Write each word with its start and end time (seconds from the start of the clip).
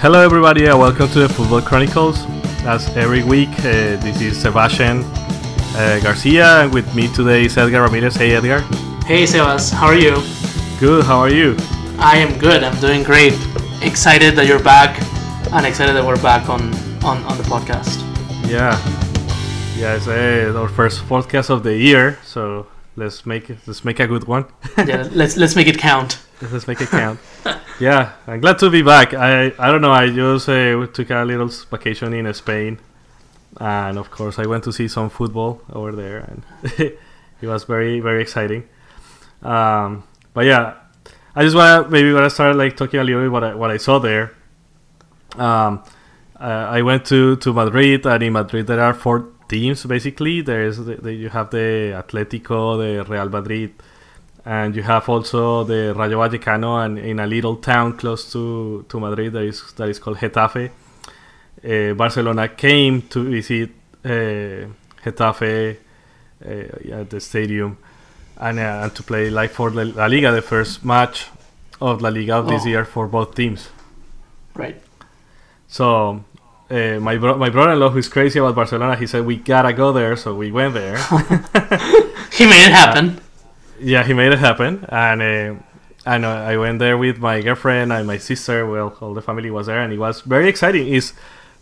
hello, 0.00 0.20
everybody, 0.20 0.66
and 0.66 0.78
welcome 0.78 1.08
to 1.08 1.18
the 1.18 1.28
Football 1.28 1.60
Chronicles. 1.60 2.24
As 2.64 2.88
every 2.96 3.24
week, 3.24 3.48
uh, 3.58 3.98
this 3.98 4.20
is 4.20 4.40
Sebastian 4.40 5.02
uh, 5.02 5.98
Garcia, 6.02 6.62
and 6.62 6.72
with 6.72 6.94
me 6.94 7.12
today 7.12 7.46
is 7.46 7.56
Edgar 7.56 7.82
Ramirez. 7.82 8.14
Hey, 8.14 8.36
Edgar. 8.36 8.60
Hey, 9.06 9.24
Sebas, 9.24 9.72
how 9.72 9.86
are 9.86 9.96
you? 9.96 10.22
Good, 10.78 11.04
how 11.04 11.18
are 11.18 11.30
you? 11.30 11.56
I 11.98 12.16
am 12.18 12.38
good, 12.38 12.62
I'm 12.62 12.78
doing 12.80 13.02
great. 13.02 13.32
Excited 13.82 14.36
that 14.36 14.46
you're 14.46 14.62
back, 14.62 15.00
and 15.52 15.66
excited 15.66 15.96
that 15.96 16.04
we're 16.06 16.22
back 16.22 16.48
on, 16.48 16.72
on, 17.04 17.24
on 17.24 17.36
the 17.36 17.44
podcast. 17.44 17.98
Yeah, 18.48 18.78
yeah, 19.76 19.96
it's 19.96 20.06
uh, 20.06 20.56
our 20.56 20.68
first 20.68 21.02
podcast 21.06 21.50
of 21.50 21.64
the 21.64 21.76
year, 21.76 22.18
so 22.24 22.68
let's 22.94 23.26
make 23.26 23.50
it, 23.50 23.58
let's 23.66 23.84
make 23.84 23.98
a 23.98 24.06
good 24.06 24.24
one. 24.24 24.44
yeah, 24.76 25.08
let's 25.12 25.36
let's 25.36 25.56
make 25.56 25.66
it 25.66 25.78
count. 25.78 26.20
Let's 26.52 26.68
make 26.68 26.80
it 26.80 26.88
count. 26.88 27.18
yeah, 27.80 28.12
I'm 28.26 28.40
glad 28.40 28.58
to 28.58 28.70
be 28.70 28.82
back. 28.82 29.14
I 29.14 29.52
I 29.58 29.70
don't 29.70 29.80
know. 29.80 29.92
I 29.92 30.08
just 30.08 30.48
uh, 30.48 30.86
took 30.86 31.10
a 31.10 31.24
little 31.24 31.48
vacation 31.48 32.12
in 32.12 32.32
Spain, 32.34 32.78
and 33.60 33.98
of 33.98 34.10
course 34.10 34.38
I 34.38 34.46
went 34.46 34.64
to 34.64 34.72
see 34.72 34.88
some 34.88 35.10
football 35.10 35.60
over 35.72 35.92
there, 35.92 36.18
and 36.18 36.42
it 36.78 36.98
was 37.42 37.64
very 37.64 38.00
very 38.00 38.22
exciting. 38.22 38.68
Um, 39.42 40.04
but 40.34 40.46
yeah, 40.46 40.74
I 41.34 41.44
just 41.44 41.54
want 41.54 41.90
maybe 41.90 42.12
want 42.12 42.24
to 42.24 42.30
start 42.30 42.56
like 42.56 42.76
talking 42.76 43.00
a 43.00 43.04
little 43.04 43.22
bit 43.22 43.30
what 43.30 43.44
I 43.44 43.54
what 43.54 43.70
I 43.70 43.76
saw 43.76 43.98
there. 43.98 44.32
Um, 45.36 45.84
uh, 46.40 46.66
I 46.70 46.82
went 46.82 47.04
to 47.06 47.36
to 47.36 47.52
Madrid, 47.52 48.06
and 48.06 48.22
in 48.22 48.32
Madrid 48.32 48.66
there 48.66 48.80
are 48.80 48.94
four 48.94 49.28
teams 49.48 49.84
basically. 49.84 50.40
There's 50.40 50.78
the, 50.78 50.96
the, 50.96 51.12
you 51.12 51.28
have 51.28 51.50
the 51.50 51.94
Atletico, 52.02 52.78
the 52.78 53.04
Real 53.04 53.28
Madrid, 53.28 53.74
and 54.48 54.74
you 54.74 54.82
have 54.82 55.06
also 55.10 55.62
the 55.64 55.92
Rayo 55.94 56.18
Vallecano, 56.20 56.82
and 56.82 56.98
in 56.98 57.20
a 57.20 57.26
little 57.26 57.56
town 57.56 57.98
close 57.98 58.32
to, 58.32 58.86
to 58.88 58.98
Madrid 58.98 59.34
that 59.34 59.42
is 59.42 59.72
that 59.76 59.90
is 59.90 59.98
called 59.98 60.16
Getafe. 60.16 60.70
Uh, 61.62 61.92
Barcelona 61.92 62.48
came 62.48 63.02
to 63.02 63.28
visit 63.28 63.70
uh, 64.06 64.64
Getafe 65.04 65.76
uh, 66.46 67.00
at 67.00 67.10
the 67.10 67.20
stadium 67.20 67.76
and, 68.38 68.58
uh, 68.58 68.80
and 68.84 68.94
to 68.94 69.02
play 69.02 69.28
like 69.28 69.50
for 69.50 69.70
La 69.70 70.06
Liga, 70.06 70.32
the 70.32 70.40
first 70.40 70.82
match 70.82 71.26
of 71.78 72.00
La 72.00 72.08
Liga 72.08 72.36
of 72.36 72.46
oh. 72.46 72.50
this 72.50 72.64
year 72.64 72.86
for 72.86 73.06
both 73.06 73.34
teams. 73.34 73.68
Right. 74.54 74.80
So 75.66 76.24
uh, 76.70 77.00
my 77.00 77.18
bro- 77.18 77.36
my 77.36 77.50
brother-in-law 77.50 77.90
who's 77.90 78.08
crazy 78.08 78.38
about 78.38 78.54
Barcelona, 78.54 78.96
he 78.96 79.06
said 79.06 79.26
we 79.26 79.36
gotta 79.36 79.74
go 79.74 79.92
there, 79.92 80.16
so 80.16 80.34
we 80.34 80.50
went 80.50 80.72
there. 80.72 80.96
he 82.32 82.46
made 82.46 82.64
it 82.64 82.72
happen. 82.72 83.20
Yeah, 83.80 84.02
he 84.04 84.12
made 84.12 84.32
it 84.32 84.38
happen, 84.38 84.84
and 84.88 85.22
uh, 85.22 85.54
and 86.06 86.24
uh, 86.24 86.28
I 86.28 86.56
went 86.56 86.78
there 86.78 86.98
with 86.98 87.18
my 87.18 87.40
girlfriend 87.40 87.92
and 87.92 88.06
my 88.06 88.18
sister. 88.18 88.66
Well, 88.66 88.96
all 89.00 89.14
the 89.14 89.22
family 89.22 89.50
was 89.50 89.66
there, 89.66 89.80
and 89.80 89.92
it 89.92 89.98
was 89.98 90.22
very 90.22 90.48
exciting. 90.48 90.92
It's 90.92 91.12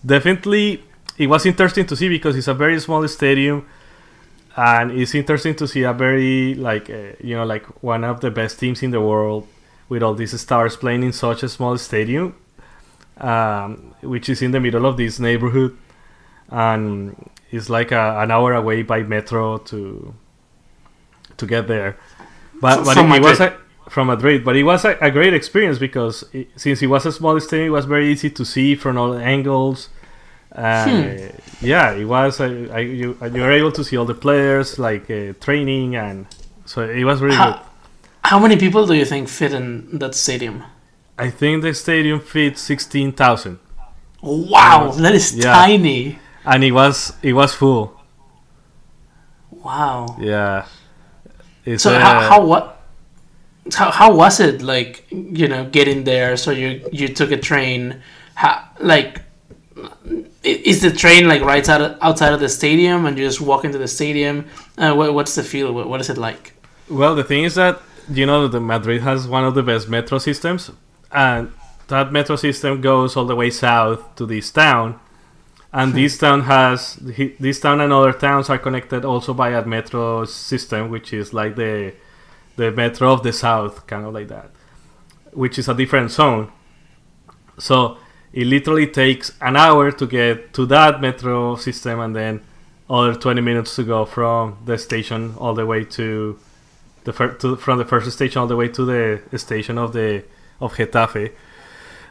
definitely 0.04 0.82
it 1.18 1.26
was 1.26 1.44
interesting 1.46 1.86
to 1.86 1.96
see 1.96 2.08
because 2.08 2.36
it's 2.36 2.48
a 2.48 2.54
very 2.54 2.80
small 2.80 3.06
stadium, 3.08 3.66
and 4.56 4.92
it's 4.92 5.14
interesting 5.14 5.54
to 5.56 5.68
see 5.68 5.82
a 5.82 5.92
very 5.92 6.54
like 6.54 6.88
uh, 6.88 7.12
you 7.20 7.36
know 7.36 7.44
like 7.44 7.64
one 7.82 8.04
of 8.04 8.20
the 8.20 8.30
best 8.30 8.58
teams 8.58 8.82
in 8.82 8.90
the 8.92 9.00
world 9.00 9.46
with 9.88 10.02
all 10.02 10.14
these 10.14 10.38
stars 10.40 10.76
playing 10.76 11.02
in 11.02 11.12
such 11.12 11.42
a 11.42 11.48
small 11.48 11.78
stadium 11.78 12.34
um, 13.18 13.94
which 14.02 14.28
is 14.28 14.42
in 14.42 14.50
the 14.50 14.60
middle 14.60 14.86
of 14.86 14.96
this 14.96 15.18
neighborhood, 15.18 15.76
and 16.50 17.30
it's 17.50 17.68
like 17.70 17.92
a, 17.92 18.20
an 18.20 18.30
hour 18.30 18.54
away 18.54 18.82
by 18.82 19.02
metro 19.02 19.58
to 19.58 20.14
to 21.36 21.46
get 21.46 21.68
there. 21.68 21.96
But, 22.60 22.84
but 22.84 22.96
it, 22.96 23.04
it, 23.04 23.22
was 23.22 23.40
a, 23.40 23.56
from 23.88 24.08
Madrid, 24.08 24.44
but 24.44 24.56
it 24.56 24.62
was 24.62 24.84
a, 24.84 24.96
a 25.00 25.10
great 25.10 25.34
experience 25.34 25.78
because 25.78 26.24
it, 26.32 26.48
since 26.56 26.82
it 26.82 26.86
was 26.86 27.06
a 27.06 27.12
small 27.12 27.38
stadium, 27.40 27.68
it 27.68 27.70
was 27.70 27.84
very 27.84 28.10
easy 28.10 28.30
to 28.30 28.44
see 28.44 28.74
from 28.74 28.96
all 28.96 29.14
angles. 29.14 29.90
Uh, 30.52 30.84
hmm. 30.84 31.26
Yeah, 31.60 31.92
it 31.92 32.04
was. 32.04 32.40
Uh, 32.40 32.68
I, 32.72 32.80
you 32.80 33.16
you 33.20 33.40
were 33.42 33.52
able 33.52 33.72
to 33.72 33.84
see 33.84 33.96
all 33.96 34.06
the 34.06 34.14
players 34.14 34.78
like 34.78 35.10
uh, 35.10 35.34
training, 35.40 35.96
and 35.96 36.26
so 36.64 36.82
it 36.82 37.04
was 37.04 37.20
really 37.20 37.36
how, 37.36 37.52
good. 37.52 37.60
How 38.24 38.38
many 38.38 38.56
people 38.56 38.86
do 38.86 38.94
you 38.94 39.04
think 39.04 39.28
fit 39.28 39.52
in 39.52 39.98
that 39.98 40.14
stadium? 40.14 40.64
I 41.18 41.30
think 41.30 41.62
the 41.62 41.74
stadium 41.74 42.20
fits 42.20 42.62
sixteen 42.62 43.12
thousand. 43.12 43.58
Wow, 44.22 44.92
that 44.92 45.14
is 45.14 45.34
yeah. 45.34 45.52
tiny. 45.52 46.18
And 46.44 46.64
it 46.64 46.72
was 46.72 47.12
it 47.22 47.34
was 47.34 47.52
full. 47.54 48.00
Wow. 49.50 50.16
Yeah. 50.20 50.66
It's 51.66 51.82
so 51.82 51.98
how, 51.98 52.20
how 52.20 52.46
what 52.46 52.80
how, 53.74 53.90
how 53.90 54.14
was 54.14 54.40
it 54.40 54.62
like 54.62 55.04
you 55.10 55.48
know 55.48 55.68
getting 55.68 56.04
there? 56.04 56.36
So 56.36 56.52
you 56.52 56.88
you 56.92 57.08
took 57.08 57.30
a 57.32 57.36
train. 57.36 58.00
How, 58.34 58.68
like 58.80 59.22
is 60.42 60.80
the 60.80 60.92
train 60.92 61.26
like 61.28 61.42
right 61.42 61.68
out 61.68 61.98
outside 62.00 62.32
of 62.32 62.40
the 62.40 62.48
stadium 62.48 63.04
and 63.04 63.18
you 63.18 63.24
just 63.24 63.40
walk 63.40 63.64
into 63.64 63.78
the 63.78 63.88
stadium? 63.88 64.46
Uh, 64.78 64.94
what, 64.94 65.12
what's 65.12 65.34
the 65.34 65.42
feel? 65.42 65.72
What, 65.72 65.88
what 65.88 66.00
is 66.00 66.08
it 66.08 66.16
like? 66.16 66.54
Well 66.88 67.14
the 67.14 67.24
thing 67.24 67.44
is 67.44 67.56
that 67.56 67.82
you 68.08 68.24
know 68.24 68.46
the 68.46 68.60
madrid 68.60 69.02
has 69.02 69.26
one 69.26 69.44
of 69.44 69.54
the 69.54 69.62
best 69.62 69.88
metro 69.88 70.18
systems 70.18 70.70
and 71.10 71.52
that 71.88 72.12
metro 72.12 72.36
system 72.36 72.80
goes 72.80 73.16
all 73.16 73.24
the 73.24 73.34
way 73.34 73.50
south 73.50 74.14
to 74.14 74.26
this 74.26 74.50
town 74.50 75.00
and 75.76 75.92
this 75.92 76.16
town 76.16 76.40
has 76.40 76.96
this 77.38 77.60
town 77.60 77.80
and 77.82 77.92
other 77.92 78.12
towns 78.12 78.48
are 78.48 78.58
connected 78.58 79.04
also 79.04 79.34
by 79.34 79.50
a 79.50 79.64
metro 79.64 80.24
system 80.24 80.90
which 80.90 81.12
is 81.12 81.34
like 81.34 81.54
the 81.56 81.92
the 82.56 82.70
metro 82.72 83.12
of 83.12 83.22
the 83.22 83.32
south 83.32 83.86
kind 83.86 84.06
of 84.06 84.14
like 84.14 84.28
that 84.28 84.50
which 85.32 85.58
is 85.58 85.68
a 85.68 85.74
different 85.74 86.10
zone 86.10 86.50
so 87.58 87.98
it 88.32 88.46
literally 88.46 88.86
takes 88.86 89.32
an 89.40 89.54
hour 89.56 89.90
to 89.90 90.06
get 90.06 90.54
to 90.54 90.64
that 90.64 91.00
metro 91.00 91.56
system 91.56 92.00
and 92.00 92.16
then 92.16 92.40
other 92.88 93.14
20 93.14 93.40
minutes 93.40 93.76
to 93.76 93.82
go 93.82 94.04
from 94.06 94.56
the 94.64 94.78
station 94.78 95.34
all 95.38 95.54
the 95.54 95.66
way 95.66 95.84
to 95.84 96.38
the 97.04 97.12
fir- 97.12 97.34
to, 97.34 97.56
from 97.56 97.78
the 97.78 97.84
first 97.84 98.10
station 98.10 98.40
all 98.40 98.46
the 98.46 98.56
way 98.56 98.68
to 98.68 98.84
the 98.84 99.38
station 99.38 99.78
of 99.78 99.92
the 99.92 100.24
of 100.60 100.74
Getafe. 100.74 101.32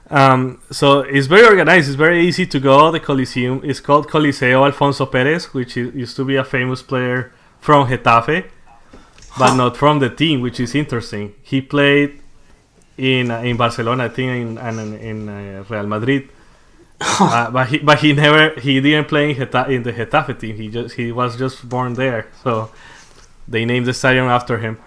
Um, 0.09 0.61
so 0.71 0.99
it's 0.99 1.27
very 1.27 1.47
organized. 1.47 1.87
It's 1.87 1.95
very 1.95 2.25
easy 2.27 2.45
to 2.47 2.59
go. 2.59 2.91
The 2.91 2.99
Coliseum 2.99 3.63
is 3.63 3.79
called 3.79 4.07
Coliseo 4.07 4.65
Alfonso 4.65 5.05
Perez, 5.05 5.53
which 5.53 5.77
is, 5.77 5.93
used 5.95 6.15
to 6.17 6.25
be 6.25 6.35
a 6.35 6.43
famous 6.43 6.81
player 6.83 7.31
from 7.59 7.87
Getafe, 7.87 8.45
but 9.39 9.55
not 9.55 9.75
from 9.77 9.99
the 9.99 10.09
team, 10.09 10.41
which 10.41 10.59
is 10.59 10.75
interesting. 10.75 11.33
He 11.41 11.61
played 11.61 12.21
in 12.97 13.31
uh, 13.31 13.39
in 13.41 13.57
Barcelona, 13.57 14.05
I 14.05 14.09
think, 14.09 14.29
in 14.31 14.57
in, 14.57 14.93
in 14.99 15.29
uh, 15.29 15.63
Real 15.67 15.87
Madrid. 15.87 16.29
uh, 17.01 17.51
but 17.51 17.67
he 17.67 17.79
but 17.79 17.99
he 17.99 18.13
never 18.13 18.59
he 18.59 18.79
didn't 18.79 19.07
play 19.09 19.31
in, 19.31 19.35
Geta- 19.37 19.69
in 19.69 19.83
the 19.83 19.91
Getafe 19.91 20.39
team. 20.39 20.55
He 20.55 20.69
just 20.69 20.95
he 20.95 21.11
was 21.11 21.37
just 21.37 21.67
born 21.67 21.95
there, 21.95 22.27
so 22.43 22.71
they 23.47 23.65
named 23.65 23.85
the 23.87 23.93
stadium 23.93 24.27
after 24.27 24.59
him. 24.59 24.77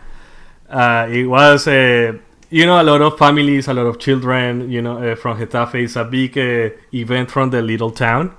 Uh, 0.70 1.06
it 1.10 1.24
was 1.24 1.66
a 1.66 2.18
you 2.50 2.64
know, 2.64 2.80
a 2.80 2.84
lot 2.84 3.02
of 3.02 3.18
families, 3.18 3.68
a 3.68 3.74
lot 3.74 3.86
of 3.86 3.98
children, 3.98 4.70
you 4.70 4.80
know, 4.80 4.98
uh, 4.98 5.14
from 5.14 5.38
Getafe. 5.38 5.74
It's 5.84 5.96
a 5.96 6.04
big 6.04 6.38
uh, 6.38 6.70
event 6.94 7.30
from 7.30 7.50
the 7.50 7.60
little 7.60 7.90
town. 7.90 8.36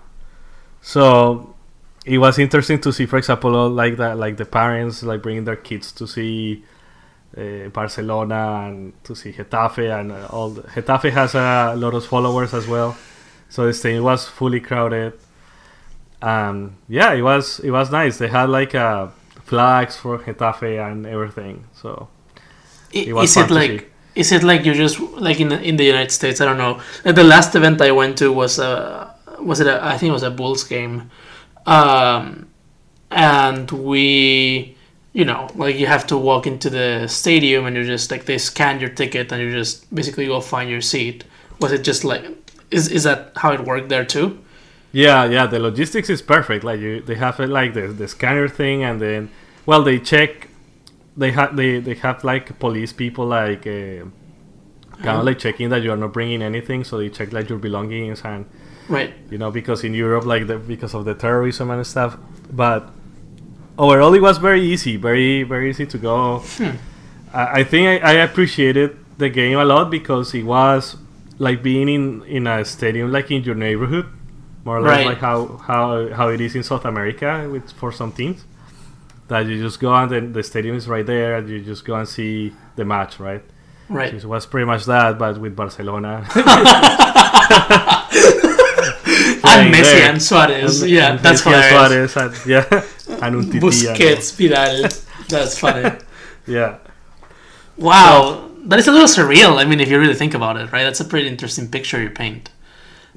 So 0.82 1.56
it 2.06 2.18
was 2.18 2.40
interesting 2.40 2.80
to 2.82 2.92
see, 2.94 3.06
for 3.06 3.18
example, 3.18 3.70
like 3.70 3.98
that, 3.98 4.18
like 4.18 4.38
the 4.38 4.46
parents 4.46 5.04
like 5.04 5.22
bringing 5.22 5.46
their 5.46 5.56
kids 5.56 5.92
to 5.94 6.08
see 6.08 6.64
uh, 7.38 7.70
Barcelona 7.70 8.66
and 8.68 9.04
to 9.04 9.16
see 9.16 9.32
Getafe 9.32 10.00
and 10.00 10.12
all. 10.32 10.50
The, 10.50 10.64
Getafe 10.64 11.12
has 11.12 11.36
a 11.36 11.76
lot 11.76 11.94
of 11.94 12.06
followers 12.06 12.54
as 12.54 12.68
well, 12.68 12.98
so 13.50 13.66
the 13.68 13.74
stadium 13.74 14.04
was 14.04 14.26
fully 14.28 14.60
crowded. 14.60 15.14
Um, 16.22 16.78
yeah, 16.88 17.14
it 17.14 17.22
was 17.22 17.60
it 17.60 17.72
was 17.72 17.92
nice. 17.92 18.18
They 18.18 18.28
had 18.28 18.50
like 18.50 18.74
uh, 18.74 19.08
flags 19.44 19.96
for 19.98 20.18
Getafe 20.18 20.92
and 20.92 21.06
everything. 21.06 21.66
So 21.74 22.08
it 22.92 23.14
was 23.14 23.30
is 23.30 23.38
it 23.38 23.52
like 23.52 23.92
is 24.20 24.34
it 24.34 24.44
like 24.44 24.66
you 24.66 24.74
just 24.74 25.00
like 25.00 25.40
in 25.40 25.52
in 25.52 25.78
the 25.78 25.86
United 25.86 26.12
States? 26.12 26.42
I 26.42 26.46
don't 26.46 26.58
know. 26.58 26.82
The 27.04 27.24
last 27.24 27.56
event 27.56 27.82
I 27.82 27.92
went 27.92 28.18
to 28.18 28.32
was 28.32 28.60
a 28.60 29.16
was 29.40 29.62
it 29.62 29.68
a, 29.68 29.84
I 29.84 29.98
think 29.98 30.10
it 30.10 30.14
was 30.14 30.24
a 30.24 30.30
Bulls 30.30 30.64
game, 30.66 31.10
um, 31.66 32.50
and 33.10 33.72
we 33.72 34.76
you 35.14 35.24
know 35.24 35.48
like 35.56 35.80
you 35.80 35.88
have 35.88 36.06
to 36.08 36.18
walk 36.18 36.46
into 36.46 36.70
the 36.70 37.08
stadium 37.08 37.66
and 37.66 37.78
you 37.78 37.86
just 37.86 38.12
like 38.12 38.26
they 38.26 38.38
scan 38.38 38.82
your 38.82 38.90
ticket 38.90 39.32
and 39.32 39.42
you 39.42 39.52
just 39.52 39.94
basically 39.96 40.28
go 40.28 40.42
find 40.42 40.70
your 40.70 40.82
seat. 40.82 41.24
Was 41.62 41.72
it 41.72 41.84
just 41.84 42.04
like 42.04 42.26
is 42.72 42.92
is 42.92 43.04
that 43.04 43.32
how 43.38 43.54
it 43.54 43.62
worked 43.62 43.88
there 43.88 44.06
too? 44.06 44.40
Yeah, 44.92 45.24
yeah. 45.26 45.46
The 45.46 45.60
logistics 45.60 46.10
is 46.10 46.22
perfect. 46.22 46.66
Like 46.66 46.82
you, 46.82 47.02
they 47.02 47.16
have 47.16 47.40
it 47.40 47.48
like 47.48 47.74
the 47.74 47.88
the 47.88 48.10
scanner 48.10 48.50
thing, 48.50 48.84
and 48.84 49.00
then 49.00 49.30
well, 49.66 49.82
they 49.82 49.98
check 49.98 50.49
they 51.20 51.32
have 51.32 51.56
they, 51.56 51.80
they 51.80 51.96
have 51.96 52.24
like 52.24 52.58
police 52.60 52.94
people 52.94 53.26
like 53.26 53.68
uh, 53.68 54.06
kind 55.04 55.18
of 55.20 55.24
like 55.24 55.40
checking 55.40 55.70
that 55.70 55.82
you 55.84 55.92
are 55.92 55.98
not 55.98 56.12
bringing 56.14 56.42
anything 56.42 56.84
so 56.84 56.98
they 56.98 57.10
check 57.10 57.32
like 57.32 57.48
your 57.50 57.60
belongings 57.60 58.22
and 58.24 58.46
right 58.88 59.14
you 59.30 59.38
know 59.38 59.52
because 59.52 59.84
in 59.84 59.94
europe 59.94 60.26
like 60.26 60.48
the, 60.48 60.58
because 60.58 60.94
of 60.94 61.06
the 61.06 61.14
terrorism 61.14 61.70
and 61.70 61.86
stuff 61.86 62.18
but 62.52 62.90
overall 63.78 64.14
it 64.14 64.22
was 64.22 64.38
very 64.38 64.62
easy 64.62 64.98
very 64.98 65.44
very 65.44 65.70
easy 65.70 65.86
to 65.86 65.98
go 65.98 66.40
hmm. 66.40 66.76
I, 67.34 67.60
I, 67.60 67.64
think 67.64 68.04
I, 68.04 68.12
I, 68.12 68.14
appreciated 68.24 68.98
the 69.18 69.30
game 69.30 69.58
a 69.58 69.66
lot 69.66 69.92
because 69.92 70.34
it 70.34 70.44
was 70.44 70.98
like 71.38 71.62
being 71.64 71.90
in 71.90 72.24
in 72.24 72.48
a 72.48 72.66
stadium 72.66 73.12
like 73.12 73.32
in 73.32 73.44
your 73.44 73.56
neighborhood, 73.56 74.08
more 74.66 74.78
or 74.78 74.82
less 74.82 74.98
Right. 74.98 75.08
like 75.08 75.20
how 75.20 75.58
how 75.58 76.10
how 76.10 76.30
it 76.30 76.42
is 76.42 76.56
in 76.56 76.64
South 76.64 76.86
America 76.86 77.48
with 77.52 77.72
for 77.72 77.92
some 77.92 78.12
teams. 78.12 78.46
That 79.30 79.46
you 79.48 79.62
just 79.62 79.80
go 79.80 79.94
and 79.96 80.12
then 80.12 80.34
the 80.34 80.44
stadium 80.44 80.76
is 80.76 80.88
right 80.88 81.06
there, 81.06 81.36
and 81.38 81.48
you 81.48 81.62
just 81.62 81.86
go 81.86 81.96
and 81.96 82.08
see 82.08 82.52
the 82.76 82.84
match, 82.84 83.20
right? 83.20 83.44
Right. 83.88 84.14
It 84.14 84.26
was 84.26 84.46
pretty 84.46 84.66
much 84.66 84.86
that, 84.86 85.18
but 85.18 85.40
with 85.40 85.56
Barcelona. 85.56 86.28
And 89.42 89.74
Messi 89.74 89.82
there. 89.84 90.10
and 90.12 90.22
Suarez. 90.22 90.82
And- 90.82 90.92
yeah, 90.92 91.12
and 91.12 91.20
that's 91.20 91.42
Messi 91.42 91.72
and. 91.72 92.10
Suarez 92.12 92.18
and, 92.18 92.46
yeah, 92.46 92.86
and 93.26 93.36
un 93.36 93.52
Busquets, 93.60 94.36
Vidal. 94.36 94.90
That's 95.28 95.58
funny. 95.60 95.98
Yeah, 96.48 96.78
Wow, 97.78 98.50
that 98.66 98.78
is 98.80 98.88
a 98.88 98.92
little 98.92 99.08
surreal. 99.08 99.58
I 99.58 99.66
mean, 99.66 99.80
if 99.80 99.90
you 99.90 100.00
really 100.00 100.14
think 100.16 100.34
about 100.34 100.58
it, 100.58 100.72
right? 100.72 100.84
That's 100.84 101.00
a 101.00 101.06
pretty 101.06 101.28
interesting 101.28 101.70
picture 101.70 102.02
you 102.02 102.10
paint. 102.10 102.50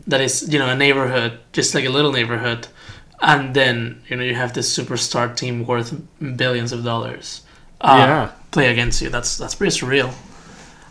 That 0.06 0.20
is, 0.20 0.53
you 0.53 0.59
know, 0.59 0.69
a 0.69 0.76
neighborhood, 0.76 1.41
just 1.53 1.75
like 1.75 1.85
a 1.85 1.91
little 1.91 2.12
neighborhood, 2.12 2.69
and 3.23 3.55
then 3.55 4.03
you 4.09 4.17
know 4.17 4.23
you 4.23 4.35
have 4.35 4.53
this 4.53 4.77
superstar 4.77 5.35
team 5.35 5.67
worth 5.67 5.95
billions 6.37 6.73
of 6.73 6.85
dollars. 6.85 7.43
Uh, 7.81 7.97
yeah. 7.99 8.31
play 8.51 8.71
against 8.71 9.01
you. 9.03 9.09
That's 9.09 9.39
that's 9.39 9.55
pretty 9.55 9.75
surreal. 9.77 10.13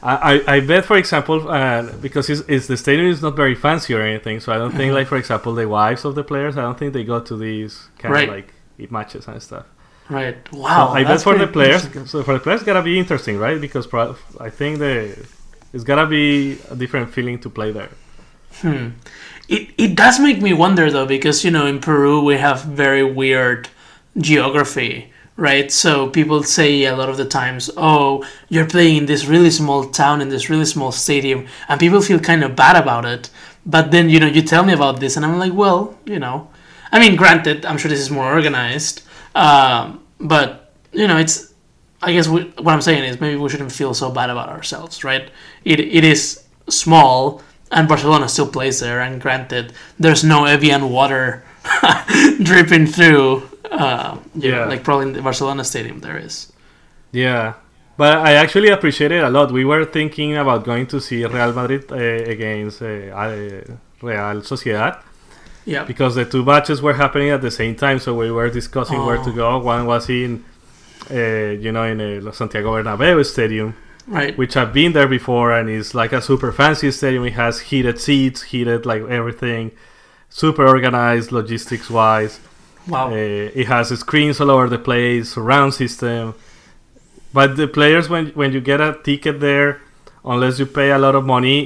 I, 0.04 0.42
I, 0.48 0.60
bet, 0.62 0.86
for 0.86 0.98
example, 0.98 1.48
uh, 1.48 1.84
because 2.02 2.28
it's, 2.28 2.42
it's 2.48 2.66
the 2.66 2.76
stadium 2.76 3.08
is 3.08 3.22
not 3.22 3.36
very 3.36 3.54
fancy 3.54 3.94
or 3.94 4.02
anything, 4.02 4.40
so 4.40 4.52
I 4.52 4.58
don't 4.58 4.72
think, 4.72 4.94
like, 4.94 5.06
for 5.06 5.16
example, 5.16 5.54
the 5.54 5.68
wives 5.70 6.06
of 6.06 6.16
the 6.16 6.24
players, 6.24 6.58
I 6.58 6.62
don't 6.62 6.76
think 6.76 6.94
they 6.94 7.04
go 7.04 7.20
to 7.20 7.38
these 7.38 7.88
kind 8.00 8.12
Right. 8.12 8.28
of 8.28 8.36
like 8.36 8.92
matches 8.92 9.28
and 9.28 9.40
stuff. 9.44 9.66
Right. 10.10 10.38
So 10.52 10.58
Wow. 10.58 10.90
I 10.90 11.04
bet 11.04 11.22
for 11.22 11.38
the 11.38 11.46
players, 11.46 11.84
so 12.10 12.24
for 12.24 12.34
the 12.34 12.40
players, 12.40 12.64
gotta 12.64 12.82
be 12.82 12.98
interesting, 12.98 13.38
right? 13.38 13.62
Because 13.62 13.86
pro- 13.86 14.16
I 14.40 14.50
think 14.50 14.80
the 14.80 15.16
it's 15.72 15.84
gotta 15.84 16.08
be 16.08 16.58
a 16.72 16.76
different 16.76 17.14
feeling 17.14 17.40
to 17.42 17.50
play 17.50 17.72
there. 17.72 17.90
Hmm. 18.62 18.90
It 19.56 19.64
it 19.78 19.92
does 19.96 20.18
make 20.20 20.42
me 20.42 20.54
wonder 20.54 20.90
though, 20.90 21.06
because 21.06 21.44
you 21.46 21.52
know 21.52 21.66
in 21.68 21.80
Peru 21.80 22.14
we 22.30 22.36
have 22.38 22.64
very 22.64 23.04
weird 23.04 23.70
geography, 24.18 25.12
right? 25.48 25.70
So 25.72 25.92
people 26.10 26.44
say 26.44 26.86
a 26.86 26.96
lot 26.96 27.10
of 27.10 27.18
the 27.18 27.26
times, 27.40 27.64
"Oh, 27.78 28.24
you're 28.50 28.66
playing 28.76 28.98
in 28.98 29.06
this 29.08 29.26
really 29.34 29.52
small 29.52 29.82
town 30.02 30.22
in 30.24 30.30
this 30.30 30.50
really 30.50 30.66
small 30.76 30.92
stadium," 30.92 31.40
and 31.68 31.80
people 31.80 32.02
feel 32.02 32.20
kind 32.20 32.44
of 32.44 32.56
bad 32.56 32.76
about 32.84 33.06
it. 33.06 33.30
But 33.66 33.92
then 33.92 34.10
you 34.10 34.20
know 34.22 34.28
you 34.38 34.42
tell 34.42 34.64
me 34.64 34.74
about 34.74 35.00
this, 35.02 35.18
and 35.18 35.26
I'm 35.26 35.38
like, 35.38 35.54
well, 35.64 35.82
you 36.06 36.20
know, 36.20 36.48
I 36.92 37.00
mean, 37.00 37.16
granted, 37.16 37.66
I'm 37.66 37.78
sure 37.78 37.90
this 37.90 38.00
is 38.00 38.10
more 38.12 38.32
organized, 38.32 39.02
um, 39.36 40.00
but 40.20 40.74
you 40.94 41.08
know, 41.08 41.18
it's. 41.18 41.50
I 42.04 42.14
guess 42.14 42.28
we, 42.28 42.42
what 42.64 42.74
I'm 42.74 42.82
saying 42.82 43.04
is 43.04 43.22
maybe 43.22 43.38
we 43.38 43.48
shouldn't 43.50 43.72
feel 43.72 43.94
so 43.94 44.10
bad 44.10 44.32
about 44.32 44.50
ourselves, 44.50 45.04
right? 45.04 45.30
It 45.66 45.80
it 45.80 46.04
is 46.04 46.44
small, 46.68 47.44
and 47.72 47.88
Barcelona 47.88 48.28
still 48.30 48.48
plays 48.48 48.80
there. 48.80 49.00
And 49.02 49.22
granted, 49.22 49.74
there's 50.00 50.24
no 50.24 50.46
Evian 50.46 50.90
water 50.90 51.44
dripping 52.44 52.88
through. 52.88 53.44
Uh, 53.72 54.18
you 54.36 54.52
know, 54.52 54.68
like 54.68 54.84
probably 54.84 55.08
in 55.08 55.14
the 55.14 55.22
Barcelona 55.22 55.64
stadium 55.64 56.00
there 56.02 56.18
is. 56.18 56.52
Yeah, 57.14 57.54
but 57.98 58.18
I 58.20 58.34
actually 58.34 58.70
appreciate 58.70 59.12
it 59.12 59.24
a 59.24 59.30
lot. 59.30 59.52
We 59.52 59.64
were 59.66 59.86
thinking 59.86 60.36
about 60.38 60.66
going 60.66 60.88
to 60.88 61.00
see 61.00 61.26
Real 61.26 61.54
Madrid 61.54 61.86
uh, 61.92 61.96
against 61.96 62.82
uh, 62.82 62.86
Real 64.02 64.42
Sociedad. 64.42 65.02
Yeah, 65.64 65.84
because 65.86 66.16
the 66.16 66.26
two 66.26 66.44
matches 66.44 66.82
were 66.82 66.94
happening 66.94 67.30
at 67.30 67.42
the 67.42 67.52
same 67.52 67.76
time 67.76 68.00
so 68.00 68.16
we 68.16 68.32
were 68.32 68.50
discussing 68.50 69.06
where 69.06 69.18
to 69.18 69.30
Oh. 69.30 69.34
go 69.34 69.60
one 69.60 69.86
was 69.86 70.10
in 70.10 70.44
uh, 71.12 71.14
you 71.14 71.72
know 71.72 71.84
in 71.84 72.02
uh, 72.02 72.32
santiago 72.32 72.72
bernabeu 72.72 73.24
stadium 73.24 73.76
right. 74.12 74.38
which 74.38 74.56
i've 74.58 74.74
been 74.74 74.94
there 74.94 75.08
before 75.08 75.52
and 75.58 75.70
it's 75.70 75.94
like 75.96 76.12
a 76.14 76.22
super 76.22 76.52
fancy 76.52 76.92
stadium 76.92 77.24
it 77.26 77.34
has 77.34 77.60
heated 77.70 78.00
seats 78.00 78.40
heated 78.52 78.86
like 78.86 79.02
everything 79.04 79.72
super 80.30 80.66
organized 80.68 81.32
logistics 81.32 81.90
wise 81.90 82.40
Wow. 82.88 83.12
uh, 83.12 83.16
it 83.62 83.68
has 83.68 83.88
screens 84.00 84.42
all 84.42 84.50
over 84.50 84.68
the 84.68 84.80
place 84.80 85.34
surround 85.34 85.74
system 85.76 86.34
but 87.32 87.56
the 87.56 87.68
players 87.68 88.10
when 88.10 88.28
when 88.40 88.54
you 88.54 88.62
get 88.62 88.82
a 88.82 88.98
ticket 89.04 89.40
there 89.40 89.82
unless 90.26 90.58
you 90.60 90.66
pay 90.66 90.90
a 90.92 90.98
lot 90.98 91.14
of 91.16 91.24
money 91.26 91.60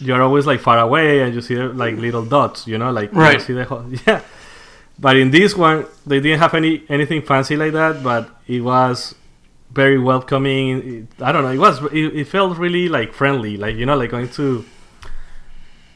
you're 0.00 0.22
always 0.22 0.46
like 0.46 0.60
far 0.60 0.78
away 0.78 1.20
and 1.22 1.32
you 1.34 1.40
see 1.40 1.56
like 1.56 1.96
little 1.96 2.24
dots 2.24 2.66
you 2.66 2.76
know 2.76 2.90
like 2.90 3.12
you 3.12 3.18
Right. 3.20 3.40
see 3.40 3.52
the 3.52 3.64
whole, 3.64 3.84
yeah 4.06 4.20
but 4.98 5.16
in 5.16 5.30
this 5.30 5.54
one 5.56 5.86
they 6.06 6.18
didn't 6.20 6.40
have 6.40 6.54
any 6.54 6.82
anything 6.88 7.22
fancy 7.22 7.56
like 7.56 7.72
that 7.72 8.02
but 8.02 8.28
it 8.48 8.60
was 8.60 9.14
very 9.70 9.98
welcoming. 9.98 11.08
I 11.20 11.32
don't 11.32 11.42
know 11.42 11.50
it 11.50 11.58
was 11.58 11.82
it, 11.92 12.16
it 12.16 12.28
felt 12.28 12.58
really 12.58 12.88
like 12.88 13.12
friendly 13.12 13.56
like 13.56 13.76
you 13.76 13.86
know 13.86 13.96
like 13.96 14.10
going 14.10 14.28
to 14.30 14.64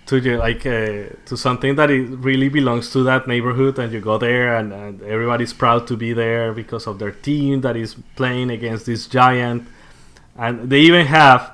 to 0.07 0.37
like 0.39 0.67
uh, 0.67 1.05
to 1.27 1.37
something 1.37 1.77
that 1.77 1.91
it 1.91 2.05
really 2.19 2.49
belongs 2.49 2.91
to 2.91 3.03
that 3.05 3.27
neighborhood 3.27 3.79
and 3.79 3.93
you 3.93 4.01
go 4.01 4.19
there 4.19 4.57
and, 4.57 4.73
and 4.73 5.03
everybody's 5.03 5.53
proud 5.53 5.87
to 5.87 5.97
be 5.97 6.13
there 6.13 6.53
because 6.53 6.87
of 6.87 6.99
their 6.99 7.13
team 7.13 7.61
that 7.61 7.77
is 7.77 7.97
playing 8.17 8.51
against 8.51 8.85
this 8.87 9.07
giant. 9.07 9.67
And 10.37 10.69
they 10.69 10.81
even 10.81 11.07
have 11.07 11.53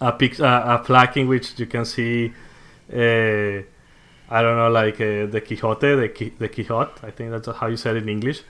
a 0.00 0.12
pic- 0.12 0.40
uh, 0.40 0.78
a 0.80 0.84
flag 0.84 1.16
in 1.16 1.28
which 1.28 1.58
you 1.58 1.66
can 1.66 1.84
see 1.84 2.32
uh, 2.92 3.62
I 4.34 4.40
don't 4.42 4.56
know 4.56 4.70
like 4.70 4.94
uh, 4.94 5.26
the 5.26 5.42
Quixote 5.44 5.94
the, 5.96 6.08
Qui- 6.08 6.34
the 6.38 6.48
Quixote 6.48 6.92
I 7.02 7.10
think 7.10 7.30
that's 7.30 7.48
how 7.58 7.66
you 7.66 7.76
said 7.76 7.96
it 7.96 8.04
in 8.04 8.08
English 8.08 8.42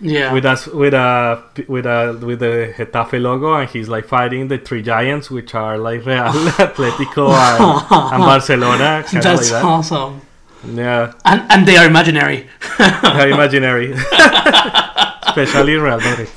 yeah. 0.00 0.32
with 0.32 0.44
us 0.44 0.66
with 0.66 0.94
a 0.94 1.42
with 1.68 1.86
a 1.86 2.18
with 2.24 2.38
the 2.40 2.72
Getafe 2.76 3.20
logo 3.20 3.54
and 3.54 3.68
he's 3.68 3.88
like 3.88 4.06
fighting 4.06 4.48
the 4.48 4.58
three 4.58 4.82
giants 4.82 5.30
which 5.30 5.54
are 5.54 5.76
like 5.78 6.04
Real 6.06 6.24
Atletico 6.66 7.30
and, 7.34 8.14
and 8.14 8.22
Barcelona 8.22 9.02
kind 9.04 9.06
of 9.06 9.12
like 9.14 9.22
That's 9.22 9.50
that 9.50 9.64
awesome. 9.64 10.20
yeah 10.74 11.12
And 11.24 11.42
and 11.50 11.66
they 11.66 11.76
are 11.76 11.86
imaginary. 11.86 12.46
they're 12.78 13.30
imaginary 13.30 13.92
especially 15.22 15.74
Real 15.74 15.98
Madrid 16.00 16.28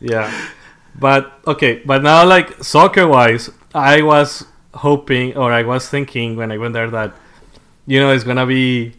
yeah 0.00 0.30
but 0.98 1.32
okay 1.46 1.82
but 1.84 2.02
now 2.02 2.24
like 2.24 2.62
soccer 2.62 3.06
wise 3.06 3.50
I 3.74 4.02
was 4.02 4.44
hoping 4.74 5.36
or 5.36 5.52
I 5.52 5.62
was 5.62 5.88
thinking 5.88 6.36
when 6.36 6.52
I 6.52 6.58
went 6.58 6.74
there 6.74 6.90
that 6.90 7.14
you 7.86 8.00
know 8.00 8.12
it's 8.12 8.24
gonna 8.24 8.46
be 8.46 8.94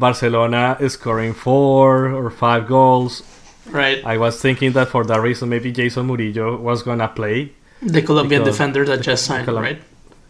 Barcelona 0.00 0.64
scoring 0.88 1.34
four 1.34 2.08
or 2.20 2.30
five 2.30 2.66
goals 2.66 3.22
right. 3.66 4.04
I 4.04 4.16
was 4.18 4.40
thinking 4.40 4.72
that 4.72 4.88
for 4.88 5.04
that 5.04 5.20
reason, 5.20 5.48
maybe 5.48 5.72
Jeison 5.72 6.06
Murillo 6.06 6.56
was 6.56 6.82
gonna 6.82 7.08
play. 7.08 7.52
The 7.82 8.02
Colombian 8.02 8.42
defender 8.44 8.84
that 8.84 9.00
just 9.00 9.24
signed, 9.24 9.46
Colom- 9.46 9.62
right? 9.62 9.80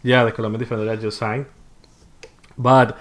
Yeah, 0.03 0.23
the 0.25 0.31
Colombian 0.31 0.59
defender 0.59 0.85
that 0.85 1.01
just 1.01 1.17
signed. 1.17 1.45
But 2.57 2.97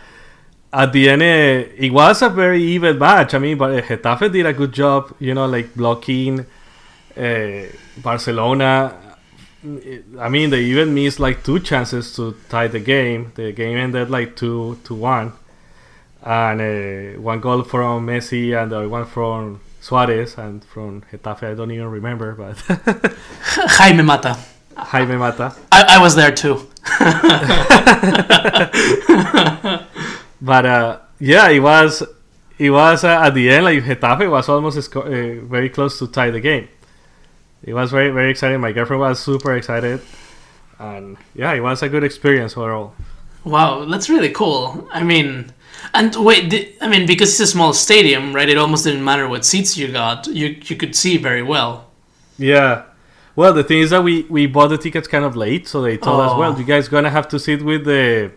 at 0.72 0.92
the 0.92 1.08
end, 1.10 1.22
eh, 1.22 1.66
it 1.76 1.92
was 1.92 2.22
a 2.22 2.28
very 2.28 2.62
even 2.62 2.98
match. 2.98 3.34
I 3.34 3.38
mean, 3.38 3.58
but 3.58 3.74
eh, 3.74 3.82
Getafe 3.82 4.32
did 4.32 4.46
a 4.46 4.52
good 4.52 4.72
job, 4.72 5.14
you 5.18 5.34
know, 5.34 5.46
like 5.46 5.74
blocking 5.74 6.46
uh, 7.16 7.62
Barcelona. 7.98 8.96
I 10.18 10.28
mean, 10.28 10.50
they 10.50 10.62
even 10.62 10.94
missed 10.94 11.20
like 11.20 11.44
two 11.44 11.60
chances 11.60 12.14
to 12.16 12.34
tie 12.48 12.68
the 12.68 12.80
game. 12.80 13.32
The 13.34 13.52
game 13.52 13.76
ended 13.76 14.08
like 14.10 14.34
two 14.36 14.78
to 14.84 14.94
one, 14.94 15.32
and 16.22 16.60
uh, 16.60 17.20
one 17.20 17.40
goal 17.40 17.62
from 17.62 18.06
Messi 18.06 18.60
and 18.60 18.72
the 18.72 18.88
one 18.88 19.06
from 19.06 19.60
Suarez 19.80 20.36
and 20.36 20.64
from 20.64 21.02
Getafe. 21.12 21.52
I 21.52 21.54
don't 21.54 21.70
even 21.70 21.88
remember, 21.88 22.34
but 22.34 22.58
Jaime 23.78 24.02
Mata. 24.02 24.36
Jaime 24.76 25.16
Mata. 25.16 25.54
I, 25.72 25.96
I 25.96 25.98
was 26.00 26.14
there 26.14 26.32
too. 26.32 26.66
But 30.40 30.66
uh, 30.66 30.98
yeah, 31.18 31.48
it 31.48 31.60
was 31.60 32.02
it 32.58 32.70
was 32.70 33.04
uh, 33.04 33.08
at 33.08 33.34
the 33.34 33.50
end 33.50 33.64
like 33.64 33.84
Getafe 33.84 34.30
was 34.30 34.48
almost 34.48 34.96
uh, 34.96 35.00
very 35.44 35.68
close 35.68 35.98
to 35.98 36.06
tie 36.06 36.30
the 36.30 36.40
game. 36.40 36.68
It 37.62 37.74
was 37.74 37.90
very 37.90 38.10
very 38.10 38.30
exciting. 38.30 38.60
My 38.60 38.72
girlfriend 38.72 39.00
was 39.00 39.20
super 39.20 39.54
excited, 39.54 40.00
and 40.78 41.18
yeah, 41.34 41.52
it 41.52 41.60
was 41.60 41.82
a 41.82 41.88
good 41.88 42.04
experience 42.04 42.56
overall. 42.56 42.94
Wow, 43.44 43.84
that's 43.84 44.08
really 44.08 44.30
cool. 44.30 44.88
I 44.92 45.02
mean, 45.02 45.52
and 45.94 46.14
wait, 46.16 46.50
di- 46.50 46.74
I 46.80 46.88
mean, 46.88 47.06
because 47.06 47.30
it's 47.30 47.40
a 47.40 47.46
small 47.46 47.72
stadium, 47.72 48.34
right? 48.34 48.48
It 48.48 48.58
almost 48.58 48.84
didn't 48.84 49.04
matter 49.04 49.28
what 49.28 49.44
seats 49.44 49.76
you 49.76 49.88
got. 49.92 50.26
You 50.26 50.56
you 50.62 50.76
could 50.76 50.94
see 50.96 51.16
very 51.16 51.42
well. 51.42 51.86
Yeah. 52.38 52.84
Well, 53.36 53.52
the 53.54 53.62
thing 53.64 53.78
is 53.78 53.90
that 53.90 54.02
we, 54.02 54.22
we 54.24 54.46
bought 54.46 54.68
the 54.68 54.76
tickets 54.78 55.06
kind 55.08 55.24
of 55.24 55.36
late, 55.36 55.66
so 55.68 55.80
they 55.82 55.96
told 55.96 56.20
us, 56.20 56.32
Oh. 56.34 56.38
well, 56.38 56.58
you 56.58 56.64
guys 56.64 56.88
gonna 56.88 57.10
have 57.10 57.28
to 57.28 57.38
sit 57.38 57.62
with 57.62 57.84
the 57.84 58.32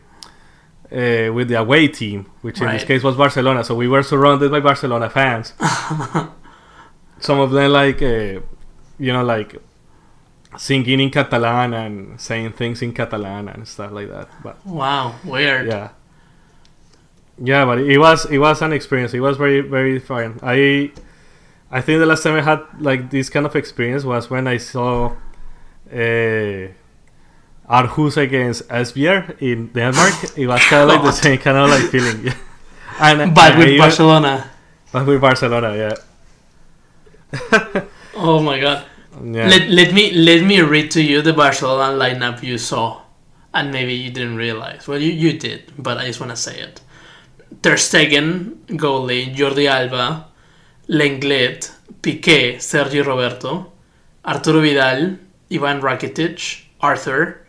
uh, 0.91 1.33
with 1.33 1.47
the 1.49 1.55
away 1.59 1.87
team, 1.87 2.27
which 2.41 2.61
in 2.61 2.67
this 2.67 2.83
case 2.83 3.01
was 3.03 3.15
Barcelona. 3.15 3.63
So 3.63 3.75
we 3.75 3.87
were 3.87 4.03
surrounded 4.03 4.51
by 4.51 4.59
Barcelona 4.59 5.09
fans. 5.09 5.53
Some 7.19 7.39
of 7.39 7.51
them 7.51 7.71
like 7.71 8.01
uh, 8.01 8.39
you 8.99 9.11
know 9.13 9.23
like 9.23 9.55
singing 10.57 10.99
in 10.99 11.09
Catalan 11.09 11.73
and 11.73 12.21
saying 12.21 12.51
things 12.53 12.81
in 12.81 12.93
Catalan 12.93 13.49
and 13.49 13.67
stuff 13.67 13.91
like 13.91 14.09
that. 14.09 14.29
But 14.43 14.63
Wow, 14.65 15.15
weird. 15.25 15.67
yeah, 15.67 15.89
yeah, 17.41 17.65
but 17.65 17.79
it 17.79 17.97
was 17.97 18.25
it 18.25 18.37
was 18.37 18.61
an 18.61 18.73
experience. 18.73 19.13
It 19.13 19.19
was 19.19 19.37
very 19.37 19.61
very 19.61 19.99
fun. 19.99 20.39
I 20.43 20.91
I 21.71 21.81
think 21.81 21.99
the 21.99 22.05
last 22.05 22.23
time 22.23 22.35
I 22.35 22.41
had 22.41 22.61
like 22.79 23.09
this 23.09 23.29
kind 23.29 23.45
of 23.45 23.55
experience 23.55 24.03
was 24.03 24.29
when 24.29 24.47
I 24.47 24.57
saw 24.57 25.15
uh, 25.91 26.67
Aarhus 27.69 28.17
against 28.17 28.67
Esbjerg 28.69 29.41
in 29.41 29.67
Denmark. 29.67 30.37
It 30.37 30.47
was 30.47 30.61
kind 30.65 30.83
of 30.83 30.89
like 30.89 31.01
the 31.01 31.11
same 31.23 31.39
kind 31.39 31.57
of 31.57 31.69
like 31.69 31.89
feeling. 31.89 32.31
and 32.99 33.33
but 33.33 33.57
with 33.57 33.77
Barcelona. 33.77 34.51
But 34.91 35.07
with 35.07 35.21
Barcelona, 35.21 35.75
yeah. 35.75 35.95
oh 38.15 38.39
my 38.39 38.59
god. 38.59 38.85
Yeah. 39.23 39.47
Let, 39.47 39.69
let 39.69 39.93
me 39.93 40.11
let 40.11 40.43
me 40.43 40.61
read 40.61 40.91
to 40.91 41.01
you 41.01 41.21
the 41.23 41.33
Barcelona 41.33 41.97
lineup 41.97 42.43
you 42.43 42.59
saw, 42.59 43.01
and 43.53 43.71
maybe 43.71 43.93
you 43.93 44.11
didn't 44.11 44.35
realize. 44.35 44.87
Well, 44.87 44.99
you, 44.99 45.11
you 45.11 45.39
did, 45.39 45.73
but 45.77 45.97
I 45.97 46.05
just 46.05 46.19
want 46.19 46.31
to 46.31 46.35
say 46.35 46.59
it. 46.59 46.81
Ter 47.61 47.77
Stegen, 47.77 48.57
goalie, 48.69 49.33
Jordi 49.35 49.67
Alba, 49.67 50.27
Lenglet, 50.87 51.71
Piqué, 52.01 52.59
Sergi 52.61 53.01
Roberto, 53.01 53.71
Arturo 54.25 54.61
Vidal, 54.61 55.17
Ivan 55.51 55.81
Rakitic, 55.81 56.65
Arthur, 56.81 57.45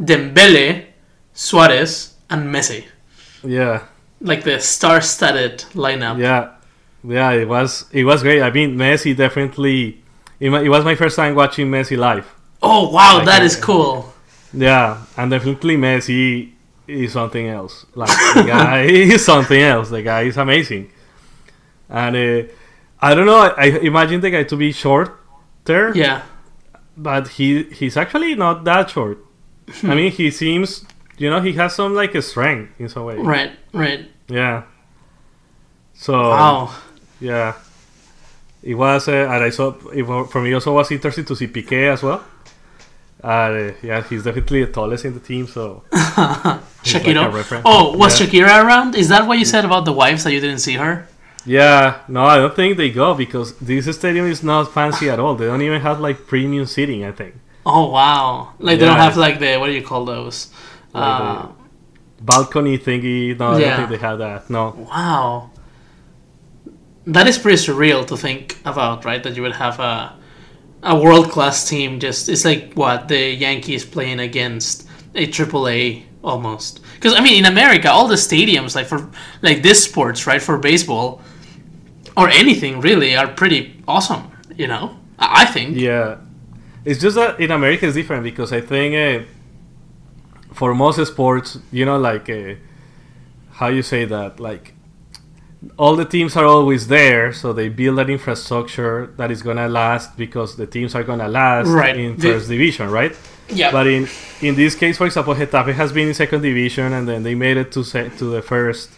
Dembele, 0.00 0.86
Suarez, 1.32 2.14
and 2.30 2.46
Messi. 2.54 2.84
Yeah. 3.42 3.84
Like 4.20 4.44
the 4.44 4.58
star-studded 4.58 5.64
lineup. 5.74 6.18
Yeah, 6.18 6.54
yeah, 7.06 7.30
it 7.32 7.46
was 7.46 7.86
it 7.92 8.04
was 8.04 8.22
great. 8.22 8.42
I 8.42 8.50
mean, 8.50 8.76
Messi 8.76 9.14
definitely. 9.14 10.02
It, 10.40 10.50
it 10.50 10.68
was 10.68 10.84
my 10.84 10.94
first 10.94 11.16
time 11.16 11.34
watching 11.34 11.70
Messi 11.70 11.96
live. 11.98 12.26
Oh 12.62 12.90
wow, 12.90 13.18
like, 13.18 13.26
that 13.26 13.42
uh, 13.42 13.44
is 13.44 13.56
cool. 13.56 14.12
Yeah, 14.54 15.04
and 15.16 15.30
definitely 15.30 15.76
Messi 15.76 16.53
is 16.86 17.12
something 17.12 17.48
else. 17.48 17.86
Like 17.94 18.10
the 18.34 18.44
guy 18.46 18.82
is 18.82 19.24
something 19.24 19.60
else. 19.60 19.90
The 19.90 20.02
guy 20.02 20.22
is 20.22 20.36
amazing, 20.36 20.90
and 21.88 22.16
uh, 22.16 22.52
I 23.00 23.14
don't 23.14 23.26
know. 23.26 23.38
I, 23.38 23.52
I 23.56 23.64
imagine 23.82 24.20
the 24.20 24.30
guy 24.30 24.44
to 24.44 24.56
be 24.56 24.72
shorter. 24.72 25.92
Yeah, 25.94 26.22
but 26.96 27.28
he 27.28 27.64
he's 27.64 27.96
actually 27.96 28.34
not 28.34 28.64
that 28.64 28.90
short. 28.90 29.18
I 29.82 29.94
mean, 29.94 30.12
he 30.12 30.30
seems 30.30 30.84
you 31.18 31.30
know 31.30 31.40
he 31.40 31.52
has 31.52 31.74
some 31.74 31.94
like 31.94 32.14
a 32.14 32.22
strength 32.22 32.78
in 32.78 32.88
some 32.88 33.04
way. 33.04 33.16
Right, 33.16 33.52
right. 33.72 34.10
Yeah. 34.28 34.64
So 35.94 36.12
wow. 36.12 36.74
Yeah, 37.20 37.54
it 38.62 38.74
was, 38.74 39.08
uh, 39.08 39.12
and 39.12 39.44
I 39.44 39.50
saw 39.50 39.74
it, 39.92 40.28
for 40.30 40.42
me 40.42 40.52
also 40.52 40.74
was 40.74 40.90
interesting 40.90 41.24
to 41.26 41.36
see 41.36 41.46
Piqué 41.46 41.92
as 41.92 42.02
well. 42.02 42.22
Uh, 43.24 43.72
yeah, 43.82 44.02
he's 44.02 44.24
definitely 44.24 44.64
the 44.64 44.72
tallest 44.72 45.04
in 45.04 45.14
the 45.14 45.20
team, 45.20 45.46
so. 45.46 45.82
Shakira. 46.84 47.32
Like 47.32 47.62
oh, 47.64 47.96
was 47.96 48.20
yeah. 48.20 48.26
Shakira 48.26 48.64
around? 48.64 48.94
Is 48.94 49.08
that 49.08 49.26
what 49.26 49.38
you 49.38 49.46
said 49.46 49.64
about 49.64 49.86
the 49.86 49.92
wives 49.92 50.24
that 50.24 50.32
you 50.32 50.40
didn't 50.40 50.58
see 50.58 50.74
her? 50.74 51.08
Yeah, 51.46 52.00
no, 52.08 52.24
I 52.24 52.36
don't 52.36 52.54
think 52.54 52.76
they 52.76 52.90
go 52.90 53.14
because 53.14 53.56
this 53.58 53.86
stadium 53.96 54.26
is 54.26 54.42
not 54.42 54.72
fancy 54.72 55.08
at 55.08 55.18
all. 55.18 55.34
They 55.34 55.46
don't 55.46 55.62
even 55.62 55.80
have 55.80 56.00
like 56.00 56.26
premium 56.26 56.66
seating. 56.66 57.04
I 57.04 57.12
think. 57.12 57.34
Oh 57.64 57.90
wow! 57.90 58.52
Like 58.58 58.74
yeah. 58.74 58.80
they 58.80 58.86
don't 58.86 58.98
have 58.98 59.16
like 59.16 59.38
the 59.38 59.56
what 59.56 59.66
do 59.68 59.72
you 59.72 59.82
call 59.82 60.04
those? 60.04 60.50
Like 60.92 61.20
uh, 61.20 61.48
balcony 62.20 62.78
thingy. 62.78 63.38
No, 63.38 63.56
yeah. 63.56 63.56
I 63.56 63.60
don't 63.60 63.76
think 63.76 63.88
they 63.88 64.06
have 64.06 64.18
that. 64.18 64.50
No. 64.50 64.74
Wow 64.90 65.50
that 67.06 67.26
is 67.26 67.38
pretty 67.38 67.58
surreal 67.58 68.06
to 68.06 68.16
think 68.16 68.58
about, 68.64 69.04
right? 69.04 69.22
That 69.22 69.36
you 69.36 69.42
would 69.42 69.56
have 69.56 69.78
a 69.78 70.16
a 70.84 70.94
world 70.96 71.30
class 71.30 71.68
team. 71.68 71.98
Just 71.98 72.28
it's 72.28 72.44
like 72.44 72.74
what 72.74 73.08
the 73.08 73.30
Yankees 73.30 73.84
playing 73.84 74.20
against 74.20 74.86
a 75.14 75.26
Triple 75.26 75.66
A 75.68 76.04
almost. 76.22 76.80
Because 76.94 77.14
I 77.14 77.20
mean, 77.20 77.44
in 77.44 77.50
America, 77.50 77.90
all 77.90 78.06
the 78.06 78.14
stadiums 78.14 78.76
like 78.76 78.86
for 78.86 79.10
like 79.42 79.62
this 79.62 79.82
sports, 79.82 80.26
right, 80.26 80.40
for 80.40 80.58
baseball 80.58 81.20
or 82.16 82.28
anything 82.28 82.80
really, 82.80 83.16
are 83.16 83.26
pretty 83.26 83.82
awesome. 83.88 84.30
You 84.54 84.68
know, 84.68 84.96
I 85.18 85.46
think. 85.46 85.76
Yeah, 85.76 86.18
it's 86.84 87.00
just 87.00 87.16
that 87.16 87.40
in 87.40 87.50
America 87.50 87.86
it's 87.86 87.96
different 87.96 88.22
because 88.22 88.52
I 88.52 88.60
think 88.60 88.94
uh, 88.94 89.24
for 90.52 90.74
most 90.74 91.04
sports, 91.06 91.58
you 91.72 91.84
know, 91.84 91.98
like 91.98 92.28
uh, 92.30 92.54
how 93.52 93.68
you 93.68 93.82
say 93.82 94.04
that, 94.04 94.38
like 94.38 94.73
all 95.76 95.96
the 95.96 96.04
teams 96.04 96.36
are 96.36 96.44
always 96.44 96.86
there, 96.88 97.32
so 97.32 97.52
they 97.52 97.68
build 97.68 97.98
an 97.98 98.10
infrastructure 98.10 99.12
that 99.16 99.30
is 99.30 99.42
gonna 99.42 99.68
last 99.68 100.16
because 100.16 100.56
the 100.56 100.66
teams 100.66 100.94
are 100.94 101.02
gonna 101.02 101.28
last 101.28 101.68
right. 101.68 101.96
in 101.96 102.16
the, 102.16 102.32
first 102.32 102.48
division, 102.48 102.90
right? 102.90 103.16
Yeah. 103.48 103.70
But 103.70 103.86
in 103.86 104.08
in 104.40 104.54
this 104.54 104.74
case, 104.74 104.98
for 104.98 105.06
example, 105.06 105.34
Getafe 105.34 105.74
has 105.74 105.92
been 105.92 106.08
in 106.08 106.14
second 106.14 106.42
division, 106.42 106.92
and 106.92 107.08
then 107.08 107.22
they 107.22 107.34
made 107.34 107.56
it 107.56 107.72
to 107.72 107.84
se- 107.84 108.10
to 108.18 108.24
the 108.26 108.42
first. 108.42 108.90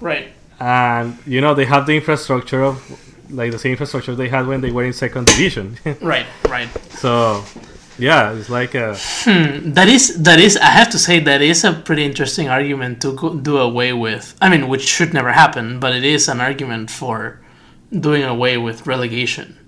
Right. 0.00 0.32
And 0.60 1.16
you 1.26 1.40
know 1.40 1.54
they 1.54 1.64
have 1.66 1.86
the 1.86 1.94
infrastructure 1.94 2.62
of 2.62 2.76
like 3.30 3.50
the 3.50 3.58
same 3.58 3.72
infrastructure 3.72 4.14
they 4.14 4.28
had 4.28 4.46
when 4.46 4.60
they 4.60 4.70
were 4.70 4.84
in 4.84 4.92
second 4.92 5.26
division. 5.26 5.78
right. 6.00 6.26
Right. 6.48 6.68
So 6.90 7.44
yeah, 7.98 8.32
it's 8.32 8.48
like 8.48 8.74
a. 8.74 8.96
Hmm, 8.96 9.72
that 9.72 9.88
is 9.88 10.22
that 10.22 10.40
is. 10.40 10.56
I 10.56 10.66
have 10.66 10.90
to 10.90 10.98
say 10.98 11.20
that 11.20 11.42
is 11.42 11.64
a 11.64 11.72
pretty 11.72 12.04
interesting 12.04 12.48
argument 12.48 13.02
to 13.02 13.14
go, 13.14 13.34
do 13.34 13.58
away 13.58 13.92
with. 13.92 14.34
I 14.40 14.48
mean, 14.48 14.68
which 14.68 14.82
should 14.82 15.12
never 15.12 15.32
happen, 15.32 15.78
but 15.80 15.94
it 15.94 16.04
is 16.04 16.28
an 16.28 16.40
argument 16.40 16.90
for 16.90 17.40
doing 17.90 18.22
away 18.22 18.56
with 18.56 18.86
relegation. 18.86 19.58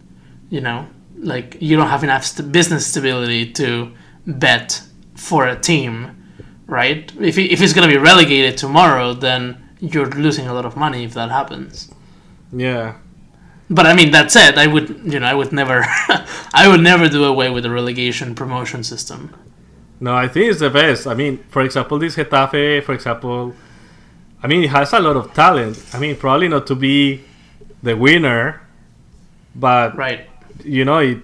You 0.51 0.61
know, 0.61 0.87
like 1.19 1.57
you 1.61 1.77
don't 1.77 1.89
have 1.89 2.05
enough 2.05 2.25
st- 2.25 2.51
business 2.51 2.87
stability 2.87 3.53
to 3.53 3.93
bet 4.27 4.83
for 5.15 5.47
a 5.47 5.59
team, 5.59 6.17
right? 6.67 7.13
If 7.21 7.39
if 7.39 7.61
it's 7.61 7.73
gonna 7.73 7.89
be 7.89 7.99
relegated 7.99 8.57
tomorrow, 8.57 9.13
then 9.15 9.63
you're 9.81 10.07
losing 10.11 10.47
a 10.47 10.55
lot 10.55 10.65
of 10.65 10.77
money 10.77 11.05
if 11.05 11.15
that 11.15 11.31
happens. 11.31 11.91
Yeah, 12.53 12.95
but 13.71 13.87
I 13.87 13.95
mean, 13.95 14.11
that 14.11 14.31
said, 14.31 14.59
I 14.59 14.67
would, 14.67 15.01
you 15.05 15.21
know, 15.21 15.27
I 15.27 15.35
would 15.35 15.53
never, 15.53 15.85
I 16.53 16.69
would 16.69 16.81
never 16.81 17.09
do 17.09 17.25
away 17.25 17.51
with 17.51 17.65
the 17.65 17.71
relegation 17.71 18.35
promotion 18.35 18.85
system. 18.85 19.35
No, 20.01 20.15
I 20.15 20.29
think 20.29 20.51
it's 20.51 20.61
the 20.61 20.71
best. 20.71 21.07
I 21.07 21.15
mean, 21.15 21.39
for 21.49 21.63
example, 21.63 21.99
this 21.99 22.17
Getafe, 22.17 22.83
for 22.83 22.93
example, 22.93 23.55
I 24.43 24.47
mean, 24.47 24.65
it 24.65 24.71
has 24.71 24.93
a 24.93 25.01
lot 25.01 25.17
of 25.17 25.33
talent. 25.33 25.83
I 25.95 25.99
mean, 25.99 26.17
probably 26.17 26.49
not 26.49 26.67
to 26.67 26.75
be 26.75 27.23
the 27.83 27.97
winner, 27.97 28.61
but 29.55 29.97
right, 29.97 30.29
you 30.63 30.85
know, 30.85 30.99
it 30.99 31.19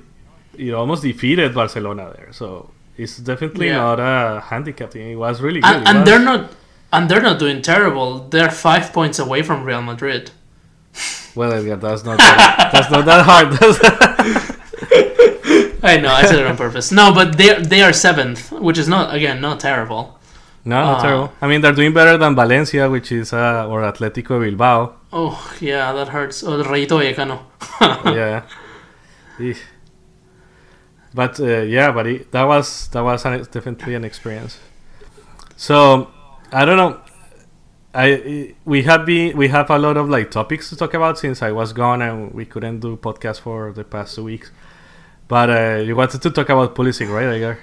it 0.56 0.72
almost 0.72 1.02
defeated 1.02 1.54
Barcelona 1.54 2.12
there. 2.16 2.32
So 2.32 2.70
it's 2.96 3.18
definitely 3.18 3.68
yeah. 3.68 3.76
not 3.76 4.00
a 4.00 4.40
handicap. 4.40 4.94
It 4.96 5.16
was 5.16 5.40
really 5.40 5.60
good. 5.60 5.70
And, 5.70 5.88
and 5.88 6.06
they're 6.06 6.18
not, 6.18 6.52
and 6.92 7.10
they're 7.10 7.22
not 7.22 7.38
doing 7.38 7.62
terrible. 7.62 8.28
They're 8.28 8.50
five 8.50 8.92
points 8.92 9.18
away 9.18 9.42
from 9.42 9.64
Real 9.64 9.82
Madrid. 9.82 10.30
Well, 11.34 11.52
Edgar, 11.52 11.76
that's 11.76 12.04
not 12.04 12.18
that, 12.18 12.70
that's 12.72 12.90
not 12.90 13.04
that 13.04 13.24
hard. 13.24 13.52
I 15.82 15.96
know 15.96 16.10
I 16.10 16.26
said 16.26 16.40
it 16.40 16.46
on 16.46 16.56
purpose. 16.56 16.92
No, 16.92 17.14
but 17.14 17.38
they 17.38 17.54
they 17.62 17.82
are 17.82 17.92
seventh, 17.92 18.52
which 18.52 18.78
is 18.78 18.88
not 18.88 19.14
again 19.14 19.40
not 19.40 19.60
terrible. 19.60 20.18
No, 20.64 20.84
not 20.84 20.98
uh, 20.98 21.02
terrible. 21.02 21.32
I 21.40 21.48
mean, 21.48 21.62
they're 21.62 21.72
doing 21.72 21.94
better 21.94 22.18
than 22.18 22.34
Valencia, 22.34 22.90
which 22.90 23.12
is 23.12 23.32
uh, 23.32 23.66
or 23.66 23.82
Atletico 23.82 24.40
Bilbao. 24.40 24.94
Oh 25.12 25.56
yeah, 25.60 25.92
that 25.92 26.08
hurts. 26.08 26.42
Oh, 26.42 26.56
the 26.56 26.64
Rayito 26.64 27.00
Vallecano. 27.00 27.40
yeah. 28.14 28.42
But 31.14 31.40
uh, 31.40 31.62
yeah, 31.62 31.92
but 31.92 32.06
it, 32.06 32.30
that 32.32 32.44
was 32.44 32.88
that 32.88 33.02
was 33.02 33.24
an, 33.24 33.42
definitely 33.50 33.94
an 33.94 34.04
experience. 34.04 34.58
So 35.56 36.10
I 36.52 36.64
don't 36.64 36.76
know. 36.76 37.00
I 37.92 38.54
we 38.64 38.82
have 38.84 39.04
been 39.04 39.36
we 39.36 39.48
have 39.48 39.70
a 39.70 39.78
lot 39.78 39.96
of 39.96 40.08
like 40.08 40.30
topics 40.30 40.68
to 40.70 40.76
talk 40.76 40.94
about 40.94 41.18
since 41.18 41.42
I 41.42 41.50
was 41.50 41.72
gone 41.72 42.02
and 42.02 42.32
we 42.32 42.44
couldn't 42.44 42.80
do 42.80 42.96
podcast 42.96 43.40
for 43.40 43.72
the 43.72 43.84
past 43.84 44.14
two 44.14 44.24
weeks. 44.24 44.52
But 45.26 45.50
uh, 45.50 45.76
you 45.84 45.96
wanted 45.96 46.22
to 46.22 46.30
talk 46.30 46.48
about 46.48 46.74
Pulisic, 46.74 47.08
right, 47.12 47.26
Edgar? 47.26 47.58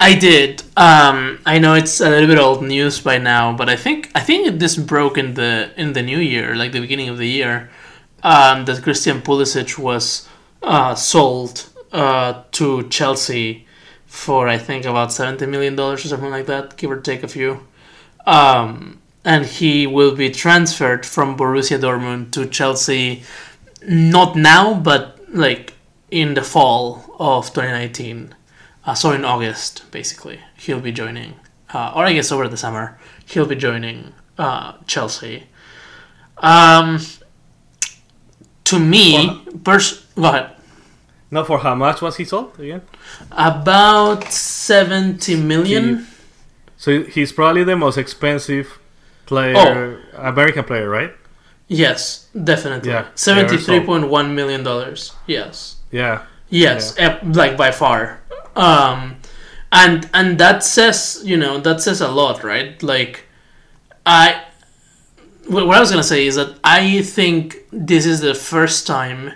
I 0.00 0.14
did. 0.14 0.62
Um, 0.76 1.38
I 1.46 1.58
know 1.58 1.74
it's 1.74 2.00
a 2.00 2.10
little 2.10 2.26
bit 2.28 2.38
old 2.38 2.62
news 2.64 3.00
by 3.00 3.18
now, 3.18 3.56
but 3.56 3.68
I 3.68 3.76
think 3.76 4.10
I 4.14 4.20
think 4.20 4.58
this 4.58 4.76
broke 4.76 5.16
in 5.18 5.34
the 5.34 5.72
in 5.76 5.92
the 5.92 6.02
new 6.02 6.18
year, 6.18 6.56
like 6.56 6.72
the 6.72 6.80
beginning 6.80 7.08
of 7.08 7.18
the 7.18 7.28
year, 7.28 7.70
um, 8.24 8.64
that 8.64 8.82
Christian 8.82 9.22
Pulisic 9.22 9.78
was 9.78 10.28
uh, 10.62 10.94
sold 10.96 11.68
uh, 11.92 12.42
to 12.52 12.88
Chelsea 12.88 13.66
for 14.06 14.48
I 14.48 14.58
think 14.58 14.84
about 14.86 15.12
seventy 15.12 15.46
million 15.46 15.76
dollars 15.76 16.04
or 16.04 16.08
something 16.08 16.30
like 16.30 16.46
that, 16.46 16.76
give 16.76 16.90
or 16.90 17.00
take 17.00 17.22
a 17.22 17.28
few. 17.28 17.66
Um, 18.26 19.01
and 19.24 19.44
he 19.44 19.86
will 19.86 20.14
be 20.14 20.30
transferred 20.30 21.06
from 21.06 21.36
Borussia 21.36 21.78
Dortmund 21.78 22.32
to 22.32 22.46
Chelsea, 22.46 23.22
not 23.86 24.36
now, 24.36 24.74
but 24.74 25.18
like 25.32 25.74
in 26.10 26.34
the 26.34 26.42
fall 26.42 27.14
of 27.18 27.46
2019. 27.46 28.34
Uh, 28.84 28.94
so 28.94 29.12
in 29.12 29.24
August, 29.24 29.90
basically, 29.90 30.40
he'll 30.56 30.80
be 30.80 30.92
joining, 30.92 31.34
uh, 31.72 31.92
or 31.94 32.04
I 32.04 32.12
guess 32.12 32.32
over 32.32 32.48
the 32.48 32.56
summer, 32.56 32.98
he'll 33.26 33.46
be 33.46 33.54
joining 33.56 34.12
uh, 34.38 34.74
Chelsea. 34.86 35.44
Um, 36.38 36.98
to 38.64 38.78
me, 38.78 39.42
pers- 39.62 40.04
go 40.16 40.24
ahead. 40.24 40.50
For 41.46 41.58
how 41.60 41.74
much 41.74 42.02
was 42.02 42.16
he 42.16 42.26
sold 42.26 42.58
again? 42.60 42.82
About 43.30 44.30
70 44.30 45.36
million. 45.36 46.06
So 46.76 47.04
he's 47.04 47.32
probably 47.32 47.64
the 47.64 47.76
most 47.76 47.96
expensive 47.96 48.78
player, 49.32 49.56
oh. 49.56 50.28
American 50.28 50.64
player, 50.64 50.88
right? 50.88 51.12
Yes, 51.68 52.28
definitely. 52.32 52.90
Yeah, 52.90 53.08
seventy-three 53.14 53.80
point 53.80 54.08
one 54.08 54.34
million 54.34 54.62
dollars. 54.62 55.12
Yes. 55.26 55.76
Yeah. 55.90 56.26
Yes, 56.50 56.94
yeah. 56.98 57.18
like 57.24 57.56
by 57.56 57.70
far. 57.70 58.20
Um, 58.54 59.16
and 59.70 60.08
and 60.12 60.36
that 60.38 60.62
says 60.62 61.22
you 61.24 61.38
know 61.38 61.58
that 61.60 61.80
says 61.80 62.00
a 62.02 62.08
lot, 62.08 62.44
right? 62.44 62.82
Like, 62.82 63.24
I 64.04 64.44
what 65.48 65.76
I 65.76 65.80
was 65.80 65.90
gonna 65.90 66.02
say 66.14 66.26
is 66.26 66.36
that 66.36 66.58
I 66.62 67.02
think 67.02 67.56
this 67.72 68.04
is 68.04 68.20
the 68.20 68.34
first 68.34 68.86
time 68.86 69.32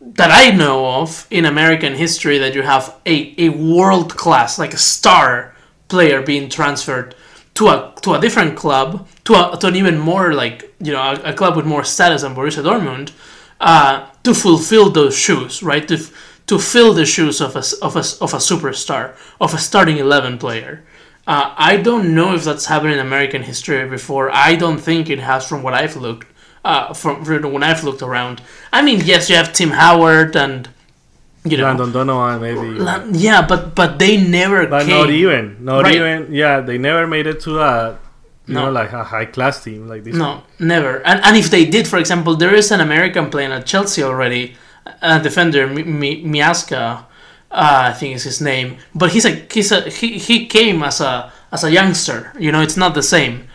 that 0.00 0.30
I 0.32 0.50
know 0.50 1.00
of 1.00 1.26
in 1.30 1.44
American 1.44 1.94
history 1.94 2.38
that 2.38 2.54
you 2.56 2.62
have 2.62 2.92
a, 3.06 3.16
a 3.38 3.48
world 3.50 4.16
class, 4.16 4.58
like 4.58 4.74
a 4.74 4.78
star 4.78 5.54
player 5.86 6.20
being 6.20 6.48
transferred 6.48 7.14
to 7.54 7.68
a 7.68 7.92
to 8.02 8.14
a 8.14 8.20
different 8.20 8.56
club, 8.56 9.06
to 9.24 9.34
a 9.34 9.56
to 9.58 9.66
an 9.66 9.76
even 9.76 9.98
more 9.98 10.32
like 10.32 10.74
you 10.80 10.92
know 10.92 11.02
a, 11.02 11.30
a 11.30 11.34
club 11.34 11.56
with 11.56 11.66
more 11.66 11.84
status 11.84 12.22
than 12.22 12.34
Borussia 12.34 12.62
Dortmund, 12.62 13.12
uh, 13.60 14.08
to 14.22 14.34
fulfill 14.34 14.90
those 14.90 15.16
shoes, 15.16 15.62
right? 15.62 15.86
To 15.88 15.98
to 16.46 16.58
fill 16.58 16.92
the 16.92 17.06
shoes 17.06 17.40
of 17.40 17.56
a 17.56 17.62
of 17.82 17.96
a 17.96 18.04
of 18.24 18.34
a 18.34 18.38
superstar, 18.38 19.14
of 19.40 19.54
a 19.54 19.58
starting 19.58 19.98
eleven 19.98 20.38
player. 20.38 20.84
Uh, 21.24 21.54
I 21.56 21.76
don't 21.76 22.14
know 22.16 22.34
if 22.34 22.42
that's 22.42 22.66
happened 22.66 22.94
in 22.94 22.98
American 22.98 23.42
history 23.42 23.88
before. 23.88 24.30
I 24.32 24.56
don't 24.56 24.78
think 24.78 25.08
it 25.08 25.20
has, 25.20 25.46
from 25.46 25.62
what 25.62 25.72
I've 25.72 25.94
looked, 25.94 26.26
uh, 26.64 26.92
from, 26.94 27.24
from 27.24 27.52
when 27.52 27.62
I've 27.62 27.84
looked 27.84 28.02
around. 28.02 28.42
I 28.72 28.82
mean, 28.82 29.02
yes, 29.04 29.30
you 29.30 29.36
have 29.36 29.52
Tim 29.52 29.70
Howard 29.70 30.34
and 30.34 30.68
you 31.44 31.56
know, 31.56 31.64
Landon 31.64 31.92
Donovan 31.92 32.40
maybe. 32.40 33.18
yeah, 33.18 33.44
but 33.46 33.74
but 33.74 33.98
they 33.98 34.16
never. 34.16 34.66
But 34.66 34.86
came. 34.86 34.90
not 34.90 35.10
even, 35.10 35.64
not 35.64 35.84
right. 35.84 35.94
even. 35.94 36.32
Yeah, 36.32 36.60
they 36.60 36.78
never 36.78 37.06
made 37.06 37.26
it 37.26 37.40
to 37.40 37.60
a 37.60 37.98
you 38.46 38.54
no. 38.54 38.66
know 38.66 38.72
like 38.72 38.92
a 38.92 39.04
high 39.04 39.24
class 39.24 39.62
team 39.62 39.88
like 39.88 40.04
this. 40.04 40.14
No, 40.14 40.42
never. 40.58 41.04
And 41.06 41.20
and 41.24 41.36
if 41.36 41.50
they 41.50 41.64
did, 41.64 41.88
for 41.88 41.98
example, 41.98 42.36
there 42.36 42.54
is 42.54 42.70
an 42.70 42.80
American 42.80 43.30
playing 43.30 43.52
at 43.52 43.66
Chelsea 43.66 44.02
already, 44.02 44.56
a 45.00 45.20
defender 45.20 45.68
Miazga, 45.68 46.74
uh, 46.74 47.04
I 47.50 47.92
think 47.92 48.16
is 48.16 48.24
his 48.24 48.40
name. 48.40 48.78
But 48.94 49.12
he's 49.12 49.24
a 49.24 49.46
he's 49.50 49.72
a 49.72 49.88
he, 49.90 50.18
he 50.18 50.46
came 50.46 50.82
as 50.82 51.00
a 51.00 51.32
as 51.50 51.64
a 51.64 51.70
youngster. 51.70 52.32
You 52.38 52.52
know, 52.52 52.62
it's 52.62 52.76
not 52.76 52.94
the 52.94 53.02
same. 53.02 53.48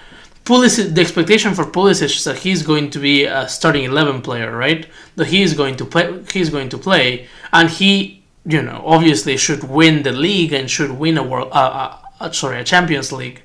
Pulisic, 0.47 0.95
the 0.95 1.01
expectation 1.01 1.53
for 1.53 1.65
Pulisic 1.65 2.15
is 2.17 2.23
that 2.23 2.37
he's 2.39 2.63
going 2.63 2.89
to 2.91 2.99
be 2.99 3.25
a 3.25 3.47
starting 3.47 3.83
eleven 3.83 4.21
player, 4.21 4.55
right? 4.55 4.87
That 5.17 5.27
he 5.27 5.41
is 5.41 5.53
going 5.53 5.75
to 5.77 5.85
play. 5.85 6.23
He's 6.31 6.49
going 6.49 6.69
to 6.69 6.77
play, 6.77 7.27
and 7.51 7.69
he, 7.69 8.23
you 8.45 8.61
know, 8.61 8.81
obviously 8.85 9.35
should 9.37 9.63
win 9.63 10.03
the 10.03 10.13
league 10.13 10.53
and 10.53 10.69
should 10.69 10.91
win 10.91 11.17
a 11.17 11.23
world. 11.23 11.49
Uh, 11.51 11.97
uh, 12.19 12.31
sorry, 12.31 12.59
a 12.59 12.63
Champions 12.63 13.11
League. 13.11 13.41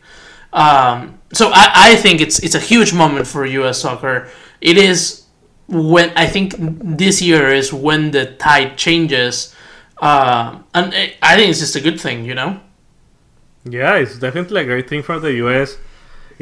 Um, 0.53 1.19
so 1.33 1.51
I, 1.53 1.93
I 1.93 1.97
think 1.97 2.21
it's 2.21 2.39
it's 2.39 2.55
a 2.55 2.65
huge 2.73 2.95
moment 2.95 3.27
for 3.27 3.45
U.S. 3.45 3.81
soccer. 3.81 4.29
It 4.61 4.77
is 4.79 5.25
when 5.67 6.11
I 6.17 6.27
think 6.27 6.55
this 6.59 7.21
year 7.21 7.49
is 7.49 7.73
when 7.73 8.11
the 8.13 8.27
tide 8.37 8.77
changes 8.77 9.55
uh, 10.03 10.59
and 10.75 10.93
I 11.23 11.37
think 11.37 11.51
it's 11.51 11.61
just 11.61 11.77
a 11.77 11.81
good 11.81 12.01
thing, 12.01 12.25
you 12.25 12.35
know. 12.35 12.61
Yeah, 13.65 13.95
it's 13.95 14.19
definitely 14.19 14.63
a 14.63 14.65
great 14.65 14.89
thing 14.89 15.05
for 15.05 15.21
the 15.21 15.33
US. 15.45 15.79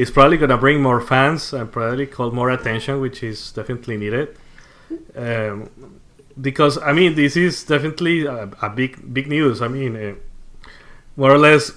It's 0.00 0.11
probably 0.11 0.38
gonna 0.38 0.57
bring 0.57 0.80
more 0.80 1.00
fans 1.02 1.52
and 1.52 1.71
probably 1.71 2.07
call 2.07 2.30
more 2.30 2.49
attention, 2.49 3.00
which 3.02 3.23
is 3.23 3.52
definitely 3.52 3.99
needed. 3.99 4.28
Um, 5.14 5.69
because 6.40 6.78
I 6.78 6.92
mean, 6.92 7.16
this 7.16 7.37
is 7.37 7.64
definitely 7.64 8.25
a, 8.25 8.49
a 8.62 8.71
big 8.71 9.12
big 9.12 9.26
news. 9.28 9.61
I 9.61 9.69
mean, 9.69 9.97
uh, 9.97 10.14
more 11.16 11.30
or 11.30 11.37
less, 11.37 11.73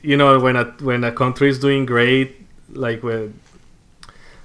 you 0.00 0.16
know, 0.16 0.40
when 0.40 0.56
a 0.56 0.64
when 0.80 1.04
a 1.04 1.12
country 1.12 1.50
is 1.50 1.58
doing 1.58 1.84
great, 1.84 2.28
like 2.72 3.02
when 3.02 3.38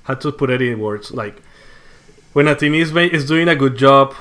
how 0.03 0.15
to 0.15 0.31
put 0.33 0.49
it 0.49 0.61
in 0.61 0.81
words, 0.81 1.11
like 1.11 1.41
when 2.33 2.49
a 2.49 2.55
team 2.55 2.73
is 2.73 2.91
is 3.17 3.25
doing 3.25 3.47
a 3.47 3.55
good 3.55 3.77
job 3.77 4.15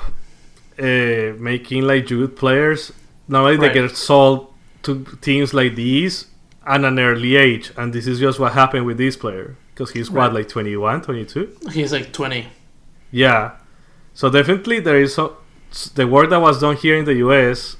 uh, 0.78 1.34
making 1.50 1.82
like 1.82 2.08
youth 2.08 2.36
players. 2.36 2.92
Normally 3.26 3.56
right. 3.56 3.74
they 3.74 3.80
get 3.80 3.96
sold 3.96 4.52
to 4.84 5.04
teams 5.20 5.52
like 5.52 5.74
these 5.74 6.26
at 6.66 6.84
an 6.84 6.98
early 6.98 7.36
age, 7.36 7.72
and 7.76 7.92
this 7.92 8.06
is 8.06 8.18
just 8.20 8.38
what 8.38 8.52
happened 8.52 8.86
with 8.86 8.98
this 8.98 9.16
player 9.16 9.56
because 9.74 9.92
he's 9.92 10.10
right. 10.10 10.26
what 10.26 10.34
like 10.34 10.48
21, 10.48 11.02
22. 11.02 11.58
He's 11.70 11.92
like 11.92 12.12
20. 12.12 12.46
Yeah, 13.10 13.52
so 14.14 14.30
definitely 14.30 14.80
there 14.80 15.00
is 15.00 15.14
so, 15.14 15.38
the 15.94 16.06
work 16.06 16.30
that 16.30 16.40
was 16.40 16.60
done 16.60 16.76
here 16.76 16.96
in 16.96 17.04
the 17.04 17.14
US 17.14 17.76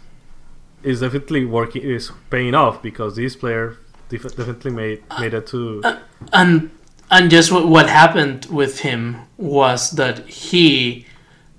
is 0.82 1.00
definitely 1.00 1.44
working 1.44 1.82
is 1.82 2.10
paying 2.30 2.54
off 2.54 2.82
because 2.82 3.16
this 3.16 3.36
player 3.36 3.76
def- 4.08 4.36
definitely 4.36 4.72
made 4.72 5.02
made 5.20 5.34
it 5.34 5.46
to 5.48 5.80
uh, 5.84 5.98
and 6.32 6.70
and 7.10 7.30
just 7.30 7.52
what, 7.52 7.68
what 7.68 7.88
happened 7.88 8.46
with 8.46 8.80
him 8.80 9.16
was 9.36 9.90
that 9.92 10.26
he 10.28 11.06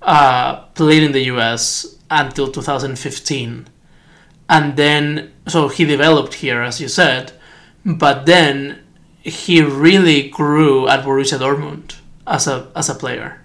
uh, 0.02 0.56
played 0.74 1.02
in 1.02 1.12
the 1.12 1.22
US 1.24 1.96
until 2.10 2.50
2015. 2.50 3.68
And 4.48 4.76
then, 4.76 5.32
so 5.46 5.68
he 5.68 5.84
developed 5.84 6.34
here, 6.34 6.60
as 6.62 6.80
you 6.80 6.88
said, 6.88 7.32
but 7.84 8.26
then 8.26 8.84
he 9.24 9.62
really 9.62 10.28
grew 10.28 10.86
at 10.88 11.04
Borussia 11.04 11.38
Dortmund 11.38 11.96
as 12.26 12.46
a 12.46 12.70
as 12.76 12.88
a 12.88 12.94
player. 12.94 13.40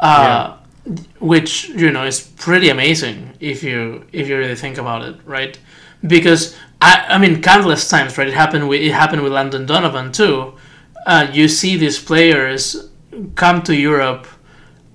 Uh, 0.00 0.56
yeah. 0.86 0.94
Which 1.20 1.68
you 1.68 1.90
know 1.90 2.04
is 2.04 2.20
pretty 2.20 2.68
amazing 2.68 3.34
if 3.40 3.62
you 3.62 4.04
if 4.12 4.28
you 4.28 4.36
really 4.36 4.56
think 4.56 4.78
about 4.78 5.02
it, 5.02 5.16
right? 5.24 5.58
Because 6.06 6.56
I 6.80 7.04
I 7.08 7.18
mean 7.18 7.42
countless 7.42 7.88
times, 7.88 8.18
right? 8.18 8.28
It 8.28 8.34
happened 8.34 8.68
with 8.68 8.80
it 8.80 8.92
happened 8.92 9.22
with 9.22 9.32
Landon 9.32 9.66
Donovan 9.66 10.12
too. 10.12 10.54
Uh, 11.06 11.28
you 11.32 11.48
see 11.48 11.76
these 11.76 11.98
players 11.98 12.90
come 13.34 13.62
to 13.62 13.74
Europe 13.74 14.26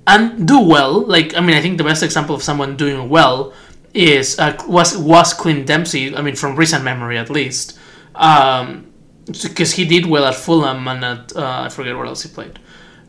and 0.07 0.47
do 0.47 0.59
well. 0.59 1.05
Like 1.05 1.35
I 1.35 1.41
mean, 1.41 1.55
I 1.55 1.61
think 1.61 1.77
the 1.77 1.83
best 1.83 2.03
example 2.03 2.35
of 2.35 2.43
someone 2.43 2.75
doing 2.75 3.07
well 3.07 3.53
is 3.93 4.39
uh, 4.39 4.57
was 4.67 4.97
was 4.97 5.33
Clint 5.33 5.67
Dempsey. 5.67 6.15
I 6.15 6.21
mean, 6.21 6.35
from 6.35 6.55
recent 6.55 6.83
memory 6.83 7.17
at 7.17 7.29
least, 7.29 7.77
because 8.13 8.61
um, 8.61 9.75
he 9.75 9.85
did 9.85 10.05
well 10.05 10.25
at 10.25 10.35
Fulham 10.35 10.87
and 10.87 11.03
at 11.05 11.35
uh, 11.35 11.63
I 11.65 11.69
forget 11.69 11.95
what 11.95 12.07
else 12.07 12.23
he 12.23 12.29
played. 12.29 12.59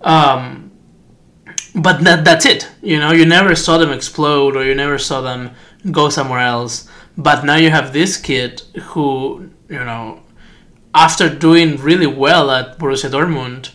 Um, 0.03 0.71
but 1.75 2.05
that, 2.05 2.25
that's 2.25 2.47
it. 2.47 2.71
You 2.83 2.99
know, 2.99 3.13
you 3.13 3.25
never 3.27 3.55
saw 3.55 3.79
them 3.79 3.91
explode 3.91 4.57
or 4.57 4.65
you 4.65 4.75
never 4.75 4.99
saw 4.99 5.21
them 5.21 5.51
go 5.91 6.09
somewhere 6.09 6.41
else. 6.41 6.89
But 7.17 7.45
now 7.45 7.57
you 7.57 7.71
have 7.71 7.93
this 7.93 8.17
kid 8.17 8.63
who, 8.83 9.51
you 9.69 9.79
know, 9.79 10.23
after 10.95 11.29
doing 11.29 11.77
really 11.77 12.07
well 12.07 12.51
at 12.51 12.79
Borussia 12.79 13.11
Dortmund, 13.11 13.71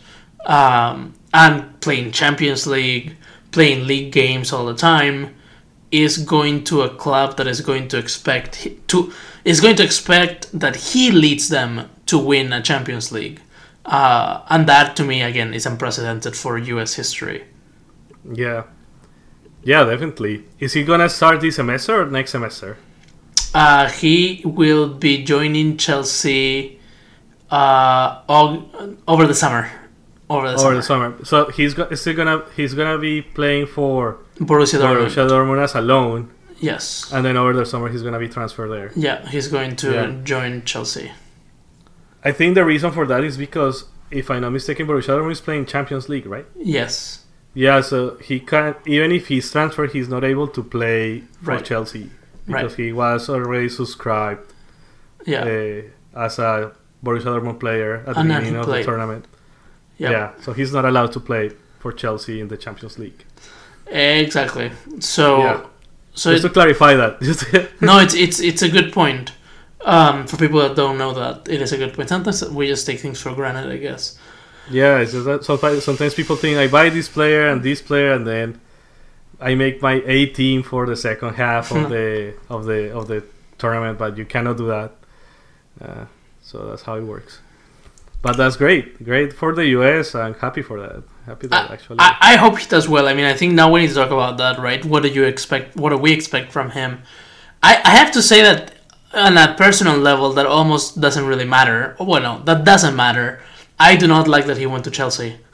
um, 0.45 1.13
and 1.34 1.80
playing 1.82 2.12
Champions 2.12 2.65
League, 2.65 3.15
playing 3.52 3.86
league 3.88 4.12
games 4.12 4.52
all 4.52 4.65
the 4.65 4.76
time, 4.76 5.36
is 5.91 6.17
going 6.17 6.63
to 6.65 6.82
a 6.82 6.89
club 6.89 7.38
that 7.38 7.47
is 7.47 7.62
going 7.62 7.88
to 7.88 7.97
expect 7.97 8.67
to 8.88 9.12
is 9.45 9.60
going 9.60 9.75
to 9.75 9.84
expect 9.84 10.52
that 10.52 10.75
he 10.75 11.12
leads 11.12 11.49
them 11.49 11.89
to 12.06 12.17
win 12.17 12.54
a 12.54 12.62
Champions 12.62 13.12
League, 13.12 13.41
uh, 13.86 14.41
and 14.49 14.67
that 14.67 14.95
to 14.95 15.04
me 15.04 15.21
again 15.21 15.54
is 15.54 15.65
unprecedented 15.65 16.36
for 16.36 16.58
U.S. 16.58 16.93
history. 16.93 17.45
Yeah, 18.32 18.63
yeah, 19.63 19.84
definitely. 19.84 20.43
Is 20.60 20.73
he 20.73 20.84
gonna 20.84 21.10
start 21.10 21.41
this 21.41 21.56
semester 21.56 22.02
or 22.02 22.06
next 22.06 22.32
semester? 22.32 22.78
Uh, 23.54 23.89
he 23.89 24.41
will 24.45 24.88
be 24.88 25.23
joining 25.23 25.75
Chelsea 25.78 26.80
uh, 27.49 28.21
all, 28.30 28.69
over 29.08 29.25
the 29.25 29.34
summer 29.34 29.71
over 30.30 30.48
the 30.48 30.54
over 30.54 30.82
summer. 30.82 31.10
the 31.10 31.26
summer. 31.26 31.26
So 31.26 31.52
he's 31.52 31.74
go- 31.74 31.86
is 31.86 32.04
he 32.04 32.13
gonna 32.13 32.44
he's 32.56 32.74
gonna 32.74 32.98
be 32.98 33.22
playing 33.22 33.68
for 33.68 34.18
Borussia 34.38 34.80
Dortmund. 34.80 35.08
Borussia 35.08 35.30
Dortmund 35.30 35.63
as 35.63 35.76
a 35.76 35.82
loan. 35.82 36.32
Yes. 36.60 37.12
And 37.12 37.26
then 37.26 37.38
over 37.38 37.54
the 37.54 37.65
summer 37.65 37.89
he's 37.89 38.04
gonna 38.04 38.20
be 38.20 38.30
transferred 38.30 38.70
there. 38.70 38.92
Yeah, 38.96 39.28
he's 39.28 39.48
going 39.48 39.76
to 39.78 39.92
yeah. 39.92 40.15
join 40.24 40.63
Chelsea. 40.63 41.12
I 42.24 42.32
think 42.32 42.56
the 42.56 42.65
reason 42.65 42.92
for 42.92 43.06
that 43.08 43.24
is 43.24 43.38
because 43.38 43.86
if 44.12 44.30
I'm 44.30 44.42
not 44.42 44.52
mistaken, 44.52 44.88
Borussia 44.88 45.18
Dortmund 45.18 45.32
is 45.32 45.42
playing 45.42 45.65
Champions 45.65 46.10
League, 46.10 46.26
right? 46.26 46.46
Yes. 46.58 47.26
Yeah, 47.54 47.82
so 47.82 48.18
he 48.18 48.39
can 48.39 48.76
even 48.86 49.12
if 49.12 49.28
he's 49.28 49.52
transferred, 49.52 49.92
he's 49.92 50.10
not 50.10 50.24
able 50.24 50.48
to 50.50 50.63
play 50.63 51.22
for 51.44 51.52
right. 51.52 51.65
Chelsea 51.65 52.10
because 52.46 52.72
right. 52.72 52.86
he 52.86 52.92
was 52.92 53.30
already 53.30 53.70
subscribed. 53.70 54.54
Yeah. 55.26 55.44
Uh, 55.44 55.82
as 56.15 56.39
a 56.39 56.74
Borussia 57.04 57.26
Dortmund 57.26 57.60
player 57.60 58.04
at 58.08 58.15
the 58.15 58.24
beginning 58.24 58.56
of 58.56 58.68
the 58.68 58.84
tournament. 58.84 59.26
Yep. 59.99 60.12
Yeah, 60.12 60.31
so 60.41 60.53
he's 60.53 60.73
not 60.73 60.85
allowed 60.85 61.12
to 61.13 61.19
play 61.19 61.51
for 61.79 61.91
Chelsea 61.91 62.39
in 62.41 62.47
the 62.47 62.57
Champions 62.57 62.97
League. 62.97 63.25
Exactly. 63.88 64.71
So, 64.99 65.39
yeah. 65.39 65.65
so 66.13 66.31
just 66.31 66.45
it, 66.45 66.47
to 66.47 66.53
clarify 66.53 66.95
that. 66.95 67.71
no, 67.81 67.99
it's 67.99 68.13
it's 68.13 68.39
it's 68.39 68.62
a 68.62 68.69
good 68.69 68.91
point. 68.93 69.33
Um, 69.85 70.27
for 70.27 70.38
people 70.38 70.59
that 70.59 70.75
don't 70.75 70.97
know 70.97 71.13
that, 71.13 71.47
it 71.47 71.62
is 71.62 71.71
a 71.71 71.77
good 71.77 71.93
point. 71.93 72.09
Sometimes 72.09 72.43
we 72.49 72.67
just 72.67 72.85
take 72.85 72.99
things 72.99 73.21
for 73.21 73.33
granted, 73.33 73.71
I 73.71 73.77
guess. 73.77 74.17
Yeah, 74.69 74.99
it's 74.99 75.13
just 75.13 75.25
that 75.25 75.43
sometimes, 75.43 75.83
sometimes 75.83 76.13
people 76.13 76.35
think 76.35 76.57
I 76.57 76.67
buy 76.67 76.89
this 76.89 77.09
player 77.09 77.47
and 77.47 77.63
this 77.63 77.81
player, 77.81 78.12
and 78.13 78.25
then 78.27 78.59
I 79.39 79.55
make 79.55 79.81
my 79.81 80.01
A 80.05 80.27
team 80.27 80.63
for 80.63 80.85
the 80.85 80.95
second 80.95 81.35
half 81.35 81.71
of 81.71 81.89
the 81.95 82.35
of 82.49 82.65
the 82.65 82.95
of 82.95 83.07
the 83.07 83.23
tournament, 83.57 83.97
but 83.97 84.17
you 84.17 84.25
cannot 84.25 84.57
do 84.57 84.67
that. 84.67 84.91
Uh, 85.81 86.05
so 86.41 86.69
that's 86.69 86.83
how 86.83 86.95
it 86.95 87.03
works. 87.03 87.39
But 88.21 88.36
that's 88.36 88.58
great, 88.58 89.03
great 89.03 89.32
for 89.32 89.55
the 89.55 89.65
US. 89.77 90.13
I'm 90.13 90.34
happy 90.34 90.62
for 90.62 90.79
that. 90.82 91.03
Happy 91.25 91.47
that 91.47 91.69
I, 91.69 91.73
actually. 91.73 91.97
I, 91.99 92.17
I, 92.19 92.36
hope 92.36 92.58
he 92.58 92.67
does 92.67 92.89
well. 92.89 93.08
I 93.08 93.13
mean, 93.13 93.25
I 93.25 93.34
think 93.34 93.53
now 93.53 93.71
we 93.71 93.82
need 93.82 93.89
to 93.89 93.93
talk 93.93 94.12
about 94.12 94.38
that, 94.38 94.60
right? 94.60 94.84
What 94.84 95.03
do 95.03 95.10
you 95.10 95.23
expect? 95.23 95.77
What 95.77 95.91
do 95.91 95.97
we 95.97 96.12
expect 96.12 96.51
from 96.51 96.71
him? 96.71 97.01
I, 97.63 97.82
I 97.84 97.91
have 97.91 98.12
to 98.12 98.21
say 98.21 98.41
that 98.41 98.73
on 99.13 99.38
a 99.38 99.55
personal 99.55 99.97
level, 99.97 100.34
that 100.34 100.45
almost 100.45 100.99
doesn't 100.99 101.25
really 101.25 101.45
matter. 101.45 101.95
Well, 101.99 102.21
no, 102.21 102.41
that 102.43 102.65
doesn't 102.65 102.95
matter. 102.95 103.41
I 103.80 103.96
do 103.96 104.08
not 104.08 104.28
like 104.28 104.46
that 104.48 104.58
he 104.58 104.65
went 104.65 104.84
to 104.86 104.92
Chelsea. 104.92 105.38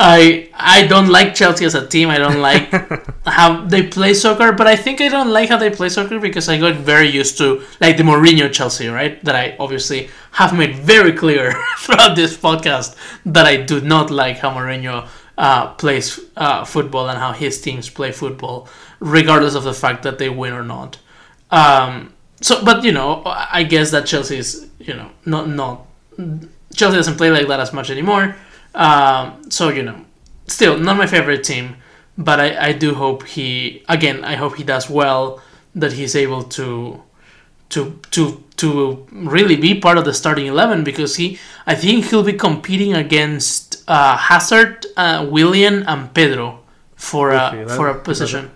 I 0.00 0.48
I 0.54 0.86
don't 0.86 1.08
like 1.08 1.34
Chelsea 1.34 1.64
as 1.64 1.74
a 1.74 1.86
team. 1.86 2.08
I 2.08 2.18
don't 2.18 2.40
like 2.40 2.70
how 3.26 3.64
they 3.66 3.82
play 3.82 4.14
soccer, 4.14 4.52
but 4.52 4.66
I 4.66 4.76
think 4.76 5.00
I 5.00 5.08
don't 5.08 5.30
like 5.30 5.48
how 5.48 5.58
they 5.58 5.70
play 5.70 5.88
soccer 5.88 6.18
because 6.18 6.48
I 6.48 6.58
got 6.58 6.76
very 6.76 7.08
used 7.08 7.36
to 7.38 7.62
like 7.80 7.96
the 7.96 8.04
Mourinho 8.04 8.50
Chelsea, 8.52 8.88
right? 8.88 9.22
That 9.24 9.34
I 9.34 9.56
obviously 9.58 10.08
have 10.32 10.56
made 10.56 10.76
very 10.76 11.12
clear 11.12 11.52
throughout 11.78 12.16
this 12.16 12.36
podcast 12.36 12.96
that 13.26 13.46
I 13.46 13.56
do 13.56 13.80
not 13.80 14.10
like 14.10 14.38
how 14.38 14.50
Mourinho 14.50 15.08
uh, 15.36 15.74
plays 15.74 16.20
uh, 16.36 16.64
football 16.64 17.08
and 17.08 17.18
how 17.18 17.32
his 17.32 17.60
teams 17.60 17.90
play 17.90 18.12
football, 18.12 18.68
regardless 19.00 19.54
of 19.54 19.64
the 19.64 19.74
fact 19.74 20.04
that 20.04 20.18
they 20.18 20.28
win 20.30 20.52
or 20.52 20.64
not. 20.64 20.98
Um, 21.50 22.14
so, 22.40 22.64
but 22.64 22.84
you 22.84 22.92
know, 22.92 23.22
I 23.26 23.64
guess 23.64 23.90
that 23.90 24.06
Chelsea 24.06 24.38
is 24.38 24.68
you 24.78 24.94
know 24.94 25.10
not 25.26 25.48
not 25.48 25.86
Chelsea 26.78 26.96
doesn't 26.96 27.16
play 27.16 27.30
like 27.30 27.48
that 27.48 27.60
as 27.60 27.72
much 27.72 27.90
anymore. 27.90 28.36
Um, 28.74 29.50
so 29.50 29.68
you 29.68 29.82
know, 29.82 30.04
still 30.46 30.78
not 30.78 30.96
my 30.96 31.06
favorite 31.06 31.42
team, 31.42 31.76
but 32.16 32.38
I, 32.38 32.68
I 32.68 32.72
do 32.72 32.94
hope 32.94 33.26
he 33.26 33.82
again. 33.88 34.24
I 34.24 34.36
hope 34.36 34.56
he 34.56 34.64
does 34.64 34.88
well. 34.88 35.42
That 35.74 35.92
he's 35.92 36.14
able 36.16 36.44
to 36.58 37.02
to 37.70 37.98
to 38.12 38.44
to 38.56 39.06
really 39.12 39.56
be 39.56 39.78
part 39.78 39.98
of 39.98 40.04
the 40.04 40.14
starting 40.14 40.46
eleven 40.46 40.84
because 40.84 41.16
he 41.16 41.38
I 41.66 41.74
think 41.74 42.06
he'll 42.06 42.22
be 42.22 42.32
competing 42.32 42.94
against 42.94 43.82
uh, 43.88 44.16
Hazard, 44.16 44.86
uh, 44.96 45.26
Willian, 45.28 45.82
and 45.82 46.12
Pedro 46.14 46.60
for 46.94 47.30
a 47.30 47.34
that, 47.34 47.70
for 47.76 47.88
a 47.88 47.94
position. 47.98 48.50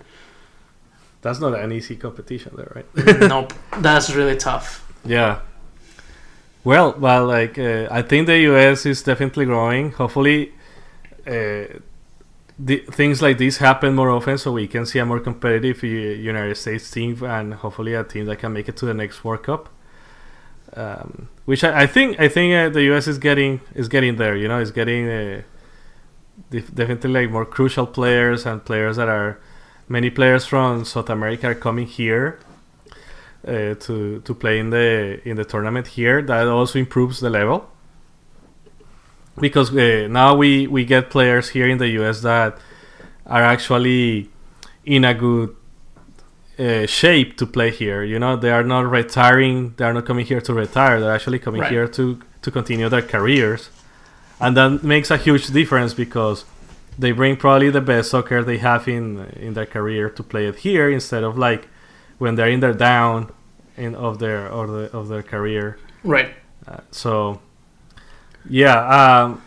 That's 1.22 1.40
not 1.40 1.54
an 1.54 1.70
easy 1.72 1.96
competition, 1.96 2.52
there, 2.56 2.72
right? 2.74 3.20
nope, 3.28 3.52
that's 3.78 4.12
really 4.12 4.37
tough. 4.37 4.85
Yeah, 5.04 5.40
well, 6.64 6.94
well, 6.98 7.27
like 7.27 7.59
uh, 7.59 7.88
I 7.90 8.03
think 8.03 8.27
the 8.27 8.38
US 8.51 8.87
is 8.87 9.03
definitely 9.03 9.46
growing. 9.46 9.92
Hopefully, 9.92 10.53
uh, 11.27 11.64
the, 12.59 12.85
things 12.90 13.20
like 13.20 13.38
this 13.38 13.59
happen 13.59 13.94
more 13.94 14.11
often, 14.11 14.38
so 14.38 14.53
we 14.53 14.68
can 14.68 14.87
see 14.87 14.98
a 15.01 15.05
more 15.05 15.18
competitive 15.18 15.83
United 15.83 16.57
States 16.57 16.90
team, 16.90 17.22
and 17.25 17.55
hopefully 17.55 17.94
a 17.94 18.05
team 18.05 18.27
that 18.27 18.37
can 18.37 18.53
make 18.53 18.68
it 18.68 18.77
to 18.77 18.87
the 18.87 18.94
next 18.94 19.25
World 19.25 19.42
Cup. 19.42 19.68
Um, 20.75 21.29
which 21.44 21.64
I, 21.64 21.83
I, 21.83 21.87
think 21.87 22.18
I 22.18 22.29
think 22.29 22.55
uh, 22.55 22.68
the 22.70 22.83
US 22.94 23.07
is 23.07 23.18
getting 23.18 23.61
is 23.75 23.88
getting 23.88 24.16
there. 24.16 24.37
You 24.37 24.48
know, 24.48 24.61
is 24.61 24.70
getting 24.70 25.09
uh, 25.09 25.42
definitely 26.51 27.11
like 27.11 27.31
more 27.31 27.44
crucial 27.44 27.87
players 27.87 28.46
and 28.46 28.64
players 28.64 28.96
that 28.96 29.09
are 29.09 29.40
many 29.88 30.11
players 30.11 30.46
from 30.46 30.85
South 30.85 31.11
America 31.11 31.48
are 31.48 31.55
coming 31.55 31.87
here 31.87 32.38
uh, 33.46 33.74
to 33.74 34.20
to 34.24 34.35
play 34.35 34.59
in 34.59 34.70
the 34.70 35.20
in 35.24 35.37
the 35.37 35.44
tournament 35.44 35.87
here. 35.88 36.22
That 36.22 36.48
also 36.48 36.78
improves 36.78 37.20
the 37.20 37.31
level 37.31 37.68
because 39.40 39.74
uh, 39.74 40.07
now 40.11 40.35
we 40.35 40.66
we 40.66 40.85
get 40.85 41.11
players 41.11 41.50
here 41.50 41.68
in 41.68 41.78
the 41.78 41.88
US 42.00 42.20
that 42.22 42.59
are 43.26 43.42
actually 43.42 44.31
in 44.85 45.05
a 45.05 45.14
good 45.14 45.55
uh, 46.59 46.87
shape 46.87 47.37
to 47.38 47.46
play 47.46 47.70
here. 47.70 48.02
You 48.02 48.18
know, 48.18 48.37
they 48.37 48.50
are 48.50 48.62
not 48.62 48.90
retiring. 48.90 49.74
They 49.76 49.85
are 49.85 49.92
not 49.92 50.07
coming 50.07 50.26
here 50.26 50.40
to 50.40 50.55
retire. 50.55 51.00
They're 51.00 51.14
actually 51.14 51.38
coming 51.38 51.62
right. 51.62 51.70
here 51.70 51.88
to 51.88 52.20
to 52.42 52.50
continue 52.50 52.88
their 52.88 53.02
careers, 53.02 53.70
and 54.40 54.57
that 54.57 54.83
makes 54.83 55.11
a 55.11 55.16
huge 55.16 55.46
difference 55.48 55.94
because 55.94 56.44
they 56.98 57.12
bring 57.12 57.37
probably 57.37 57.70
the 57.70 57.81
best 57.81 58.11
soccer 58.11 58.42
they 58.42 58.59
have 58.59 58.87
in 58.87 59.26
in 59.37 59.55
their 59.55 59.66
career 59.66 60.11
to 60.11 60.22
play 60.22 60.46
it 60.46 60.57
here 60.57 60.90
instead 60.90 61.24
of 61.24 61.38
like 61.38 61.68
when 62.22 62.37
they're 62.37 62.48
in 62.48 62.61
their 62.61 62.72
down 62.72 63.32
in 63.76 63.96
of 63.96 64.20
their 64.20 64.46
of, 64.46 64.70
the, 64.70 64.96
of 64.96 65.08
their 65.08 65.24
career. 65.24 65.76
Right. 66.04 66.32
Uh, 66.66 66.78
so, 66.92 67.40
yeah. 68.48 68.78
Um, 68.96 69.42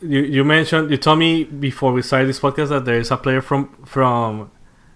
you 0.00 0.20
you 0.20 0.42
mentioned 0.42 0.90
you 0.90 0.96
told 0.96 1.18
me 1.18 1.44
before 1.44 1.92
we 1.92 2.00
started 2.00 2.28
this 2.28 2.40
podcast 2.40 2.70
that 2.70 2.86
there 2.86 2.98
is 2.98 3.10
a 3.10 3.18
player 3.18 3.42
from 3.42 3.68
from 3.84 4.50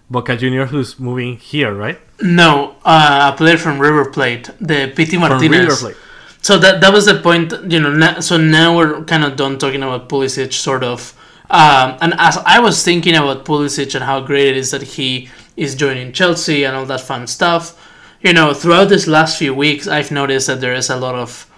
Boca 0.08 0.36
Juniors 0.38 0.70
who's 0.70 0.98
moving 0.98 1.36
here, 1.36 1.74
right? 1.74 2.00
No, 2.22 2.76
uh, 2.82 3.30
a 3.30 3.36
player 3.36 3.58
from 3.58 3.78
River 3.78 4.06
Plate, 4.10 4.48
the 4.58 4.90
Pity 4.96 5.18
Martinez. 5.18 5.58
From 5.58 5.68
River 5.68 5.76
Plate. 5.76 5.96
So 6.40 6.56
that 6.58 6.80
that 6.80 6.92
was 6.94 7.04
the 7.04 7.20
point, 7.20 7.52
you 7.70 7.80
know. 7.80 8.20
so 8.20 8.38
now 8.38 8.74
we're 8.74 9.04
kind 9.04 9.24
of 9.24 9.36
done 9.36 9.58
talking 9.58 9.82
about 9.82 10.08
Pulisic, 10.08 10.54
sort 10.54 10.82
of. 10.82 11.12
Um, 11.50 11.98
and 12.00 12.14
as 12.16 12.38
I 12.38 12.58
was 12.60 12.82
thinking 12.82 13.14
about 13.14 13.44
Pulisic 13.44 13.94
and 13.94 14.02
how 14.02 14.20
great 14.20 14.48
it 14.48 14.56
is 14.56 14.70
that 14.70 14.82
he 14.96 15.28
is 15.56 15.74
joining 15.74 16.12
Chelsea 16.12 16.64
and 16.64 16.76
all 16.76 16.86
that 16.86 17.00
fun 17.00 17.26
stuff. 17.26 17.80
You 18.20 18.32
know, 18.32 18.54
throughout 18.54 18.88
this 18.88 19.06
last 19.06 19.38
few 19.38 19.54
weeks, 19.54 19.86
I've 19.86 20.10
noticed 20.10 20.46
that 20.46 20.60
there 20.60 20.74
is 20.74 20.90
a 20.90 20.96
lot 20.96 21.14
of 21.14 21.50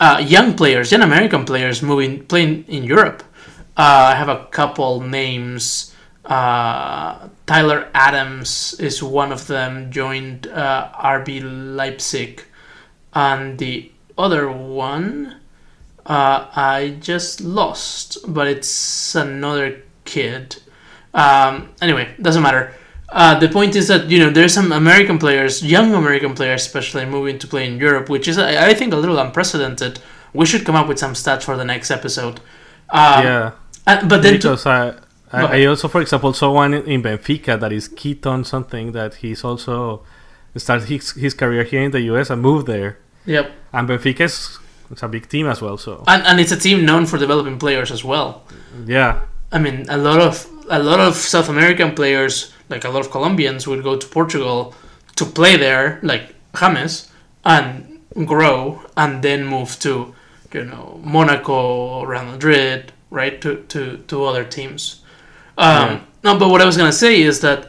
uh, 0.00 0.22
young 0.24 0.54
players, 0.54 0.92
young 0.92 1.02
American 1.02 1.44
players, 1.44 1.82
moving 1.82 2.24
playing 2.26 2.64
in 2.68 2.84
Europe. 2.84 3.22
Uh, 3.76 4.12
I 4.12 4.14
have 4.14 4.28
a 4.28 4.46
couple 4.50 5.00
names. 5.00 5.94
Uh, 6.24 7.28
Tyler 7.46 7.88
Adams 7.94 8.74
is 8.78 9.02
one 9.02 9.32
of 9.32 9.46
them. 9.46 9.90
Joined 9.90 10.46
uh, 10.46 10.90
RB 10.94 11.42
Leipzig, 11.76 12.44
and 13.12 13.58
the 13.58 13.90
other 14.16 14.50
one 14.50 15.40
uh, 16.06 16.46
I 16.54 16.96
just 17.00 17.40
lost, 17.40 18.18
but 18.28 18.46
it's 18.46 19.14
another 19.14 19.82
kid. 20.04 20.56
Um, 21.12 21.70
anyway, 21.80 22.14
doesn't 22.20 22.42
matter. 22.42 22.74
Uh, 23.14 23.38
the 23.38 23.48
point 23.48 23.76
is 23.76 23.86
that 23.86 24.10
you 24.10 24.18
know 24.18 24.28
there's 24.28 24.52
some 24.52 24.72
American 24.72 25.18
players, 25.18 25.64
young 25.64 25.94
American 25.94 26.34
players 26.34 26.66
especially, 26.66 27.06
moving 27.06 27.38
to 27.38 27.46
play 27.46 27.64
in 27.64 27.78
Europe, 27.78 28.08
which 28.08 28.26
is 28.26 28.36
I, 28.36 28.70
I 28.70 28.74
think 28.74 28.92
a 28.92 28.96
little 28.96 29.18
unprecedented. 29.20 30.00
We 30.32 30.46
should 30.46 30.64
come 30.64 30.74
up 30.74 30.88
with 30.88 30.98
some 30.98 31.12
stats 31.12 31.44
for 31.44 31.56
the 31.56 31.64
next 31.64 31.92
episode. 31.92 32.40
Um, 32.90 33.24
yeah, 33.24 33.52
and, 33.86 34.10
but 34.10 34.22
then 34.22 34.34
because 34.34 34.64
to, 34.64 34.68
I, 35.30 35.42
I, 35.42 35.62
I, 35.62 35.64
also, 35.66 35.86
for 35.86 36.00
example, 36.00 36.32
saw 36.32 36.50
one 36.50 36.74
in 36.74 37.02
Benfica 37.04 37.58
that 37.60 37.72
is 37.72 37.86
Keaton 37.86 38.42
something 38.42 38.90
that 38.92 39.14
he's 39.14 39.44
also 39.44 40.02
started 40.56 40.88
his, 40.88 41.12
his 41.12 41.34
career 41.34 41.62
here 41.62 41.82
in 41.82 41.92
the 41.92 42.00
US 42.12 42.30
and 42.30 42.42
moved 42.42 42.66
there. 42.66 42.98
Yep. 43.26 43.52
And 43.72 43.88
Benfica 43.88 44.22
is 44.22 44.58
it's 44.90 45.02
a 45.04 45.08
big 45.08 45.28
team 45.28 45.46
as 45.46 45.62
well. 45.62 45.78
So 45.78 46.02
and, 46.08 46.22
and 46.24 46.40
it's 46.40 46.52
a 46.52 46.58
team 46.58 46.84
known 46.84 47.06
for 47.06 47.16
developing 47.16 47.60
players 47.60 47.92
as 47.92 48.02
well. 48.02 48.42
Yeah. 48.86 49.20
I 49.52 49.60
mean, 49.60 49.86
a 49.88 49.96
lot 49.96 50.20
of 50.20 50.50
a 50.68 50.82
lot 50.82 50.98
of 50.98 51.14
South 51.14 51.48
American 51.48 51.94
players 51.94 52.53
like 52.68 52.84
a 52.84 52.88
lot 52.88 53.00
of 53.04 53.10
Colombians 53.10 53.66
would 53.66 53.82
go 53.82 53.96
to 53.96 54.06
Portugal 54.06 54.74
to 55.16 55.24
play 55.24 55.56
there, 55.56 56.00
like 56.02 56.34
James, 56.58 57.10
and 57.44 58.00
grow, 58.26 58.80
and 58.96 59.22
then 59.22 59.46
move 59.46 59.78
to, 59.80 60.14
you 60.52 60.64
know, 60.64 61.00
Monaco, 61.04 62.04
Real 62.04 62.24
Madrid, 62.24 62.92
right, 63.10 63.40
to 63.40 63.64
to, 63.68 63.98
to 64.08 64.24
other 64.24 64.44
teams. 64.44 65.02
Um, 65.58 65.88
yeah. 65.88 66.00
No, 66.22 66.38
but 66.38 66.48
what 66.48 66.60
I 66.60 66.64
was 66.64 66.76
gonna 66.76 66.92
say 66.92 67.20
is 67.20 67.40
that, 67.40 67.68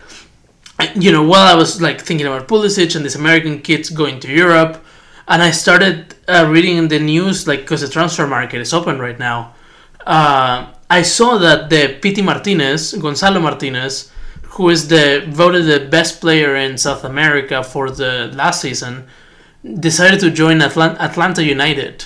you 0.95 1.11
know, 1.11 1.23
while 1.23 1.47
I 1.47 1.55
was 1.55 1.81
like 1.81 2.01
thinking 2.01 2.27
about 2.27 2.47
Pulisic 2.47 2.95
and 2.95 3.03
these 3.03 3.15
American 3.15 3.61
kids 3.61 3.89
going 3.89 4.19
to 4.21 4.31
Europe, 4.31 4.83
and 5.27 5.41
I 5.41 5.51
started 5.51 6.15
uh, 6.27 6.47
reading 6.47 6.87
the 6.87 6.99
news, 6.99 7.47
like, 7.47 7.61
because 7.61 7.81
the 7.81 7.87
transfer 7.87 8.27
market 8.27 8.61
is 8.61 8.73
open 8.73 8.99
right 8.99 9.17
now. 9.17 9.53
Uh, 10.05 10.71
I 10.89 11.01
saw 11.01 11.39
that 11.39 11.69
the 11.69 11.97
Pity 11.99 12.21
Martinez, 12.21 12.93
Gonzalo 12.93 13.39
Martinez, 13.39 14.11
who 14.55 14.69
is 14.69 14.87
the 14.87 15.25
voted 15.27 15.65
the 15.65 15.85
best 15.89 16.21
player 16.21 16.55
in 16.55 16.77
South 16.77 17.03
America 17.03 17.61
for 17.61 17.91
the 17.91 18.31
last 18.33 18.61
season, 18.61 19.05
decided 19.79 20.19
to 20.21 20.31
join 20.31 20.59
Atlant- 20.59 20.99
Atlanta 20.99 21.43
United 21.43 22.05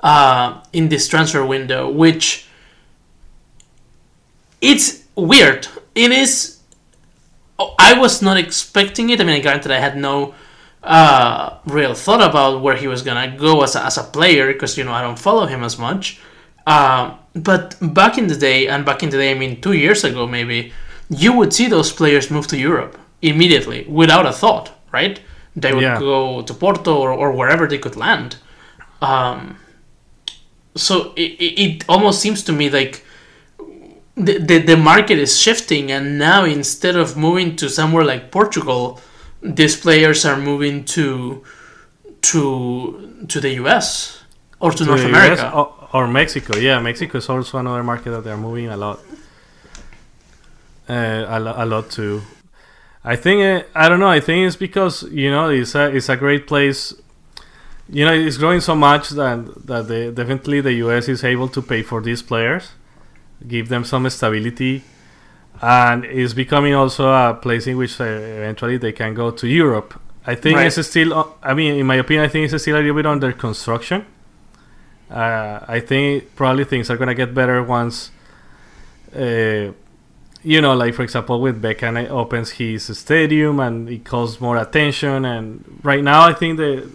uh, 0.00 0.62
in 0.72 0.88
this 0.88 1.08
transfer 1.08 1.44
window, 1.44 1.90
which 1.90 2.48
it's 4.60 5.04
weird. 5.14 5.68
It 5.94 6.10
is. 6.10 6.58
I 7.78 7.98
was 7.98 8.22
not 8.22 8.38
expecting 8.38 9.10
it. 9.10 9.20
I 9.20 9.24
mean, 9.24 9.42
granted, 9.42 9.70
I 9.70 9.78
had 9.78 9.98
no 9.98 10.34
uh, 10.82 11.58
real 11.66 11.94
thought 11.94 12.22
about 12.22 12.62
where 12.62 12.76
he 12.76 12.88
was 12.88 13.02
gonna 13.02 13.36
go 13.36 13.62
as 13.62 13.76
a, 13.76 13.84
as 13.84 13.98
a 13.98 14.04
player 14.04 14.50
because 14.50 14.78
you 14.78 14.84
know 14.84 14.92
I 14.92 15.02
don't 15.02 15.18
follow 15.18 15.44
him 15.44 15.62
as 15.62 15.78
much. 15.78 16.18
Uh, 16.66 17.16
but 17.34 17.76
back 17.80 18.16
in 18.16 18.28
the 18.28 18.36
day, 18.36 18.68
and 18.68 18.86
back 18.86 19.02
in 19.02 19.10
the 19.10 19.18
day, 19.18 19.32
I 19.32 19.34
mean, 19.34 19.60
two 19.60 19.72
years 19.72 20.02
ago 20.04 20.26
maybe 20.26 20.72
you 21.10 21.32
would 21.32 21.52
see 21.52 21.66
those 21.66 21.92
players 21.92 22.30
move 22.30 22.46
to 22.46 22.56
Europe 22.56 22.96
immediately 23.20 23.84
without 23.88 24.26
a 24.26 24.32
thought, 24.32 24.70
right? 24.92 25.20
They 25.56 25.72
would 25.72 25.82
yeah. 25.82 25.98
go 25.98 26.42
to 26.42 26.54
Porto 26.54 26.96
or, 26.96 27.10
or 27.10 27.32
wherever 27.32 27.66
they 27.66 27.78
could 27.78 27.96
land. 27.96 28.36
Um, 29.02 29.58
so 30.76 31.12
it, 31.16 31.32
it 31.64 31.84
almost 31.88 32.20
seems 32.20 32.44
to 32.44 32.52
me 32.52 32.70
like 32.70 33.04
the, 34.14 34.38
the, 34.38 34.58
the 34.58 34.76
market 34.76 35.18
is 35.18 35.38
shifting, 35.38 35.90
and 35.90 36.18
now 36.18 36.44
instead 36.44 36.94
of 36.94 37.16
moving 37.16 37.56
to 37.56 37.68
somewhere 37.68 38.04
like 38.04 38.30
Portugal, 38.30 39.00
these 39.42 39.76
players 39.76 40.24
are 40.24 40.36
moving 40.36 40.84
to 40.84 41.42
to 42.22 43.24
to 43.28 43.40
the 43.40 43.50
US 43.62 44.22
or 44.60 44.70
to, 44.70 44.78
to 44.78 44.84
North 44.84 45.04
America 45.04 45.50
or, 45.52 45.88
or 45.92 46.06
Mexico. 46.06 46.56
Yeah, 46.58 46.78
Mexico 46.80 47.18
is 47.18 47.28
also 47.28 47.58
another 47.58 47.82
market 47.82 48.10
that 48.10 48.24
they're 48.24 48.36
moving 48.36 48.68
a 48.68 48.76
lot 48.76 49.00
uh, 50.90 51.38
a, 51.38 51.64
a 51.64 51.66
lot 51.66 51.90
too. 51.90 52.22
I 53.04 53.16
think 53.16 53.42
uh, 53.42 53.66
I 53.74 53.88
don't 53.88 54.00
know. 54.00 54.08
I 54.08 54.20
think 54.20 54.46
it's 54.46 54.56
because 54.56 55.04
you 55.04 55.30
know 55.30 55.48
it's 55.48 55.74
a 55.74 55.94
it's 55.94 56.08
a 56.08 56.16
great 56.16 56.46
place. 56.46 56.92
You 57.88 58.04
know, 58.04 58.12
it's 58.12 58.36
growing 58.36 58.60
so 58.60 58.74
much 58.74 59.10
that 59.10 59.66
that 59.66 59.88
the, 59.88 60.12
definitely 60.12 60.60
the 60.60 60.72
US 60.84 61.08
is 61.08 61.24
able 61.24 61.48
to 61.48 61.62
pay 61.62 61.82
for 61.82 62.00
these 62.00 62.22
players, 62.22 62.72
give 63.46 63.68
them 63.68 63.84
some 63.84 64.08
stability, 64.10 64.82
and 65.62 66.04
it's 66.04 66.34
becoming 66.34 66.74
also 66.74 67.10
a 67.10 67.34
place 67.34 67.66
in 67.66 67.76
which 67.76 68.00
uh, 68.00 68.04
eventually 68.04 68.76
they 68.76 68.92
can 68.92 69.14
go 69.14 69.30
to 69.30 69.46
Europe. 69.46 69.98
I 70.26 70.34
think 70.34 70.56
right. 70.56 70.66
it's 70.66 70.86
still. 70.86 71.36
I 71.42 71.54
mean, 71.54 71.76
in 71.76 71.86
my 71.86 71.96
opinion, 71.96 72.24
I 72.24 72.28
think 72.28 72.52
it's 72.52 72.62
still 72.62 72.76
a 72.76 72.78
little 72.78 72.94
bit 72.94 73.06
under 73.06 73.32
construction. 73.32 74.04
Uh, 75.10 75.60
I 75.66 75.80
think 75.80 76.36
probably 76.36 76.64
things 76.64 76.90
are 76.90 76.96
gonna 76.96 77.14
get 77.14 77.32
better 77.34 77.62
once. 77.62 78.10
Uh, 79.14 79.72
you 80.42 80.60
know, 80.60 80.74
like 80.74 80.94
for 80.94 81.02
example, 81.02 81.40
with 81.40 81.60
Beckham 81.60 82.08
opens 82.08 82.50
his 82.52 82.96
stadium 82.96 83.60
and 83.60 83.88
it 83.88 84.04
calls 84.04 84.40
more 84.40 84.56
attention. 84.56 85.24
And 85.24 85.80
right 85.82 86.02
now, 86.02 86.26
I 86.26 86.32
think 86.32 86.56
that 86.58 86.88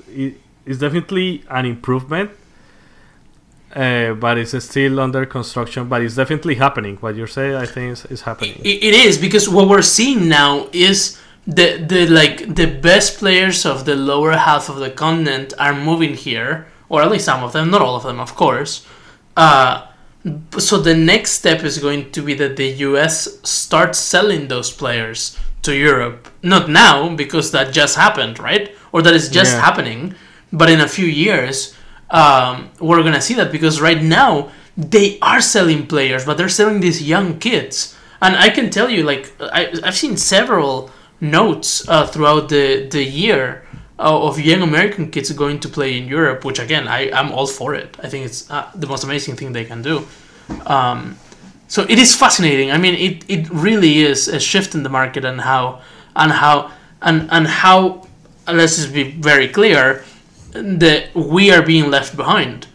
it's 0.65 0.79
definitely 0.79 1.43
an 1.49 1.65
improvement, 1.65 2.31
uh, 3.75 4.13
but 4.13 4.37
it's 4.37 4.63
still 4.63 4.99
under 4.99 5.25
construction. 5.25 5.87
But 5.87 6.01
it's 6.01 6.15
definitely 6.15 6.55
happening. 6.55 6.97
What 6.97 7.15
you're 7.15 7.27
saying, 7.27 7.55
I 7.55 7.65
think, 7.65 7.93
is, 7.93 8.05
is 8.05 8.21
happening. 8.21 8.59
it, 8.63 8.83
it 8.83 8.93
is 8.93 9.17
because 9.17 9.47
what 9.47 9.69
we're 9.69 9.81
seeing 9.81 10.27
now 10.27 10.67
is 10.73 11.19
the 11.45 11.77
the 11.77 12.07
like 12.07 12.55
the 12.55 12.65
best 12.65 13.19
players 13.19 13.65
of 13.65 13.85
the 13.85 13.95
lower 13.95 14.31
half 14.31 14.69
of 14.69 14.77
the 14.77 14.89
continent 14.89 15.53
are 15.59 15.75
moving 15.75 16.15
here, 16.15 16.67
or 16.89 17.03
at 17.03 17.11
least 17.11 17.25
some 17.25 17.43
of 17.43 17.53
them, 17.53 17.69
not 17.69 17.81
all 17.81 17.95
of 17.95 18.03
them, 18.03 18.19
of 18.19 18.35
course. 18.35 18.85
Uh, 19.37 19.85
so 20.57 20.79
the 20.79 20.95
next 20.95 21.31
step 21.31 21.63
is 21.63 21.77
going 21.77 22.11
to 22.11 22.21
be 22.21 22.33
that 22.35 22.57
the 22.57 22.69
US 22.87 23.39
starts 23.43 23.99
selling 23.99 24.47
those 24.47 24.71
players 24.71 25.37
to 25.61 25.75
Europe. 25.75 26.27
Not 26.41 26.69
now 26.69 27.15
because 27.15 27.51
that 27.51 27.73
just 27.73 27.95
happened, 27.95 28.39
right? 28.39 28.75
Or 28.91 29.01
that 29.01 29.13
is 29.13 29.29
just 29.29 29.53
yeah. 29.53 29.61
happening, 29.61 30.15
but 30.51 30.69
in 30.69 30.81
a 30.81 30.87
few 30.87 31.05
years 31.05 31.75
um, 32.09 32.69
we're 32.79 33.03
gonna 33.03 33.21
see 33.21 33.33
that 33.35 33.51
because 33.51 33.81
right 33.81 34.01
now 34.01 34.51
they 34.77 35.19
are 35.21 35.41
selling 35.41 35.87
players, 35.87 36.25
but 36.25 36.37
they're 36.37 36.49
selling 36.49 36.79
these 36.79 37.01
young 37.01 37.39
kids. 37.39 37.95
And 38.21 38.35
I 38.35 38.49
can 38.49 38.69
tell 38.69 38.89
you, 38.89 39.03
like 39.03 39.33
I, 39.39 39.73
I've 39.83 39.95
seen 39.95 40.17
several 40.17 40.91
notes 41.19 41.87
uh, 41.87 42.07
throughout 42.07 42.49
the 42.49 42.87
the 42.89 43.03
year 43.03 43.64
of 43.97 44.39
young 44.39 44.61
American 44.61 45.09
kids 45.09 45.31
going 45.31 45.59
to 45.61 45.69
play 45.69 45.97
in 45.97 46.07
Europe, 46.07 46.43
which 46.43 46.59
again 46.59 46.87
I 46.87 47.09
am 47.11 47.31
all 47.31 47.47
for 47.47 47.73
it. 47.73 47.97
I 48.03 48.09
think 48.09 48.25
it's 48.25 48.49
uh, 48.51 48.69
the 48.75 48.87
most 48.87 49.03
amazing 49.03 49.35
thing 49.35 49.53
they 49.53 49.65
can 49.65 49.81
do. 49.81 50.05
Um, 50.65 51.17
so 51.67 51.83
it 51.89 51.97
is 51.97 52.15
fascinating. 52.15 52.71
I 52.71 52.77
mean, 52.77 52.95
it, 52.95 53.25
it 53.27 53.49
really 53.49 53.99
is 53.99 54.27
a 54.27 54.39
shift 54.39 54.75
in 54.75 54.83
the 54.83 54.89
market 54.89 55.25
and 55.25 55.41
how 55.41 55.81
and 56.15 56.31
how 56.31 56.71
and 57.01 57.27
and 57.31 57.47
how. 57.47 58.07
Let's 58.47 58.75
just 58.75 58.93
be 58.93 59.09
very 59.11 59.47
clear 59.47 60.03
that 60.51 61.15
we 61.15 61.51
are 61.51 61.63
being 61.63 61.89
left 61.89 62.15
behind. 62.15 62.67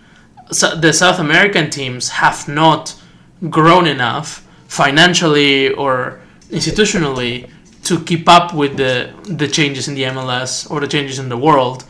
So 0.50 0.74
the 0.74 0.92
South 0.92 1.20
American 1.20 1.70
teams 1.70 2.08
have 2.08 2.48
not 2.48 3.00
grown 3.48 3.86
enough 3.86 4.44
financially 4.66 5.72
or 5.72 6.20
institutionally 6.50 7.48
to 7.90 7.98
keep 8.04 8.28
up 8.28 8.54
with 8.54 8.76
the 8.76 9.10
the 9.24 9.48
changes 9.48 9.88
in 9.88 9.94
the 9.96 10.04
MLS 10.14 10.70
or 10.70 10.78
the 10.78 10.86
changes 10.86 11.18
in 11.18 11.28
the 11.28 11.36
world, 11.36 11.84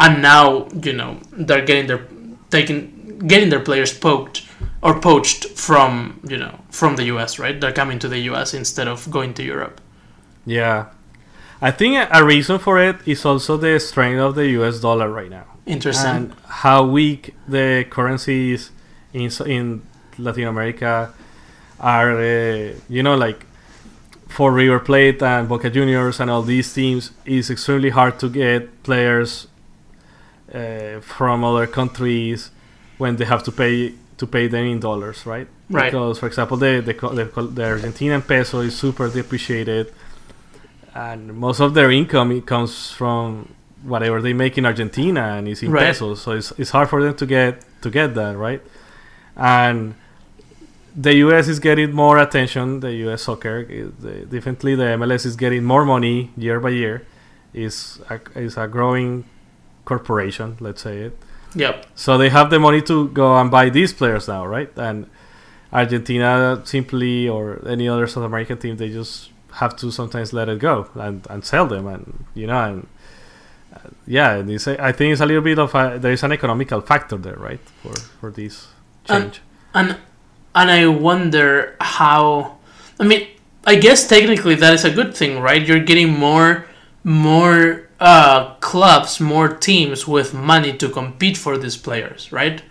and 0.00 0.20
now 0.20 0.66
you 0.86 0.92
know 0.92 1.20
they're 1.46 1.64
getting 1.64 1.86
their 1.86 2.02
taking 2.50 2.78
getting 3.32 3.50
their 3.50 3.64
players 3.68 3.92
poked 4.06 4.42
or 4.82 4.98
poached 5.00 5.42
from 5.66 6.20
you 6.32 6.36
know 6.36 6.58
from 6.70 6.96
the 6.96 7.04
US, 7.14 7.38
right? 7.38 7.56
They're 7.60 7.78
coming 7.82 8.00
to 8.00 8.08
the 8.08 8.18
US 8.30 8.52
instead 8.52 8.88
of 8.88 9.08
going 9.16 9.32
to 9.34 9.42
Europe. 9.44 9.80
Yeah, 10.44 10.86
I 11.62 11.70
think 11.70 11.92
a 12.10 12.24
reason 12.24 12.58
for 12.58 12.80
it 12.88 12.96
is 13.06 13.24
also 13.24 13.56
the 13.56 13.78
strength 13.78 14.20
of 14.20 14.34
the 14.34 14.48
US 14.58 14.80
dollar 14.80 15.08
right 15.08 15.30
now. 15.30 15.46
Interesting. 15.66 16.10
And 16.16 16.34
how 16.64 16.84
weak 16.84 17.32
the 17.46 17.86
currencies 17.88 18.72
in 19.12 19.30
in 19.46 19.82
Latin 20.18 20.48
America 20.54 21.14
are. 21.78 22.10
Uh, 22.18 22.72
you 22.88 23.04
know, 23.04 23.14
like 23.14 23.46
for 24.34 24.50
River 24.52 24.80
Plate 24.80 25.22
and 25.22 25.48
Boca 25.48 25.70
Juniors 25.70 26.18
and 26.18 26.28
all 26.28 26.42
these 26.42 26.74
teams, 26.74 27.12
it's 27.24 27.50
extremely 27.50 27.90
hard 27.90 28.18
to 28.18 28.28
get 28.28 28.82
players 28.82 29.46
uh, 30.52 30.98
from 31.00 31.44
other 31.44 31.68
countries 31.68 32.50
when 32.98 33.14
they 33.16 33.24
have 33.24 33.44
to 33.44 33.52
pay 33.52 33.94
to 34.16 34.26
pay 34.26 34.46
them 34.48 34.64
in 34.66 34.80
dollars, 34.80 35.24
right? 35.24 35.46
Right. 35.70 35.90
Because, 35.90 36.18
for 36.18 36.26
example, 36.26 36.56
the 36.56 36.80
the, 36.80 36.92
the, 36.92 37.24
the 37.58 37.62
Argentinian 37.62 38.26
peso 38.26 38.60
is 38.60 38.76
super 38.76 39.08
depreciated, 39.08 39.94
and 40.94 41.34
most 41.34 41.60
of 41.60 41.74
their 41.74 41.90
income 41.92 42.32
it 42.32 42.44
comes 42.44 42.90
from 42.90 43.54
whatever 43.84 44.20
they 44.20 44.32
make 44.32 44.58
in 44.58 44.66
Argentina 44.66 45.36
and 45.36 45.46
it's 45.46 45.62
in 45.62 45.70
right. 45.70 45.84
pesos. 45.84 46.22
So 46.22 46.32
it's, 46.32 46.50
it's 46.58 46.70
hard 46.70 46.88
for 46.88 47.02
them 47.02 47.14
to 47.14 47.26
get 47.26 47.64
to 47.82 47.90
get 47.90 48.14
that, 48.14 48.36
right? 48.36 48.62
And 49.36 49.94
the 50.96 51.16
US 51.16 51.48
is 51.48 51.58
getting 51.58 51.92
more 51.92 52.18
attention. 52.18 52.80
The 52.80 52.92
US 53.08 53.22
soccer, 53.22 53.60
is, 53.60 53.90
the, 54.00 54.26
definitely 54.26 54.74
the 54.74 54.84
MLS 54.98 55.26
is 55.26 55.36
getting 55.36 55.64
more 55.64 55.84
money 55.84 56.30
year 56.36 56.60
by 56.60 56.70
year. 56.70 57.06
is 57.52 58.00
a, 58.10 58.20
is 58.36 58.56
a 58.56 58.66
growing 58.66 59.24
corporation, 59.84 60.56
let's 60.60 60.82
say 60.82 60.98
it. 60.98 61.18
Yep. 61.54 61.86
So 61.94 62.18
they 62.18 62.30
have 62.30 62.50
the 62.50 62.58
money 62.58 62.82
to 62.82 63.08
go 63.08 63.36
and 63.36 63.50
buy 63.50 63.70
these 63.70 63.92
players 63.92 64.26
now, 64.26 64.44
right? 64.46 64.70
And 64.76 65.08
Argentina 65.72 66.62
simply 66.64 67.28
or 67.28 67.66
any 67.66 67.88
other 67.88 68.06
South 68.06 68.24
American 68.24 68.58
team, 68.58 68.76
they 68.76 68.90
just 68.90 69.30
have 69.52 69.76
to 69.76 69.90
sometimes 69.90 70.32
let 70.32 70.48
it 70.48 70.58
go 70.58 70.88
and, 70.94 71.26
and 71.30 71.44
sell 71.44 71.66
them, 71.66 71.86
and 71.86 72.24
you 72.34 72.46
know, 72.46 72.60
and 72.60 72.86
uh, 73.72 73.90
yeah, 74.06 74.42
this, 74.42 74.66
I 74.66 74.90
think 74.90 75.12
it's 75.12 75.20
a 75.20 75.26
little 75.26 75.42
bit 75.42 75.58
of 75.58 75.74
a, 75.74 75.98
there 75.98 76.12
is 76.12 76.22
an 76.24 76.32
economical 76.32 76.80
factor 76.80 77.16
there, 77.16 77.36
right, 77.36 77.60
for 77.82 77.94
for 77.94 78.30
this 78.30 78.68
change. 79.04 79.40
And, 79.74 79.90
and 79.90 79.98
and 80.54 80.70
I 80.70 80.86
wonder 80.86 81.76
how. 81.80 82.58
I 82.98 83.04
mean, 83.04 83.26
I 83.66 83.76
guess 83.76 84.06
technically 84.06 84.54
that 84.56 84.74
is 84.74 84.84
a 84.84 84.90
good 84.90 85.14
thing, 85.14 85.40
right? 85.40 85.66
You're 85.66 85.80
getting 85.80 86.10
more 86.12 86.66
more 87.02 87.88
uh, 88.00 88.54
clubs, 88.56 89.20
more 89.20 89.48
teams 89.48 90.06
with 90.08 90.34
money 90.34 90.72
to 90.78 90.88
compete 90.88 91.36
for 91.36 91.58
these 91.58 91.76
players, 91.76 92.32
right? 92.32 92.62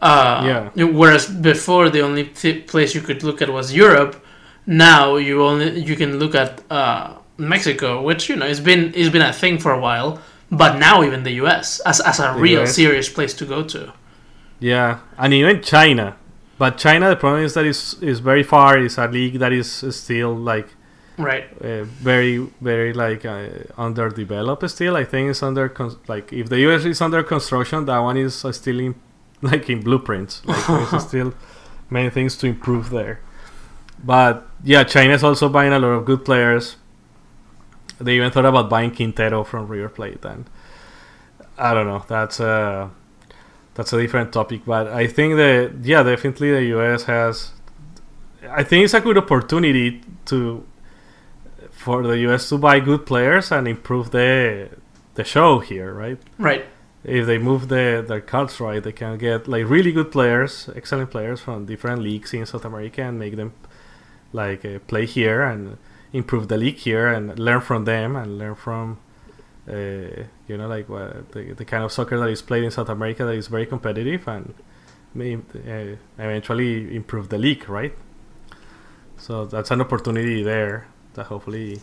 Uh, 0.00 0.70
yeah. 0.74 0.84
Whereas 0.84 1.26
before, 1.28 1.88
the 1.88 2.00
only 2.00 2.24
th- 2.24 2.66
place 2.66 2.94
you 2.94 3.00
could 3.00 3.22
look 3.22 3.40
at 3.40 3.48
was 3.48 3.72
Europe. 3.72 4.24
Now 4.66 5.16
you 5.16 5.42
only 5.44 5.80
you 5.80 5.96
can 5.96 6.18
look 6.18 6.34
at 6.34 6.62
uh, 6.70 7.14
Mexico, 7.36 8.02
which 8.02 8.28
you 8.28 8.36
know 8.36 8.46
it's 8.46 8.60
been 8.60 8.92
it's 8.94 9.10
been 9.10 9.22
a 9.22 9.32
thing 9.32 9.58
for 9.58 9.72
a 9.72 9.80
while, 9.80 10.20
but 10.50 10.78
now 10.78 11.02
even 11.02 11.22
the 11.22 11.32
U.S. 11.42 11.80
as 11.80 12.00
as 12.00 12.18
a 12.20 12.34
the 12.34 12.40
real 12.40 12.62
US. 12.62 12.74
serious 12.74 13.08
place 13.08 13.34
to 13.34 13.44
go 13.44 13.62
to. 13.64 13.92
Yeah, 14.60 15.00
and 15.18 15.34
even 15.34 15.62
China. 15.62 16.16
But 16.62 16.78
China, 16.78 17.08
the 17.08 17.16
problem 17.16 17.42
is 17.42 17.54
that 17.54 17.66
it's, 17.66 17.94
is 17.94 18.20
very 18.20 18.44
far. 18.44 18.78
It's 18.78 18.96
a 18.96 19.08
league 19.08 19.40
that 19.40 19.52
is 19.52 19.68
still 19.90 20.32
like 20.32 20.68
right 21.18 21.46
uh, 21.60 21.82
very 21.82 22.38
very 22.60 22.92
like 22.92 23.24
uh, 23.24 23.48
underdeveloped 23.76 24.70
still. 24.70 24.94
I 24.96 25.02
think 25.02 25.30
it's 25.30 25.42
under 25.42 25.68
con- 25.68 25.98
like 26.06 26.32
if 26.32 26.48
the 26.50 26.60
US 26.68 26.84
is 26.84 27.00
under 27.00 27.24
construction, 27.24 27.86
that 27.86 27.98
one 27.98 28.16
is 28.16 28.44
uh, 28.44 28.52
still 28.52 28.78
in 28.78 28.94
like 29.42 29.68
in 29.68 29.80
blueprints. 29.80 30.46
Like 30.46 30.64
there's 30.68 31.04
still 31.08 31.34
many 31.90 32.10
things 32.10 32.36
to 32.36 32.46
improve 32.46 32.90
there. 32.90 33.18
But 34.04 34.46
yeah, 34.62 34.84
China 34.84 35.14
is 35.14 35.24
also 35.24 35.48
buying 35.48 35.72
a 35.72 35.80
lot 35.80 35.88
of 35.98 36.04
good 36.04 36.24
players. 36.24 36.76
They 37.98 38.14
even 38.14 38.30
thought 38.30 38.46
about 38.46 38.70
buying 38.70 38.94
Quintero 38.94 39.42
from 39.42 39.66
River 39.66 39.88
Plate, 39.88 40.24
and 40.24 40.48
I 41.58 41.74
don't 41.74 41.88
know. 41.88 42.04
That's 42.06 42.38
uh 42.38 42.90
that's 43.74 43.92
a 43.92 44.00
different 44.00 44.32
topic. 44.32 44.62
But 44.66 44.88
I 44.88 45.06
think 45.06 45.36
that 45.36 45.72
yeah, 45.82 46.02
definitely 46.02 46.50
the 46.50 46.64
US 46.76 47.04
has. 47.04 47.52
I 48.50 48.64
think 48.64 48.84
it's 48.84 48.94
a 48.94 49.00
good 49.00 49.18
opportunity 49.18 50.02
to 50.26 50.66
for 51.70 52.02
the 52.02 52.18
US 52.28 52.48
to 52.50 52.58
buy 52.58 52.80
good 52.80 53.06
players 53.06 53.50
and 53.50 53.66
improve 53.66 54.10
the 54.10 54.68
the 55.14 55.24
show 55.24 55.58
here, 55.58 55.92
right? 55.92 56.18
Right. 56.38 56.64
If 57.04 57.26
they 57.26 57.38
move 57.38 57.68
the 57.68 58.04
their 58.06 58.20
cards 58.20 58.60
right, 58.60 58.82
they 58.82 58.92
can 58.92 59.18
get 59.18 59.48
like 59.48 59.68
really 59.68 59.92
good 59.92 60.10
players, 60.12 60.68
excellent 60.76 61.10
players 61.10 61.40
from 61.40 61.66
different 61.66 62.02
leagues 62.02 62.32
in 62.32 62.46
South 62.46 62.64
America 62.64 63.02
and 63.02 63.18
make 63.18 63.36
them 63.36 63.52
like 64.32 64.64
uh, 64.64 64.78
play 64.86 65.06
here 65.06 65.42
and 65.42 65.76
improve 66.12 66.48
the 66.48 66.56
league 66.56 66.76
here 66.76 67.08
and 67.08 67.38
learn 67.38 67.60
from 67.60 67.84
them 67.84 68.16
and 68.16 68.38
learn 68.38 68.54
from 68.54 68.98
uh, 69.68 70.24
you 70.48 70.56
know, 70.56 70.66
like 70.68 70.88
what, 70.88 71.32
the, 71.32 71.52
the 71.52 71.64
kind 71.64 71.84
of 71.84 71.92
soccer 71.92 72.18
that 72.18 72.28
is 72.28 72.42
played 72.42 72.64
in 72.64 72.70
South 72.70 72.88
America 72.88 73.24
that 73.24 73.34
is 73.34 73.46
very 73.46 73.66
competitive 73.66 74.26
and 74.28 74.54
may 75.14 75.36
uh, 75.36 75.96
eventually 76.18 76.94
improve 76.94 77.28
the 77.28 77.38
league, 77.38 77.68
right? 77.68 77.94
So 79.18 79.44
that's 79.44 79.70
an 79.70 79.80
opportunity 79.80 80.42
there 80.42 80.88
that 81.14 81.26
hopefully 81.26 81.80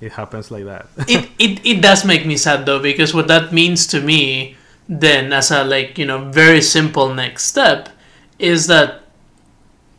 it 0.00 0.12
happens 0.12 0.50
like 0.50 0.64
that. 0.64 0.88
it, 1.08 1.30
it 1.38 1.64
it 1.64 1.80
does 1.80 2.04
make 2.04 2.26
me 2.26 2.36
sad 2.36 2.66
though 2.66 2.80
because 2.80 3.14
what 3.14 3.28
that 3.28 3.52
means 3.52 3.86
to 3.86 4.00
me 4.00 4.56
then 4.88 5.32
as 5.32 5.50
a 5.50 5.62
like 5.62 5.96
you 5.96 6.04
know 6.04 6.28
very 6.30 6.60
simple 6.60 7.14
next 7.14 7.44
step 7.44 7.88
is 8.38 8.66
that 8.66 9.02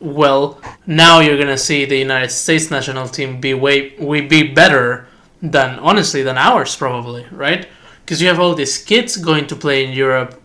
well 0.02 0.60
now 0.86 1.22
you're 1.22 1.38
gonna 1.38 1.58
see 1.58 1.86
the 1.86 1.98
United 1.98 2.30
States 2.30 2.70
national 2.70 3.08
team 3.08 3.40
be 3.40 3.54
way 3.54 3.96
we 3.98 4.20
be 4.20 4.44
better 4.44 5.08
than 5.44 5.78
honestly 5.80 6.24
than 6.24 6.38
ours 6.38 6.76
probably, 6.76 7.26
right? 7.30 7.68
Because 8.04 8.22
you 8.22 8.28
have 8.30 8.40
all 8.40 8.56
these 8.56 8.78
kids 8.78 9.18
going 9.18 9.46
to 9.48 9.56
play 9.56 9.86
in 9.86 9.92
Europe, 9.92 10.42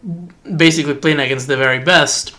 basically 0.56 0.94
playing 0.94 1.20
against 1.20 1.46
the 1.46 1.56
very 1.56 1.78
best, 1.78 2.34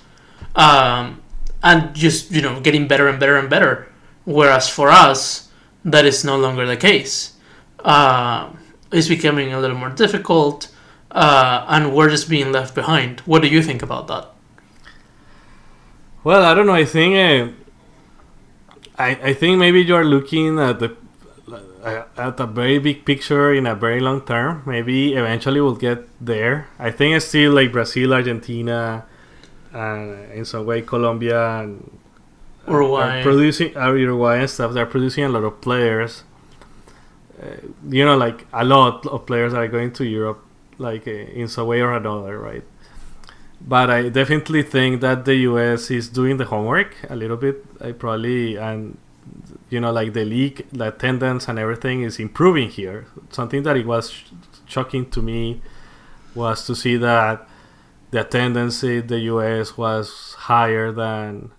um, 0.55 1.21
and 1.63 1.95
just 1.95 2.31
you 2.31 2.41
know 2.41 2.59
getting 2.59 2.87
better 2.87 3.07
and 3.07 3.19
better 3.19 3.37
and 3.37 3.49
better. 3.49 3.87
Whereas 4.25 4.69
for 4.69 4.89
us, 4.89 5.49
that 5.85 6.05
is 6.05 6.23
no 6.23 6.37
longer 6.37 6.65
the 6.67 6.77
case. 6.77 7.33
Uh, 7.79 8.51
it's 8.91 9.07
becoming 9.07 9.53
a 9.53 9.59
little 9.59 9.77
more 9.77 9.89
difficult, 9.89 10.67
uh, 11.11 11.65
and 11.67 11.95
we're 11.95 12.09
just 12.09 12.29
being 12.29 12.51
left 12.51 12.75
behind. 12.75 13.21
What 13.21 13.41
do 13.41 13.47
you 13.47 13.63
think 13.63 13.81
about 13.81 14.07
that? 14.07 14.27
Well, 16.23 16.43
I 16.43 16.53
don't 16.53 16.65
know. 16.65 16.73
I 16.73 16.85
think 16.85 17.15
uh, 17.15 17.53
I 18.97 19.09
I 19.31 19.33
think 19.33 19.59
maybe 19.59 19.81
you 19.81 19.95
are 19.95 20.03
looking 20.03 20.59
at 20.59 20.79
the 20.79 20.95
at 21.83 22.39
a 22.39 22.45
very 22.45 22.79
big 22.79 23.05
picture 23.05 23.53
in 23.53 23.65
a 23.65 23.75
very 23.75 23.99
long 23.99 24.21
term. 24.21 24.63
Maybe 24.65 25.13
eventually 25.13 25.61
we'll 25.61 25.75
get 25.75 26.07
there. 26.23 26.67
I 26.77 26.91
think 26.91 27.15
it's 27.15 27.25
still 27.25 27.53
like 27.53 27.71
Brazil, 27.71 28.13
Argentina, 28.13 29.05
and 29.73 30.31
in 30.31 30.45
some 30.45 30.65
way 30.65 30.81
Colombia 30.81 31.61
and 31.61 31.99
Uruguay 32.67 33.19
are 33.19 33.23
producing 33.23 33.77
are 33.77 33.97
Uruguay 33.97 34.37
and 34.37 34.49
stuff. 34.49 34.73
They're 34.73 34.85
producing 34.85 35.23
a 35.25 35.29
lot 35.29 35.43
of 35.43 35.61
players. 35.61 36.23
Uh, 37.41 37.55
you 37.87 38.03
know, 38.03 38.17
like 38.17 38.45
a 38.51 38.65
lot 38.65 39.05
of 39.05 39.25
players 39.25 39.53
are 39.53 39.67
going 39.67 39.93
to 39.93 40.05
Europe, 40.05 40.43
like 40.77 41.07
uh, 41.07 41.11
in 41.11 41.47
some 41.47 41.67
way 41.67 41.81
or 41.81 41.93
another, 41.93 42.37
right? 42.37 42.63
But 43.61 43.89
I 43.89 44.09
definitely 44.09 44.63
think 44.63 45.01
that 45.01 45.25
the 45.25 45.35
US 45.49 45.91
is 45.91 46.09
doing 46.09 46.37
the 46.37 46.45
homework 46.45 46.95
a 47.09 47.15
little 47.15 47.37
bit. 47.37 47.65
I 47.81 47.91
probably 47.91 48.57
and 48.57 48.97
you 49.69 49.79
know, 49.79 49.91
like 49.91 50.13
the 50.13 50.25
league, 50.25 50.65
the 50.71 50.87
attendance 50.87 51.47
and 51.47 51.59
everything 51.59 52.01
is 52.01 52.19
improving 52.19 52.69
here. 52.69 53.05
Something 53.29 53.63
that 53.63 53.77
it 53.77 53.85
was 53.85 54.11
sh- 54.11 54.23
shocking 54.65 55.09
to 55.11 55.21
me 55.21 55.61
was 56.35 56.65
to 56.67 56.75
see 56.75 56.97
that 56.97 57.47
the 58.11 58.21
attendance 58.21 58.83
in 58.83 59.07
the 59.07 59.19
US 59.19 59.77
was 59.77 60.35
higher 60.37 60.91
than 60.91 61.51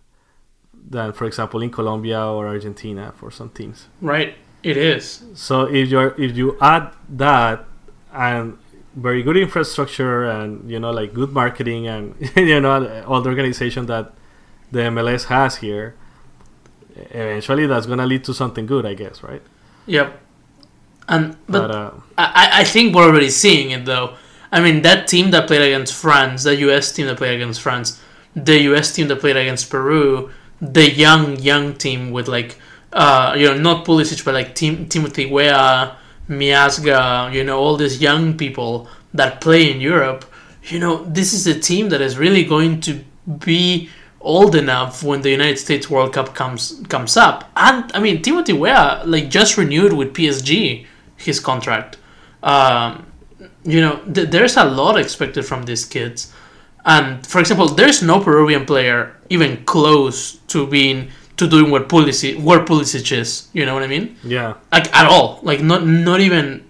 than 0.88 1.12
for 1.12 1.24
example 1.26 1.62
in 1.62 1.70
Colombia 1.70 2.20
or 2.20 2.48
Argentina 2.48 3.12
for 3.16 3.30
some 3.30 3.50
teams. 3.50 3.86
Right, 4.00 4.34
it 4.62 4.76
is. 4.76 5.22
So 5.34 5.62
if 5.62 5.90
you 5.90 6.00
if 6.18 6.36
you 6.36 6.58
add 6.60 6.92
that 7.10 7.64
and 8.12 8.58
very 8.96 9.22
good 9.22 9.36
infrastructure 9.36 10.24
and 10.24 10.68
you 10.68 10.80
know 10.80 10.90
like 10.90 11.14
good 11.14 11.32
marketing 11.32 11.86
and 11.86 12.14
you 12.36 12.60
know 12.60 13.04
all 13.06 13.22
the 13.22 13.28
organization 13.28 13.86
that 13.86 14.12
the 14.72 14.80
MLS 14.80 15.24
has 15.26 15.56
here, 15.56 15.94
eventually 16.96 17.66
that's 17.66 17.86
gonna 17.86 18.06
lead 18.06 18.24
to 18.24 18.34
something 18.34 18.66
good, 18.66 18.86
I 18.86 18.94
guess, 18.94 19.22
right? 19.22 19.42
Yep. 19.86 20.20
And 21.08 21.36
but, 21.46 21.68
but 21.68 21.70
uh, 21.70 21.90
I 22.16 22.50
I 22.60 22.64
think 22.64 22.94
we're 22.94 23.04
already 23.04 23.30
seeing 23.30 23.70
it 23.70 23.84
though. 23.84 24.14
I 24.52 24.60
mean 24.60 24.82
that 24.82 25.08
team 25.08 25.30
that 25.32 25.46
played 25.46 25.62
against 25.62 25.94
France, 25.94 26.44
the 26.44 26.56
U.S. 26.56 26.92
team 26.92 27.06
that 27.06 27.16
played 27.16 27.34
against 27.34 27.60
France, 27.60 28.00
the 28.34 28.58
U.S. 28.70 28.92
team 28.92 29.08
that 29.08 29.20
played 29.20 29.36
against 29.36 29.70
Peru, 29.70 30.30
the 30.60 30.90
young 30.90 31.38
young 31.38 31.74
team 31.74 32.10
with 32.10 32.28
like 32.28 32.58
uh 32.92 33.34
you 33.36 33.46
know 33.46 33.56
not 33.56 33.84
Pulisic 33.84 34.24
but 34.24 34.34
like 34.34 34.54
Tim- 34.54 34.88
Timothy 34.88 35.26
Weah, 35.26 35.96
Miazga, 36.28 37.32
you 37.32 37.44
know 37.44 37.58
all 37.58 37.76
these 37.76 38.00
young 38.00 38.36
people 38.36 38.88
that 39.14 39.40
play 39.40 39.70
in 39.70 39.80
Europe. 39.80 40.24
You 40.64 40.78
know 40.78 41.04
this 41.04 41.32
is 41.32 41.46
a 41.46 41.58
team 41.58 41.88
that 41.88 42.00
is 42.00 42.18
really 42.18 42.44
going 42.44 42.80
to 42.82 43.04
be 43.38 43.90
old 44.20 44.54
enough 44.54 45.02
when 45.02 45.22
the 45.22 45.30
United 45.30 45.58
States 45.58 45.88
World 45.88 46.12
Cup 46.12 46.34
comes 46.34 46.82
comes 46.88 47.16
up. 47.16 47.50
And 47.56 47.90
I 47.94 48.00
mean 48.00 48.22
Timothy 48.22 48.52
Weah 48.52 49.02
like 49.04 49.30
just 49.30 49.56
renewed 49.56 49.92
with 49.92 50.12
PSG 50.12 50.86
his 51.16 51.40
contract. 51.40 51.96
Um, 52.42 53.06
you 53.64 53.80
know 53.80 54.00
th- 54.12 54.30
there's 54.30 54.56
a 54.56 54.64
lot 54.64 54.98
expected 54.98 55.44
from 55.44 55.64
these 55.64 55.84
kids. 55.84 56.32
And 56.84 57.26
for 57.26 57.40
example, 57.40 57.68
there's 57.68 58.02
no 58.02 58.20
Peruvian 58.20 58.64
player 58.64 59.16
even 59.28 59.64
close 59.64 60.36
to 60.48 60.66
being 60.66 61.10
to 61.36 61.48
doing 61.48 61.70
what 61.70 61.88
Pulisic 61.88 62.40
what 62.40 62.66
Pulisic 62.66 63.12
is. 63.12 63.48
You 63.52 63.66
know 63.66 63.74
what 63.74 63.82
I 63.82 63.86
mean? 63.86 64.16
Yeah. 64.22 64.54
Like 64.72 64.94
at 64.94 65.06
all. 65.06 65.40
Like 65.42 65.62
not 65.62 65.86
not 65.86 66.20
even 66.20 66.64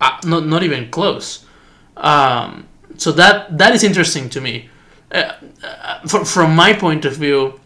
uh, 0.00 0.18
not 0.24 0.46
not 0.46 0.62
even 0.62 0.90
close. 0.90 1.46
Um, 1.96 2.68
so 2.96 3.12
that 3.12 3.58
that 3.58 3.74
is 3.74 3.84
interesting 3.84 4.28
to 4.30 4.40
me. 4.40 4.68
Uh, 5.12 6.24
from 6.24 6.56
my 6.56 6.72
point 6.72 7.04
of 7.04 7.16
view, 7.16 7.60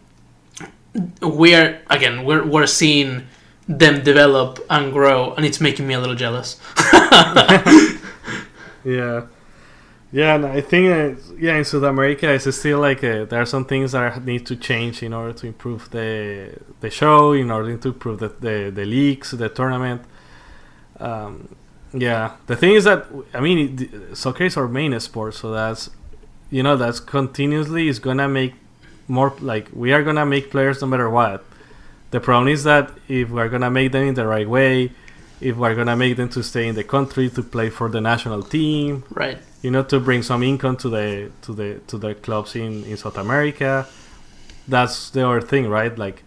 we're 1.21 1.81
again 1.89 2.25
we're 2.25 2.45
we're 2.45 2.67
seeing 2.67 3.27
them 3.67 4.03
develop 4.03 4.59
and 4.69 4.91
grow, 4.93 5.33
and 5.33 5.45
it's 5.45 5.61
making 5.61 5.87
me 5.87 5.93
a 5.93 5.99
little 5.99 6.15
jealous. 6.15 6.59
yeah. 8.83 9.27
Yeah, 10.09 10.35
and 10.35 10.45
I 10.45 10.61
think 10.61 10.87
uh, 10.87 11.21
yeah 11.37 11.57
in 11.57 11.65
South 11.65 11.83
America 11.83 12.31
it's 12.31 12.55
still 12.55 12.79
like 12.79 13.03
uh, 13.03 13.25
there 13.25 13.41
are 13.41 13.45
some 13.45 13.65
things 13.65 13.91
that 13.91 14.23
need 14.23 14.45
to 14.45 14.55
change 14.55 15.03
in 15.03 15.13
order 15.13 15.33
to 15.33 15.47
improve 15.47 15.89
the 15.91 16.57
the 16.79 16.89
show, 16.89 17.33
in 17.33 17.51
order 17.51 17.75
to 17.75 17.87
improve 17.89 18.19
the 18.19 18.29
the, 18.29 18.71
the 18.73 18.85
leagues, 18.85 19.31
the 19.31 19.49
tournament. 19.49 20.03
Um, 20.99 21.55
yeah, 21.93 22.37
the 22.47 22.55
thing 22.55 22.73
is 22.75 22.85
that 22.85 23.05
I 23.33 23.41
mean 23.41 24.15
soccer 24.15 24.45
is 24.45 24.55
our 24.55 24.69
main 24.69 24.97
sport, 25.01 25.33
so 25.33 25.51
that's 25.51 25.89
you 26.49 26.63
know 26.63 26.75
that's 26.75 26.99
continuously 26.99 27.87
is 27.87 27.99
gonna 27.99 28.27
make 28.27 28.53
more 29.07 29.33
like 29.39 29.69
we 29.73 29.93
are 29.93 30.03
gonna 30.03 30.25
make 30.25 30.51
players 30.51 30.81
no 30.81 30.87
matter 30.87 31.09
what. 31.09 31.43
The 32.11 32.19
problem 32.19 32.47
is 32.47 32.63
that 32.63 32.91
if 33.07 33.29
we're 33.29 33.49
gonna 33.49 33.69
make 33.69 33.91
them 33.91 34.07
in 34.07 34.13
the 34.13 34.25
right 34.25 34.47
way, 34.47 34.91
if 35.41 35.55
we're 35.57 35.75
gonna 35.75 35.95
make 35.95 36.17
them 36.17 36.29
to 36.29 36.43
stay 36.43 36.67
in 36.67 36.75
the 36.75 36.83
country 36.83 37.29
to 37.29 37.43
play 37.43 37.69
for 37.69 37.89
the 37.89 38.01
national 38.01 38.43
team, 38.43 39.03
right? 39.11 39.39
You 39.61 39.71
know, 39.71 39.83
to 39.83 39.99
bring 39.99 40.23
some 40.23 40.43
income 40.43 40.77
to 40.77 40.89
the 40.89 41.31
to 41.43 41.53
the 41.53 41.79
to 41.87 41.97
the 41.97 42.15
clubs 42.15 42.55
in 42.55 42.83
in 42.85 42.97
South 42.97 43.17
America. 43.17 43.87
That's 44.67 45.09
the 45.09 45.27
other 45.27 45.41
thing, 45.41 45.67
right? 45.69 45.97
Like 45.97 46.23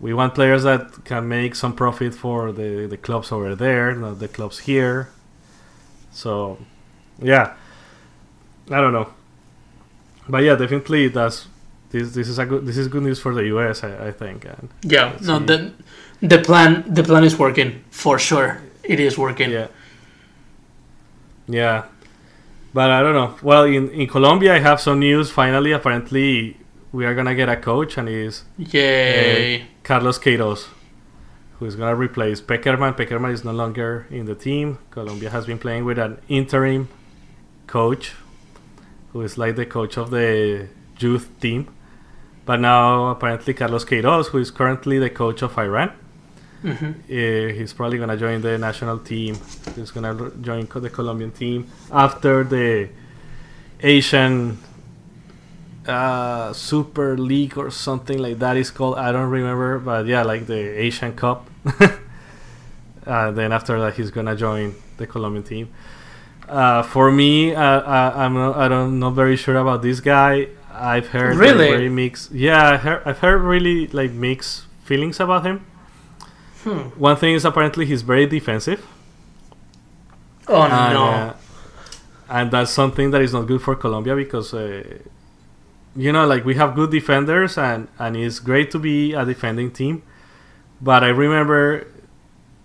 we 0.00 0.12
want 0.12 0.34
players 0.34 0.64
that 0.64 1.04
can 1.04 1.28
make 1.28 1.54
some 1.54 1.74
profit 1.74 2.14
for 2.14 2.52
the 2.52 2.86
the 2.86 2.96
clubs 2.96 3.32
over 3.32 3.54
there, 3.54 3.94
not 3.94 4.18
the 4.18 4.28
clubs 4.28 4.60
here. 4.60 5.08
So, 6.12 6.58
yeah, 7.20 7.54
I 8.70 8.80
don't 8.80 8.92
know, 8.92 9.12
but 10.28 10.42
yeah, 10.42 10.54
definitely 10.54 11.08
that's 11.08 11.48
this 11.90 12.14
this 12.14 12.28
is 12.28 12.38
a 12.38 12.46
good 12.46 12.66
this 12.66 12.76
is 12.76 12.88
good 12.88 13.02
news 13.02 13.20
for 13.20 13.34
the 13.34 13.44
US, 13.56 13.84
I, 13.84 14.08
I 14.08 14.12
think. 14.12 14.44
And 14.44 14.68
yeah, 14.82 15.16
no, 15.22 15.38
see. 15.38 15.44
the 15.46 15.72
the 16.22 16.38
plan 16.38 16.84
the 16.92 17.02
plan 17.02 17.24
is 17.24 17.38
working 17.38 17.84
for 17.90 18.18
sure. 18.18 18.60
It 18.82 19.00
is 19.00 19.16
working. 19.16 19.50
Yeah. 19.50 19.68
Yeah, 21.46 21.84
but 22.72 22.90
I 22.90 23.02
don't 23.02 23.14
know. 23.14 23.36
Well, 23.42 23.64
in 23.64 23.90
in 23.90 24.06
Colombia, 24.06 24.54
I 24.54 24.60
have 24.60 24.80
some 24.80 24.98
news. 24.98 25.30
Finally, 25.30 25.72
apparently, 25.72 26.56
we 26.90 27.04
are 27.04 27.14
gonna 27.14 27.34
get 27.34 27.48
a 27.48 27.56
coach, 27.56 27.98
and 27.98 28.08
he's 28.08 28.44
yay 28.56 29.60
uh, 29.60 29.64
Carlos 29.82 30.18
Queiroz, 30.18 30.68
who 31.58 31.66
is 31.66 31.76
gonna 31.76 31.94
replace 31.94 32.40
Pekerman. 32.40 32.96
Pekerman 32.96 33.32
is 33.32 33.44
no 33.44 33.52
longer 33.52 34.06
in 34.10 34.24
the 34.24 34.34
team. 34.34 34.78
Colombia 34.90 35.28
has 35.30 35.44
been 35.44 35.58
playing 35.58 35.84
with 35.84 35.98
an 35.98 36.18
interim 36.28 36.88
coach, 37.66 38.12
who 39.14 39.22
is 39.22 39.38
like 39.38 39.54
the 39.56 39.64
coach 39.64 39.96
of 39.96 40.10
the 40.10 40.68
youth 40.98 41.30
team. 41.40 41.72
But 42.44 42.60
now, 42.60 43.06
apparently, 43.06 43.54
Carlos 43.54 43.84
Queiroz, 43.86 44.26
who 44.26 44.38
is 44.38 44.50
currently 44.50 44.98
the 44.98 45.08
coach 45.08 45.40
of 45.40 45.56
Iran, 45.56 45.92
mm-hmm. 46.62 46.90
uh, 46.90 47.54
he's 47.54 47.72
probably 47.72 47.96
gonna 47.96 48.18
join 48.18 48.42
the 48.42 48.58
national 48.58 48.98
team. 48.98 49.38
He's 49.76 49.92
gonna 49.92 50.32
join 50.42 50.66
the 50.66 50.90
Colombian 50.90 51.30
team 51.30 51.70
after 51.90 52.44
the 52.44 52.90
Asian 53.80 54.58
uh, 55.86 56.52
Super 56.52 57.16
League 57.16 57.56
or 57.56 57.70
something 57.70 58.18
like 58.18 58.40
that 58.40 58.56
is 58.56 58.70
called. 58.70 58.96
I 58.98 59.12
don't 59.12 59.30
remember, 59.30 59.78
but 59.78 60.06
yeah, 60.06 60.24
like 60.24 60.46
the 60.46 60.58
Asian 60.58 61.14
Cup. 61.14 61.48
uh, 63.06 63.30
then 63.30 63.52
after 63.52 63.78
that, 63.78 63.94
he's 63.94 64.10
gonna 64.10 64.34
join 64.36 64.74
the 64.96 65.06
Colombian 65.06 65.44
team. 65.44 65.70
Uh, 66.48 66.82
for 66.82 67.10
me, 67.10 67.54
uh, 67.54 67.80
I, 67.80 68.24
I'm 68.24 68.34
not, 68.34 68.56
I 68.56 68.68
don't 68.68 68.98
not 68.98 69.10
very 69.10 69.36
sure 69.36 69.56
about 69.56 69.82
this 69.82 70.00
guy. 70.00 70.48
I've 70.70 71.08
heard 71.08 71.36
really 71.36 71.68
very 71.68 71.88
mixed. 71.88 72.32
Yeah, 72.32 72.70
I 72.70 72.76
heard, 72.76 73.02
I've 73.04 73.18
heard 73.18 73.40
really 73.40 73.86
like 73.88 74.10
mixed 74.10 74.66
feelings 74.84 75.20
about 75.20 75.46
him. 75.46 75.64
Hmm. 76.62 76.90
One 76.98 77.16
thing 77.16 77.34
is 77.34 77.44
apparently 77.44 77.86
he's 77.86 78.02
very 78.02 78.26
defensive. 78.26 78.84
Oh 80.48 80.62
and, 80.62 80.92
no! 80.92 81.04
Uh, 81.04 81.36
and 82.28 82.50
that's 82.50 82.70
something 82.70 83.10
that 83.12 83.22
is 83.22 83.32
not 83.32 83.46
good 83.46 83.62
for 83.62 83.74
Colombia 83.76 84.16
because 84.16 84.52
uh, 84.52 84.82
you 85.96 86.12
know, 86.12 86.26
like 86.26 86.44
we 86.44 86.54
have 86.56 86.74
good 86.74 86.90
defenders 86.90 87.56
and 87.56 87.88
and 87.98 88.16
it's 88.16 88.38
great 88.38 88.70
to 88.72 88.78
be 88.78 89.14
a 89.14 89.24
defending 89.24 89.70
team. 89.70 90.02
But 90.80 91.04
I 91.04 91.08
remember 91.08 91.86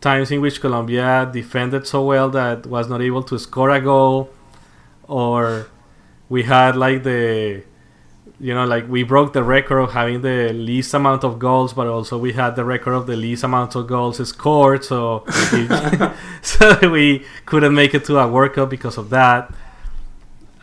times 0.02 0.32
in 0.32 0.41
which 0.41 0.62
Colombia 0.62 1.30
defended 1.32 1.88
so 1.88 2.06
well 2.06 2.30
that 2.30 2.66
was 2.66 2.88
not 2.89 3.02
able 3.02 3.24
to 3.24 3.38
score 3.38 3.70
a 3.70 3.82
goal, 3.82 4.30
or 5.08 5.68
we 6.30 6.43
had 6.43 6.76
like 6.76 7.04
the 7.04 7.64
you 8.39 8.54
know, 8.54 8.66
like 8.66 8.88
we 8.88 9.04
broke 9.04 9.34
the 9.34 9.43
record 9.43 9.80
of 9.80 9.91
having 9.91 10.22
the 10.22 10.54
least 10.54 10.93
amount 10.93 11.24
of 11.24 11.39
goals, 11.39 11.74
but 11.74 11.88
also 11.88 12.18
we 12.18 12.32
had 12.32 12.56
the 12.56 12.64
record 12.64 12.93
of 12.93 13.06
the 13.06 13.16
least 13.16 13.43
amount 13.43 13.76
of 13.76 13.86
goals 13.88 14.26
scored. 14.28 14.86
So, 14.86 15.26
so 16.41 16.89
we 16.89 17.26
couldn't 17.45 17.76
make 17.76 17.93
it 17.93 18.06
to 18.06 18.18
a 18.18 18.28
World 18.28 18.54
Cup 18.54 18.70
because 18.70 18.97
of 18.97 19.10
that. 19.10 19.54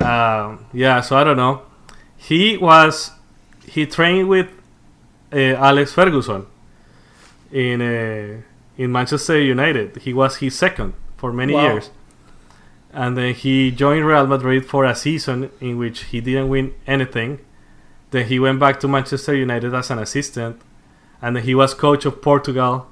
Um, 0.00 0.66
yeah, 0.72 1.02
so 1.02 1.16
I 1.16 1.24
don't 1.24 1.36
know. 1.36 1.62
He 2.16 2.56
was 2.56 3.10
he 3.66 3.84
trained 3.84 4.28
with 4.28 4.48
uh, 5.32 5.36
Alex 5.36 5.92
Ferguson 5.92 6.46
in 7.52 7.82
uh, 7.82 8.40
in 8.76 8.92
Manchester 8.92 9.40
United. 9.40 9.96
He 9.98 10.12
was 10.12 10.36
his 10.36 10.56
second 10.56 10.94
for 11.16 11.32
many 11.32 11.54
wow. 11.54 11.72
years. 11.72 11.90
And 12.92 13.16
then 13.16 13.34
he 13.34 13.70
joined 13.70 14.06
Real 14.06 14.26
Madrid 14.26 14.66
for 14.66 14.84
a 14.84 14.94
season 14.94 15.50
in 15.60 15.76
which 15.76 16.04
he 16.04 16.20
didn't 16.20 16.48
win 16.48 16.74
anything 16.86 17.40
then 18.10 18.26
he 18.26 18.38
went 18.38 18.60
back 18.60 18.80
to 18.80 18.88
Manchester 18.88 19.34
United 19.34 19.74
as 19.74 19.90
an 19.90 19.98
assistant, 19.98 20.60
and 21.20 21.36
then 21.36 21.42
he 21.42 21.54
was 21.54 21.74
coach 21.74 22.04
of 22.04 22.22
Portugal, 22.22 22.86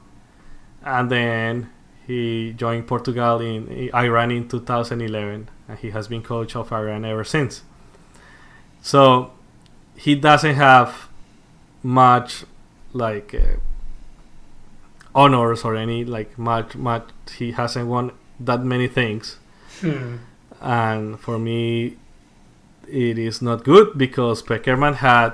and 0.83 1.11
then 1.11 1.71
he 2.07 2.53
joined 2.53 2.87
Portugal 2.87 3.41
in 3.41 3.91
Iran 3.95 4.31
in 4.31 4.49
2011, 4.49 5.49
and 5.69 5.79
he 5.79 5.91
has 5.91 6.09
been 6.09 6.23
coach 6.23 6.57
of 6.57 6.73
Iran 6.73 7.05
ever 7.05 7.25
since. 7.25 7.63
So 8.83 9.33
he 9.97 10.15
doesn't 10.15 10.57
have 10.57 11.09
much 11.83 12.45
like 12.93 13.35
uh, 13.35 13.57
honors 15.15 15.65
or 15.65 15.77
any 15.77 16.05
like 16.05 16.39
much 16.39 16.75
much. 16.77 17.09
He 17.37 17.53
hasn't 17.53 17.89
won 17.89 18.13
that 18.41 18.65
many 18.65 18.89
things, 18.89 19.39
hmm. 19.81 20.17
and 20.61 21.21
for 21.21 21.39
me, 21.39 21.97
it 22.89 23.19
is 23.19 23.41
not 23.41 23.65
good 23.65 23.97
because 23.97 24.43
Pekerman 24.43 24.97
had 24.97 25.33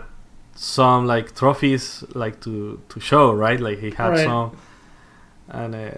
some 0.55 1.07
like 1.07 1.35
trophies 1.35 2.05
like 2.15 2.41
to 2.43 2.81
to 2.89 3.01
show 3.01 3.33
right 3.33 3.61
like 3.61 3.79
he 3.79 3.91
had 3.91 4.11
right. 4.11 4.25
some 4.25 4.57
and 5.49 5.75
uh, 5.75 5.91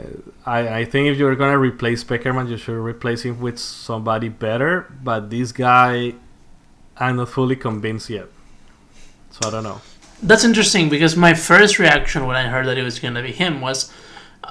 I, 0.47 0.78
I 0.78 0.85
think 0.85 1.09
if 1.09 1.18
you're 1.18 1.35
gonna 1.35 1.59
replace 1.59 2.05
Pekerman 2.05 2.49
you 2.49 2.57
should 2.57 2.78
replace 2.78 3.22
him 3.22 3.41
with 3.41 3.59
somebody 3.59 4.28
better 4.28 4.93
but 5.03 5.30
this 5.30 5.53
guy 5.53 6.14
I'm 6.97 7.16
not 7.16 7.28
fully 7.28 7.57
convinced 7.57 8.09
yet 8.09 8.28
so 9.30 9.49
I 9.49 9.51
don't 9.51 9.64
know 9.64 9.80
that's 10.22 10.44
interesting 10.44 10.88
because 10.88 11.16
my 11.16 11.34
first 11.34 11.78
reaction 11.78 12.26
when 12.26 12.36
I 12.36 12.48
heard 12.48 12.66
that 12.66 12.78
it 12.78 12.82
was 12.82 12.98
gonna 12.98 13.22
be 13.22 13.32
him 13.32 13.60
was 13.60 13.92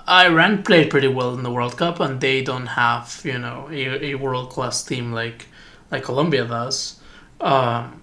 Iran 0.08 0.64
played 0.64 0.90
pretty 0.90 1.08
well 1.08 1.34
in 1.34 1.44
the 1.44 1.52
World 1.52 1.78
Cup 1.78 2.00
and 2.00 2.20
they 2.20 2.42
don't 2.42 2.68
have 2.68 3.22
you 3.24 3.40
know 3.40 3.68
a, 3.72 4.12
a 4.12 4.16
world 4.16 4.50
class 4.50 4.84
team 4.84 5.12
like 5.12 5.48
like 5.90 6.04
Colombia 6.04 6.46
does. 6.46 7.00
Um, 7.40 8.02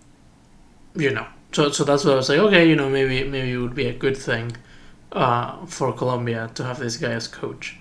you 0.94 1.10
know, 1.10 1.26
so 1.52 1.70
so 1.70 1.84
that's 1.84 2.04
what 2.04 2.14
I 2.14 2.16
was 2.16 2.28
like, 2.28 2.38
okay, 2.38 2.68
you 2.68 2.76
know, 2.76 2.88
maybe 2.88 3.24
maybe 3.24 3.52
it 3.52 3.58
would 3.58 3.74
be 3.74 3.86
a 3.86 3.94
good 3.94 4.16
thing 4.16 4.56
uh, 5.12 5.64
for 5.66 5.92
Colombia 5.92 6.50
to 6.54 6.64
have 6.64 6.78
this 6.78 6.96
guy 6.96 7.12
as 7.12 7.28
coach. 7.28 7.78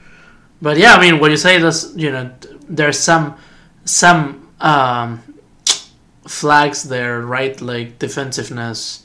But 0.62 0.78
yeah, 0.78 0.94
I 0.94 1.02
mean, 1.02 1.20
what 1.20 1.32
you 1.32 1.38
say 1.38 1.62
is, 1.62 1.94
you 1.96 2.12
know, 2.12 2.32
there's 2.68 3.00
some 3.00 3.38
some 3.86 4.50
um, 4.60 5.22
flags 6.28 6.84
there, 6.84 7.22
right? 7.22 7.60
Like 7.60 8.00
defensiveness. 8.00 9.04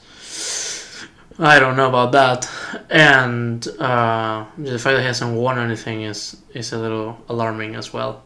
I 1.39 1.59
don't 1.59 1.75
know 1.75 1.89
about 1.89 2.11
that, 2.11 2.49
and 2.89 3.67
uh, 3.79 4.45
the 4.57 4.77
fact 4.77 4.95
that 4.95 4.99
he 4.99 5.05
hasn't 5.07 5.35
won 5.35 5.57
anything 5.57 6.03
is 6.03 6.37
is 6.53 6.73
a 6.73 6.77
little 6.77 7.17
alarming 7.27 7.75
as 7.75 7.91
well. 7.91 8.23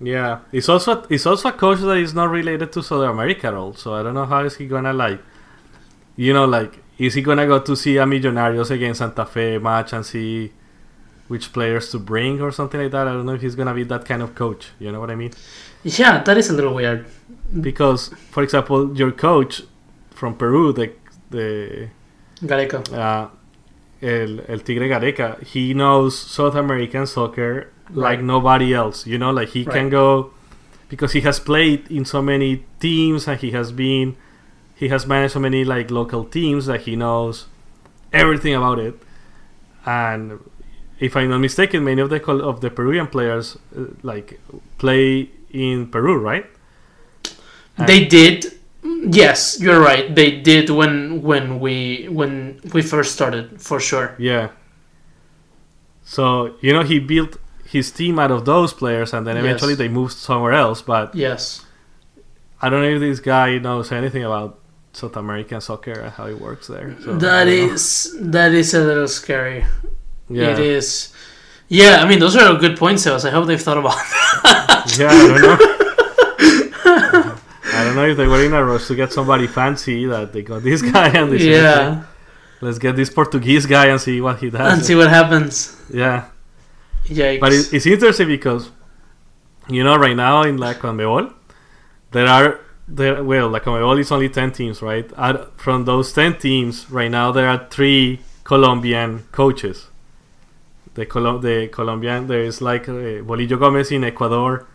Yeah, 0.00 0.40
he's 0.50 0.68
also 0.68 1.06
he's 1.06 1.24
also 1.24 1.48
a 1.48 1.52
coach 1.52 1.80
that 1.80 1.96
is 1.96 2.14
not 2.14 2.30
related 2.30 2.72
to 2.72 2.82
South 2.82 3.08
America 3.08 3.46
at 3.46 3.54
all. 3.54 3.74
So 3.74 3.94
I 3.94 4.02
don't 4.02 4.14
know 4.14 4.26
how 4.26 4.44
is 4.44 4.56
he 4.56 4.66
gonna 4.66 4.92
like, 4.92 5.20
you 6.16 6.32
know, 6.34 6.44
like 6.44 6.82
is 6.98 7.14
he 7.14 7.22
gonna 7.22 7.46
go 7.46 7.60
to 7.60 7.76
see 7.76 7.96
a 7.96 8.04
Millonarios 8.04 8.70
against 8.70 8.98
Santa 8.98 9.24
Fe 9.24 9.58
match 9.58 9.92
and 9.92 10.04
see 10.04 10.52
which 11.28 11.52
players 11.52 11.90
to 11.90 11.98
bring 11.98 12.40
or 12.40 12.50
something 12.50 12.80
like 12.80 12.90
that? 12.90 13.06
I 13.06 13.12
don't 13.12 13.26
know 13.26 13.34
if 13.34 13.40
he's 13.40 13.54
gonna 13.54 13.74
be 13.74 13.84
that 13.84 14.04
kind 14.04 14.20
of 14.22 14.34
coach. 14.34 14.70
You 14.78 14.92
know 14.92 15.00
what 15.00 15.10
I 15.10 15.14
mean? 15.14 15.32
Yeah, 15.84 16.22
that 16.24 16.36
is 16.36 16.50
a 16.50 16.52
little 16.52 16.74
weird. 16.74 17.06
Because, 17.60 18.08
for 18.30 18.42
example, 18.42 18.96
your 18.96 19.12
coach 19.12 19.62
from 20.10 20.34
Peru, 20.34 20.72
the 20.72 20.92
the 21.30 21.88
Gareca, 22.42 22.82
uh, 22.92 23.28
el 24.02 24.40
el 24.48 24.60
Tigre 24.60 24.88
Gareca, 24.88 25.42
he 25.42 25.74
knows 25.74 26.18
South 26.18 26.54
American 26.54 27.06
soccer 27.06 27.72
like 27.90 28.20
nobody 28.20 28.74
else. 28.74 29.06
You 29.06 29.18
know, 29.18 29.30
like 29.30 29.50
he 29.50 29.62
right. 29.62 29.74
can 29.74 29.90
go 29.90 30.32
because 30.88 31.12
he 31.12 31.20
has 31.22 31.40
played 31.40 31.90
in 31.90 32.04
so 32.04 32.22
many 32.22 32.64
teams 32.80 33.26
and 33.26 33.40
he 33.40 33.50
has 33.52 33.72
been 33.72 34.16
he 34.74 34.88
has 34.88 35.06
managed 35.06 35.32
so 35.32 35.40
many 35.40 35.64
like 35.64 35.90
local 35.90 36.24
teams 36.24 36.66
that 36.66 36.82
he 36.82 36.96
knows 36.96 37.46
everything 38.12 38.54
about 38.54 38.78
it. 38.78 38.94
And 39.84 40.38
if 40.98 41.16
I'm 41.16 41.30
not 41.30 41.38
mistaken, 41.38 41.84
many 41.84 42.00
of 42.00 42.10
the 42.10 42.22
of 42.30 42.60
the 42.60 42.70
Peruvian 42.70 43.06
players 43.06 43.56
uh, 43.76 43.84
like 44.02 44.40
play 44.78 45.30
in 45.50 45.88
Peru, 45.88 46.18
right? 46.18 46.46
And 47.78 47.88
they 47.88 48.04
did. 48.04 48.52
Yes, 49.10 49.60
you're 49.60 49.80
right. 49.80 50.14
They 50.14 50.40
did 50.40 50.70
when 50.70 51.22
when 51.22 51.60
we 51.60 52.06
when 52.10 52.60
we 52.72 52.82
first 52.82 53.12
started, 53.12 53.60
for 53.60 53.80
sure. 53.80 54.14
Yeah. 54.18 54.50
So 56.04 56.56
you 56.60 56.72
know 56.72 56.82
he 56.82 56.98
built 56.98 57.38
his 57.64 57.90
team 57.90 58.18
out 58.18 58.30
of 58.30 58.44
those 58.44 58.72
players, 58.72 59.12
and 59.12 59.26
then 59.26 59.36
eventually 59.36 59.72
yes. 59.72 59.78
they 59.78 59.88
moved 59.88 60.14
somewhere 60.14 60.52
else. 60.52 60.82
But 60.82 61.14
yes, 61.14 61.64
I 62.60 62.68
don't 62.68 62.82
know 62.82 62.88
if 62.88 63.00
this 63.00 63.20
guy 63.20 63.58
knows 63.58 63.92
anything 63.92 64.24
about 64.24 64.58
South 64.92 65.16
American 65.16 65.60
soccer 65.60 65.92
and 65.92 66.12
how 66.12 66.26
it 66.26 66.40
works 66.40 66.66
there. 66.68 66.96
So 67.02 67.16
that 67.18 67.48
is 67.48 68.14
know. 68.14 68.30
that 68.30 68.52
is 68.52 68.74
a 68.74 68.80
little 68.80 69.08
scary. 69.08 69.64
Yeah. 70.28 70.52
It 70.52 70.58
is. 70.58 71.12
Yeah, 71.68 71.98
I 72.02 72.08
mean 72.08 72.18
those 72.18 72.36
are 72.36 72.56
good 72.56 72.78
points, 72.78 73.04
Sebas. 73.04 73.24
I 73.24 73.30
hope 73.30 73.46
they've 73.46 73.60
thought 73.60 73.78
about 73.78 73.94
that. 74.42 74.96
yeah, 74.98 75.08
I 75.08 75.28
don't 75.28 75.42
know. 75.42 75.75
Know 77.96 78.06
if 78.06 78.16
they 78.16 78.28
were 78.28 78.44
in 78.44 78.52
a 78.52 78.64
rush 78.64 78.86
to 78.86 78.94
get 78.94 79.12
somebody 79.12 79.46
fancy 79.46 80.06
that 80.06 80.32
they 80.32 80.42
got 80.42 80.62
this 80.62 80.82
guy 80.82 81.08
and 81.08 81.32
this. 81.32 81.42
Yeah. 81.42 82.04
Let's 82.60 82.78
get 82.78 82.96
this 82.96 83.10
Portuguese 83.10 83.66
guy 83.66 83.86
and 83.86 84.00
see 84.00 84.20
what 84.20 84.38
he 84.38 84.50
does. 84.50 84.72
And 84.72 84.84
see 84.84 84.94
what 84.94 85.10
happens. 85.10 85.76
Yeah. 85.92 86.28
Yikes. 87.04 87.40
But 87.40 87.52
it, 87.52 87.72
it's 87.74 87.86
interesting 87.86 88.28
because, 88.28 88.70
you 89.68 89.84
know, 89.84 89.96
right 89.96 90.16
now 90.16 90.42
in 90.42 90.56
La 90.56 90.74
Conmebol, 90.74 91.32
there 92.12 92.26
are 92.26 92.60
there 92.88 93.22
well, 93.22 93.48
La 93.48 93.60
Conmebol 93.60 93.98
is 94.00 94.10
only 94.10 94.28
ten 94.28 94.52
teams, 94.52 94.80
right? 94.80 95.10
Out, 95.16 95.60
from 95.60 95.84
those 95.84 96.12
ten 96.12 96.38
teams, 96.38 96.90
right 96.90 97.10
now 97.10 97.32
there 97.32 97.48
are 97.48 97.66
three 97.68 98.20
Colombian 98.44 99.24
coaches. 99.32 99.88
The 100.94 101.04
Colo- 101.04 101.38
the 101.38 101.68
Colombian 101.68 102.26
there 102.26 102.42
is 102.42 102.60
like 102.62 102.88
uh, 102.88 103.20
Bolillo 103.28 103.58
Gomez 103.58 103.92
in 103.92 104.04
Ecuador, 104.04 104.66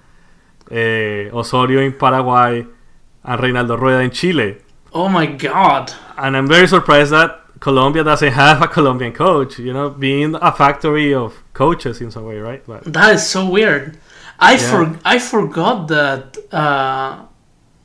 uh, 0.69 1.36
Osorio 1.36 1.82
in 1.82 1.93
Paraguay, 1.93 2.65
and 3.24 3.41
Reinaldo 3.41 3.78
Rueda 3.78 3.99
in 4.01 4.11
Chile. 4.11 4.57
Oh 4.93 5.07
my 5.07 5.26
God! 5.26 5.93
And 6.17 6.36
I'm 6.36 6.47
very 6.47 6.67
surprised 6.67 7.11
that 7.11 7.41
Colombia 7.59 8.03
doesn't 8.03 8.34
have 8.34 8.61
a 8.61 8.67
Colombian 8.67 9.13
coach. 9.13 9.59
You 9.59 9.74
know, 9.74 9.89
being 9.89 10.36
a 10.36 10.51
factory 10.51 11.13
of 11.13 11.41
coaches 11.53 12.01
in 12.01 12.11
some 12.11 12.26
way, 12.26 12.38
right? 12.39 12.63
But 12.65 12.84
that 12.91 13.15
is 13.15 13.28
so 13.28 13.49
weird. 13.49 13.97
I 14.39 14.53
yeah. 14.53 14.69
for 14.69 14.99
I 15.05 15.19
forgot 15.19 15.88
that 15.88 16.38
uh, 16.51 17.26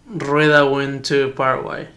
Rueda 0.09 0.68
went 0.68 1.05
to 1.07 1.30
Paraguay. 1.32 1.89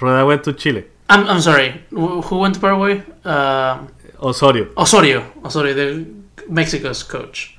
Rueda 0.00 0.26
went 0.26 0.44
to 0.44 0.52
Chile. 0.52 0.84
I'm, 1.10 1.26
I'm 1.26 1.40
sorry. 1.40 1.82
Who 1.90 2.38
went 2.38 2.54
to 2.54 2.60
Paraguay? 2.60 3.02
Uh, 3.24 3.86
Osorio. 4.20 4.68
Osorio. 4.76 5.24
Osorio, 5.44 5.74
the 5.74 6.06
Mexico's 6.48 7.02
coach. 7.02 7.57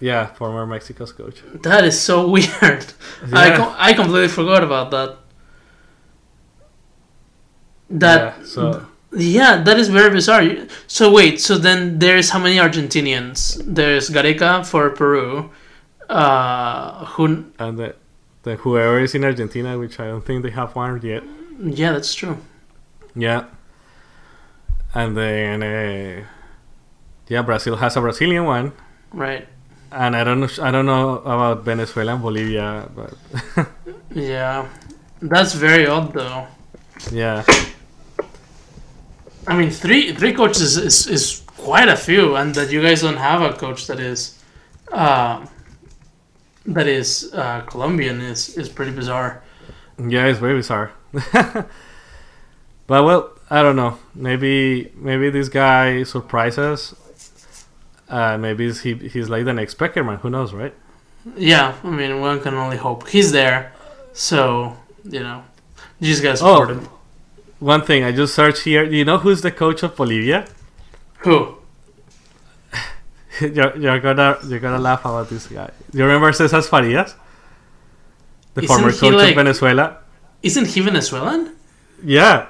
Yeah, 0.00 0.26
former 0.26 0.66
Mexico's 0.66 1.12
coach. 1.12 1.42
That 1.62 1.84
is 1.84 2.00
so 2.00 2.28
weird. 2.34 2.86
Yeah. 3.26 3.32
I, 3.32 3.56
com- 3.56 3.74
I 3.76 3.92
completely 3.92 4.28
forgot 4.28 4.62
about 4.62 4.90
that. 4.92 5.16
That 7.90 8.36
yeah, 8.38 8.44
so 8.44 8.86
yeah, 9.12 9.62
that 9.62 9.78
is 9.78 9.88
very 9.88 10.10
bizarre. 10.10 10.42
So 10.86 11.10
wait, 11.10 11.40
so 11.40 11.56
then 11.56 11.98
there's 11.98 12.30
how 12.30 12.38
many 12.38 12.56
Argentinians? 12.56 13.60
There's 13.64 14.10
Gareca 14.10 14.64
for 14.66 14.90
Peru, 14.90 15.50
uh, 16.08 17.06
who 17.06 17.46
and 17.58 17.78
the, 17.78 17.96
the 18.42 18.56
whoever 18.56 19.00
is 19.00 19.14
in 19.14 19.24
Argentina, 19.24 19.78
which 19.78 19.98
I 19.98 20.08
don't 20.08 20.24
think 20.24 20.42
they 20.42 20.50
have 20.50 20.76
one 20.76 21.00
yet. 21.02 21.22
Yeah, 21.58 21.92
that's 21.92 22.12
true. 22.14 22.36
Yeah, 23.16 23.46
and 24.94 25.16
then 25.16 25.62
uh, 25.62 26.24
yeah, 27.28 27.42
Brazil 27.42 27.76
has 27.76 27.96
a 27.96 28.00
Brazilian 28.02 28.44
one. 28.44 28.72
Right. 29.12 29.48
And 29.90 30.14
I 30.14 30.24
don't 30.24 30.40
know. 30.40 30.48
I 30.60 30.70
don't 30.70 30.86
know 30.86 31.18
about 31.18 31.64
Venezuela 31.64 32.12
and 32.12 32.22
Bolivia, 32.22 32.90
but 32.94 33.14
yeah, 34.14 34.68
that's 35.22 35.54
very 35.54 35.86
odd 35.86 36.12
though. 36.12 36.46
Yeah. 37.10 37.44
I 39.46 39.56
mean, 39.56 39.70
three 39.70 40.12
three 40.14 40.34
coaches 40.34 40.76
is, 40.76 41.06
is 41.06 41.42
quite 41.56 41.88
a 41.88 41.96
few, 41.96 42.36
and 42.36 42.54
that 42.54 42.70
you 42.70 42.82
guys 42.82 43.00
don't 43.00 43.16
have 43.16 43.40
a 43.40 43.52
coach 43.54 43.86
that 43.86 43.98
is, 43.98 44.38
uh, 44.92 45.46
that 46.66 46.86
is 46.86 47.32
uh, 47.32 47.62
Colombian 47.62 48.20
is 48.20 48.56
is 48.58 48.68
pretty 48.68 48.92
bizarre. 48.92 49.42
Yeah, 49.98 50.26
it's 50.26 50.38
very 50.38 50.54
bizarre. 50.54 50.92
but 51.32 51.66
well, 52.86 53.32
I 53.48 53.62
don't 53.62 53.76
know. 53.76 53.98
Maybe 54.14 54.92
maybe 54.94 55.30
this 55.30 55.48
guy 55.48 56.02
surprises. 56.02 56.94
Uh, 58.08 58.38
maybe 58.38 58.72
he 58.72 58.94
he's 58.94 59.28
like 59.28 59.44
the 59.44 59.52
next 59.52 59.78
Pekerman. 59.78 60.18
Who 60.20 60.30
knows, 60.30 60.52
right? 60.52 60.74
Yeah, 61.36 61.74
I 61.84 61.90
mean, 61.90 62.20
one 62.20 62.40
can 62.40 62.54
only 62.54 62.76
hope. 62.76 63.08
He's 63.08 63.32
there, 63.32 63.72
so 64.12 64.76
you 65.04 65.20
know, 65.20 65.44
you 66.00 66.06
just 66.08 66.22
gotta 66.22 66.38
support 66.38 66.70
oh, 66.70 66.74
him. 66.74 66.88
One 67.58 67.82
thing 67.82 68.04
I 68.04 68.12
just 68.12 68.34
searched 68.34 68.62
here. 68.62 68.88
Do 68.88 68.96
you 68.96 69.04
know 69.04 69.18
who's 69.18 69.42
the 69.42 69.50
coach 69.50 69.82
of 69.82 69.96
Bolivia? 69.96 70.46
Who? 71.18 71.56
you're, 73.40 73.76
you're 73.76 74.00
gonna 74.00 74.38
you're 74.46 74.60
gonna 74.60 74.78
laugh 74.78 75.00
about 75.00 75.28
this 75.28 75.46
guy. 75.46 75.70
Do 75.90 75.98
you 75.98 76.04
remember 76.04 76.32
Cesar 76.32 76.62
Farias? 76.62 77.14
The 78.54 78.62
isn't 78.62 78.76
former 78.76 78.92
coach 78.92 79.14
like, 79.14 79.30
of 79.30 79.36
Venezuela. 79.36 79.98
Isn't 80.42 80.66
he 80.66 80.80
Venezuelan? 80.80 81.54
Yeah. 82.02 82.46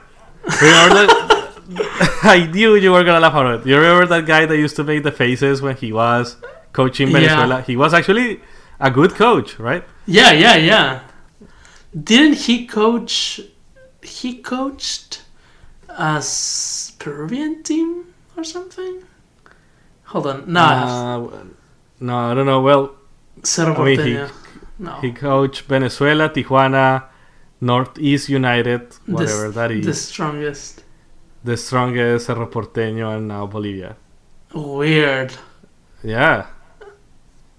Remember? 0.62 1.34
I 2.22 2.48
knew 2.52 2.76
you 2.76 2.92
were 2.92 3.04
gonna 3.04 3.20
laugh 3.20 3.32
about 3.32 3.60
it. 3.60 3.66
You 3.66 3.76
remember 3.76 4.06
that 4.06 4.26
guy 4.26 4.46
that 4.46 4.56
used 4.56 4.76
to 4.76 4.84
make 4.84 5.02
the 5.02 5.12
faces 5.12 5.60
when 5.60 5.76
he 5.76 5.92
was 5.92 6.36
coaching 6.72 7.12
Venezuela? 7.12 7.56
Yeah. 7.56 7.62
He 7.62 7.76
was 7.76 7.92
actually 7.92 8.40
a 8.80 8.90
good 8.90 9.14
coach, 9.14 9.58
right? 9.58 9.84
Yeah, 10.06 10.32
yeah, 10.32 10.56
yeah. 10.56 11.00
Didn't 11.92 12.38
he 12.38 12.66
coach? 12.66 13.40
He 14.02 14.38
coached 14.38 15.22
a 15.88 16.24
Peruvian 16.98 17.62
team 17.62 18.14
or 18.36 18.44
something. 18.44 19.02
Hold 20.04 20.26
on, 20.26 20.50
no, 20.50 20.60
uh, 20.60 21.44
no, 22.00 22.16
I 22.16 22.34
don't 22.34 22.46
know. 22.46 22.62
Well, 22.62 22.94
Cerro 23.42 23.74
I 23.74 23.84
mean, 23.84 24.00
he, 24.00 24.24
no. 24.78 24.92
he 25.02 25.12
coached 25.12 25.62
Venezuela, 25.62 26.30
Tijuana, 26.30 27.04
Northeast 27.60 28.30
United, 28.30 28.94
whatever 29.04 29.48
the, 29.48 29.52
that 29.52 29.70
is. 29.70 29.84
The 29.84 29.92
strongest. 29.92 30.84
The 31.48 31.56
strongest 31.56 32.26
Cerro 32.26 32.46
Porteño 32.46 33.16
in 33.16 33.28
now 33.28 33.46
Bolivia. 33.46 33.96
Weird. 34.52 35.32
Yeah. 36.04 36.48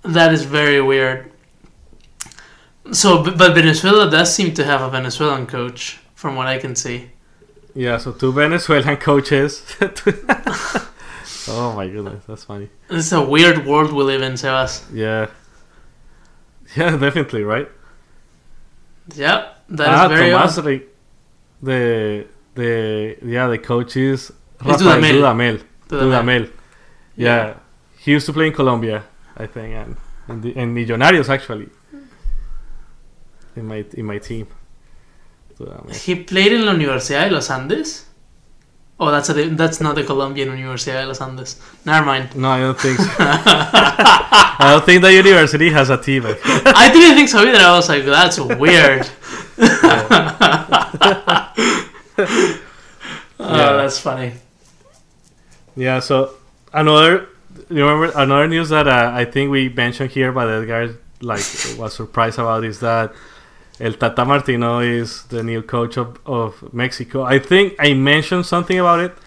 That 0.04 0.32
is 0.32 0.44
very 0.44 0.80
weird. 0.80 1.32
So, 2.92 3.24
but 3.24 3.56
Venezuela 3.56 4.08
does 4.08 4.32
seem 4.32 4.54
to 4.54 4.64
have 4.64 4.84
a 4.84 4.92
Venezuelan 4.92 5.48
coach, 5.48 5.98
from 6.14 6.36
what 6.36 6.46
I 6.46 6.60
can 6.60 6.76
see. 6.76 7.10
Yeah, 7.74 7.98
so 7.98 8.12
two 8.12 8.32
Venezuelan 8.32 8.98
coaches. 9.10 9.64
oh 11.48 11.74
my 11.76 11.88
goodness, 11.88 12.24
that's 12.28 12.44
funny. 12.44 12.70
It's 12.92 13.12
a 13.12 13.24
weird 13.24 13.66
world 13.66 13.92
we 13.92 14.04
live 14.04 14.22
in, 14.22 14.34
Sebas. 14.34 14.84
Yeah. 14.94 15.32
Yeah, 16.76 16.96
definitely, 16.96 17.42
right? 17.42 17.68
Yeah, 19.16 19.54
that 19.70 19.90
ah, 19.90 20.06
is 20.06 20.12
very 20.12 20.30
Tomás 20.30 20.58
odd. 20.60 20.82
the 21.64 22.28
the 22.60 23.18
yeah 23.22 23.48
the 23.48 23.58
coach 23.58 23.96
is 23.96 24.32
Rafael 24.62 25.02
Dudamel. 25.02 25.64
Dudamel. 25.88 26.52
Yeah. 27.16 27.26
yeah. 27.26 27.54
he 28.00 28.12
used 28.12 28.26
to 28.26 28.34
play 28.34 28.48
in 28.48 28.54
Colombia, 28.54 29.04
I 29.38 29.48
think, 29.48 29.76
and 29.76 29.96
in, 30.28 30.42
the, 30.42 30.58
in 30.58 30.76
Millonarios 30.76 31.30
actually. 31.30 31.70
In 33.56 33.66
my 33.66 33.86
in 33.94 34.06
my 34.06 34.20
team. 34.20 34.48
Dudamel. 35.58 35.96
He 35.96 36.16
played 36.16 36.54
in 36.54 36.66
la 36.66 36.74
Universidad 36.74 37.30
de 37.30 37.32
los 37.32 37.50
Andes. 37.50 38.06
Oh, 39.02 39.12
that's 39.12 39.30
a, 39.30 39.34
that's 39.56 39.80
not 39.80 39.96
the 39.96 40.04
Colombian 40.04 40.50
Universidad 40.50 41.02
de 41.02 41.08
los 41.08 41.22
Andes. 41.22 41.56
Never 41.86 42.06
mind. 42.06 42.36
No, 42.36 42.50
I 42.50 42.60
don't 42.60 42.80
think 42.80 43.00
so. 43.00 43.08
I 44.62 44.72
don't 44.72 44.86
think 44.86 45.02
the 45.02 45.14
university 45.14 45.70
has 45.70 45.90
a 45.90 45.98
team. 45.98 46.24
I 46.26 46.90
didn't 46.92 47.16
think 47.16 47.30
so 47.30 47.40
either. 47.40 47.60
I 47.60 47.78
was 47.78 47.88
like, 47.88 48.04
that's 48.04 48.38
weird. 48.40 49.10
oh, 53.40 53.58
yeah. 53.58 53.74
that's 53.74 54.00
funny. 54.00 54.34
Yeah. 55.76 56.00
So 56.00 56.34
another, 56.74 57.30
you 57.70 57.86
remember 57.86 58.12
another 58.16 58.48
news 58.48 58.70
that 58.70 58.88
uh, 58.88 59.12
I 59.14 59.26
think 59.26 59.52
we 59.52 59.70
mentioned 59.70 60.12
here, 60.12 60.32
but 60.32 60.50
Edgar 60.50 60.98
like 61.22 61.44
was 61.78 61.94
surprised 61.94 62.40
about 62.40 62.64
is 62.64 62.80
that 62.80 63.14
El 63.80 63.94
Tata 63.94 64.26
Martino 64.26 64.80
is 64.80 65.24
the 65.24 65.44
new 65.44 65.62
coach 65.62 65.98
of, 65.98 66.20
of 66.26 66.74
Mexico. 66.74 67.24
I 67.24 67.40
think 67.40 67.76
I 67.80 67.94
mentioned 67.94 68.46
something 68.46 68.80
about 68.80 69.00
it. 69.00 69.18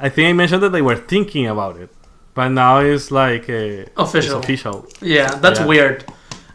I 0.00 0.08
think 0.08 0.28
I 0.28 0.32
mentioned 0.32 0.62
that 0.62 0.70
they 0.70 0.82
were 0.82 0.96
thinking 0.96 1.46
about 1.46 1.76
it, 1.76 1.90
but 2.34 2.48
now 2.48 2.78
it's 2.78 3.10
like 3.10 3.48
a, 3.48 3.86
official. 3.96 4.38
It's 4.38 4.44
official. 4.44 4.88
Yeah, 5.00 5.34
that's 5.36 5.60
yeah. 5.60 5.66
weird. 5.66 6.04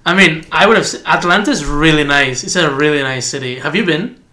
I 0.05 0.13
mean, 0.15 0.45
I 0.51 0.67
would 0.67 0.77
have. 0.77 0.87
Atlanta 1.05 1.51
is 1.51 1.65
really 1.65 2.03
nice. 2.03 2.43
It's 2.43 2.55
a 2.55 2.73
really 2.73 3.01
nice 3.01 3.25
city. 3.25 3.59
Have 3.59 3.75
you 3.75 3.85
been? 3.85 4.24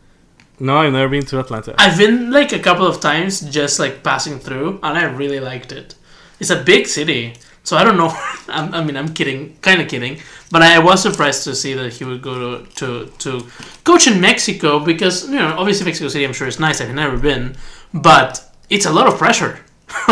No, 0.61 0.79
I've 0.79 0.93
never 0.93 1.09
been 1.09 1.25
to 1.27 1.41
Atlanta. 1.41 1.75
I've 1.79 1.99
been 1.99 2.31
like 2.31 2.53
a 2.53 2.59
couple 2.59 2.87
of 2.87 3.01
times, 3.01 3.41
just 3.41 3.79
like 3.79 4.03
passing 4.03 4.39
through, 4.39 4.79
and 4.83 4.99
I 4.99 5.05
really 5.05 5.41
liked 5.41 5.73
it. 5.73 5.95
It's 6.39 6.51
a 6.51 6.63
big 6.63 6.87
city, 6.87 7.35
so 7.65 7.77
I 7.77 7.85
don't 7.85 7.97
know. 7.97 8.13
i 8.49 8.83
mean, 8.85 8.97
I'm 8.97 9.15
kidding, 9.15 9.57
kind 9.63 9.81
of 9.81 9.89
kidding, 9.89 10.19
but 10.51 10.63
I 10.63 10.79
was 10.79 11.03
surprised 11.03 11.45
to 11.45 11.55
see 11.55 11.75
that 11.75 11.93
he 11.95 12.05
would 12.05 12.23
go 12.23 12.65
to, 12.65 12.67
to, 12.67 13.07
to 13.19 13.47
coach 13.85 14.07
in 14.07 14.21
Mexico 14.21 14.81
because, 14.81 15.29
you 15.29 15.37
know, 15.37 15.55
obviously 15.59 15.87
Mexico 15.87 16.09
City, 16.09 16.25
I'm 16.25 16.33
sure 16.33 16.49
is 16.49 16.61
nice. 16.61 16.81
I've 16.81 16.95
never 16.95 17.17
been, 17.17 17.57
but 17.95 18.45
it's 18.69 18.87
a 18.87 18.93
lot 18.93 19.07
of 19.07 19.19
pressure. 19.19 19.61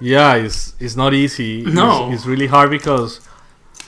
yeah, 0.00 0.34
it's, 0.34 0.74
it's 0.78 0.96
not 0.96 1.14
easy. 1.14 1.62
No. 1.62 2.06
It's, 2.06 2.20
it's 2.20 2.26
really 2.26 2.46
hard 2.46 2.70
because 2.70 3.26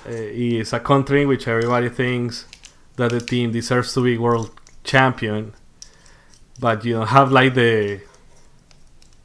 uh, 0.07 0.13
it's 0.13 0.73
a 0.73 0.81
country 0.81 1.23
in 1.23 1.29
which 1.29 1.47
everybody 1.47 1.89
thinks 1.89 2.47
that 2.97 3.11
the 3.11 3.21
team 3.21 3.53
deserves 3.53 3.95
to 3.95 4.03
be 4.03 4.19
world 4.19 4.51
champion, 4.85 5.53
but 6.61 6.85
you 6.85 6.95
don't 6.95 7.09
have 7.09 7.33
like 7.33 7.55
the 7.55 8.01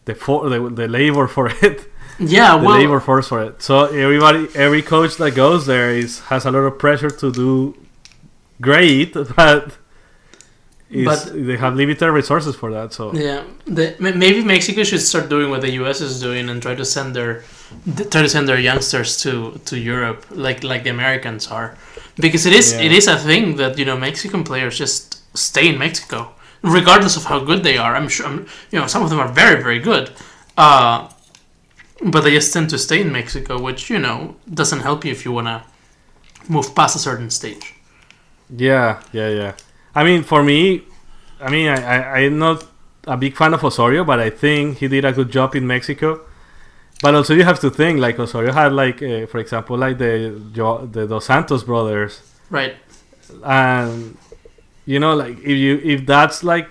the 0.05 0.15
for 0.15 0.49
the, 0.49 0.69
the 0.69 0.87
labor 0.87 1.27
for 1.27 1.49
it 1.61 1.91
yeah, 2.19 2.57
the 2.57 2.65
well, 2.65 2.77
labor 2.77 2.99
force 2.99 3.27
for 3.27 3.43
it. 3.43 3.61
So 3.61 3.85
everybody, 3.85 4.47
every 4.55 4.81
coach 4.81 5.17
that 5.17 5.31
goes 5.31 5.65
there 5.65 5.91
is 5.91 6.21
has 6.21 6.45
a 6.45 6.51
lot 6.51 6.59
of 6.59 6.79
pressure 6.79 7.09
to 7.09 7.31
do 7.31 7.75
great, 8.61 9.13
but 9.35 9.77
but 11.03 11.31
they 11.33 11.57
have 11.57 11.75
limited 11.75 12.09
resources 12.11 12.55
for 12.55 12.71
that. 12.71 12.93
So 12.93 13.13
yeah, 13.13 13.43
the, 13.65 13.95
maybe 13.99 14.43
Mexico 14.43 14.83
should 14.83 15.01
start 15.01 15.27
doing 15.29 15.49
what 15.49 15.61
the 15.61 15.71
U.S. 15.71 15.99
is 15.99 16.21
doing 16.21 16.49
and 16.49 16.61
try 16.61 16.75
to 16.75 16.85
send 16.85 17.15
their 17.15 17.43
try 18.09 18.21
to 18.21 18.29
send 18.29 18.47
their 18.47 18.59
youngsters 18.59 19.17
to 19.23 19.59
to 19.65 19.77
Europe, 19.77 20.25
like 20.31 20.63
like 20.63 20.83
the 20.83 20.91
Americans 20.91 21.51
are, 21.51 21.77
because 22.15 22.45
it 22.45 22.53
is 22.53 22.73
yeah. 22.73 22.81
it 22.81 22.91
is 22.93 23.07
a 23.07 23.17
thing 23.17 23.57
that 23.57 23.77
you 23.77 23.83
know 23.83 23.97
Mexican 23.97 24.43
players 24.45 24.77
just 24.77 25.21
stay 25.37 25.67
in 25.67 25.77
Mexico 25.77 26.34
regardless 26.61 27.15
of 27.17 27.25
how 27.25 27.39
good 27.39 27.63
they 27.63 27.77
are. 27.77 27.95
I'm 27.95 28.09
sure 28.09 28.25
I'm, 28.25 28.47
you 28.71 28.79
know 28.79 28.87
some 28.87 29.03
of 29.03 29.09
them 29.09 29.19
are 29.19 29.27
very 29.27 29.61
very 29.61 29.79
good. 29.79 30.11
Uh, 30.57 31.09
but 32.03 32.21
they 32.21 32.31
just 32.31 32.53
tend 32.53 32.69
to 32.69 32.77
stay 32.77 33.01
in 33.01 33.11
Mexico, 33.11 33.61
which 33.61 33.89
you 33.89 33.99
know 33.99 34.35
doesn't 34.51 34.81
help 34.81 35.05
you 35.05 35.11
if 35.11 35.25
you 35.25 35.31
wanna 35.31 35.63
move 36.47 36.75
past 36.75 36.95
a 36.95 36.99
certain 36.99 37.29
stage. 37.29 37.73
Yeah, 38.49 39.01
yeah, 39.11 39.29
yeah. 39.29 39.53
I 39.93 40.03
mean, 40.03 40.23
for 40.23 40.43
me, 40.43 40.83
I 41.39 41.49
mean, 41.49 41.67
I, 41.69 41.77
I 41.77 42.17
I'm 42.19 42.37
not 42.37 42.65
a 43.07 43.17
big 43.17 43.35
fan 43.35 43.53
of 43.53 43.63
Osorio, 43.63 44.03
but 44.03 44.19
I 44.19 44.29
think 44.29 44.77
he 44.77 44.87
did 44.87 45.05
a 45.05 45.11
good 45.11 45.31
job 45.31 45.55
in 45.55 45.65
Mexico. 45.67 46.21
But 47.01 47.13
also, 47.15 47.33
you 47.33 47.43
have 47.43 47.59
to 47.59 47.69
think 47.69 47.99
like 47.99 48.19
Osorio 48.19 48.51
had 48.51 48.71
like, 48.73 49.01
uh, 49.01 49.25
for 49.27 49.39
example, 49.39 49.77
like 49.77 49.97
the 49.97 50.39
the 50.91 51.07
Dos 51.07 51.25
Santos 51.25 51.63
brothers, 51.63 52.21
right? 52.49 52.75
And 53.43 54.17
you 54.85 54.99
know, 54.99 55.15
like 55.15 55.37
if 55.39 55.57
you 55.57 55.81
if 55.83 56.05
that's 56.05 56.43
like 56.43 56.69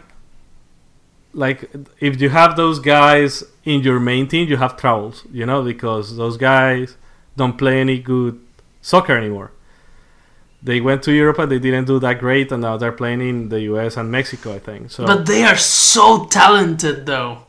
like 1.33 1.71
if 2.01 2.21
you 2.21 2.29
have 2.31 2.57
those 2.57 2.79
guys 2.79 3.45
in 3.65 3.81
your 3.81 4.01
main 4.01 4.29
team, 4.29 4.49
you 4.49 4.57
have 4.57 4.77
troubles, 4.77 5.25
you 5.33 5.45
know, 5.45 5.63
because 5.63 6.17
those 6.17 6.37
guys 6.37 6.97
don't 7.37 7.59
play 7.59 7.81
any 7.81 7.99
good 7.99 8.41
soccer 8.81 9.17
anymore. 9.17 9.51
They 10.63 10.81
went 10.81 11.03
to 11.03 11.13
Europe 11.13 11.39
and 11.39 11.53
they 11.53 11.59
didn't 11.59 11.87
do 11.87 11.99
that 11.99 12.19
great, 12.21 12.51
and 12.51 12.63
now 12.63 12.79
they're 12.79 12.93
playing 12.93 13.21
in 13.21 13.49
the 13.51 13.61
US 13.73 13.99
and 13.99 14.11
Mexico, 14.11 14.55
I 14.55 14.59
think. 14.59 14.91
So, 14.91 15.05
but 15.05 15.27
they 15.27 15.43
are 15.45 15.57
so 15.57 16.25
talented, 16.27 17.05
though. 17.05 17.45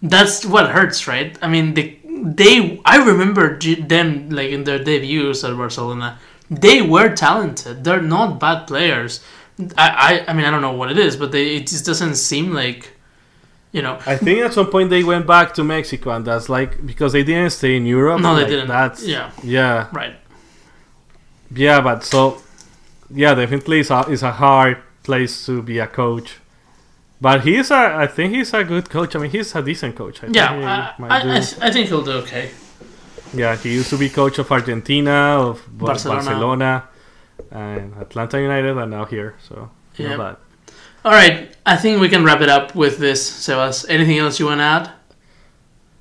That's 0.00 0.46
what 0.46 0.70
hurts, 0.70 1.06
right? 1.06 1.36
I 1.42 1.48
mean, 1.48 1.74
they, 1.74 1.98
they 2.04 2.80
I 2.84 3.04
remember 3.04 3.58
them 3.58 4.30
like 4.30 4.50
in 4.50 4.64
their 4.64 4.82
debuts 4.82 5.44
at 5.44 5.56
Barcelona. 5.56 6.18
They 6.50 6.80
were 6.80 7.14
talented. 7.14 7.84
They're 7.84 8.02
not 8.02 8.38
bad 8.38 8.66
players. 8.66 9.20
I, 9.58 10.24
I, 10.26 10.30
I 10.30 10.32
mean, 10.32 10.44
I 10.44 10.50
don't 10.50 10.62
know 10.62 10.72
what 10.72 10.90
it 10.90 10.98
is, 10.98 11.16
but 11.16 11.30
they, 11.30 11.56
it 11.56 11.66
just 11.68 11.86
doesn't 11.86 12.16
seem 12.16 12.52
like 12.52 12.96
you 13.72 13.82
know. 13.82 13.98
I 14.06 14.16
think 14.16 14.40
at 14.40 14.52
some 14.52 14.66
point 14.66 14.90
they 14.90 15.04
went 15.04 15.26
back 15.26 15.54
to 15.54 15.64
Mexico, 15.64 16.10
and 16.10 16.24
that's 16.24 16.48
like 16.48 16.84
because 16.84 17.12
they 17.12 17.22
didn't 17.22 17.50
stay 17.50 17.76
in 17.76 17.86
Europe. 17.86 18.20
No, 18.20 18.32
like 18.32 18.46
they 18.46 18.50
didn't. 18.50 18.68
That's 18.68 19.04
yeah, 19.04 19.30
yeah, 19.42 19.88
right. 19.92 20.16
Yeah, 21.54 21.80
but 21.80 22.04
so 22.04 22.42
yeah, 23.10 23.34
definitely 23.34 23.80
it's 23.80 23.90
a, 23.90 24.04
it's 24.08 24.22
a 24.22 24.32
hard 24.32 24.78
place 25.04 25.46
to 25.46 25.62
be 25.62 25.78
a 25.78 25.86
coach. 25.86 26.38
But 27.20 27.42
he's 27.42 27.70
a, 27.70 27.96
I 27.96 28.06
think 28.08 28.34
he's 28.34 28.52
a 28.52 28.64
good 28.64 28.90
coach. 28.90 29.14
I 29.14 29.20
mean, 29.20 29.30
he's 29.30 29.54
a 29.54 29.62
decent 29.62 29.94
coach. 29.94 30.22
I 30.24 30.26
yeah, 30.30 30.94
I, 30.98 31.04
I, 31.04 31.18
I, 31.18 31.40
th- 31.40 31.60
I, 31.60 31.70
think 31.70 31.88
he'll 31.88 32.02
do 32.02 32.12
okay. 32.22 32.50
Yeah, 33.32 33.56
he 33.56 33.72
used 33.72 33.90
to 33.90 33.98
be 33.98 34.10
coach 34.10 34.38
of 34.38 34.50
Argentina, 34.50 35.38
of 35.38 35.64
Barcelona, 35.78 36.22
Barcelona 36.22 36.88
and 37.54 37.94
Atlanta 37.96 38.40
United, 38.40 38.76
are 38.76 38.86
now 38.86 39.04
here. 39.04 39.36
So 39.48 39.70
yeah. 39.96 40.34
All 41.04 41.12
right, 41.12 41.54
I 41.64 41.76
think 41.76 42.00
we 42.00 42.08
can 42.08 42.24
wrap 42.24 42.40
it 42.40 42.48
up 42.48 42.74
with 42.74 42.98
this, 42.98 43.30
Sebas. 43.30 43.84
Anything 43.88 44.18
else 44.18 44.40
you 44.40 44.46
want 44.46 44.60
to 44.60 44.64
add? 44.64 44.90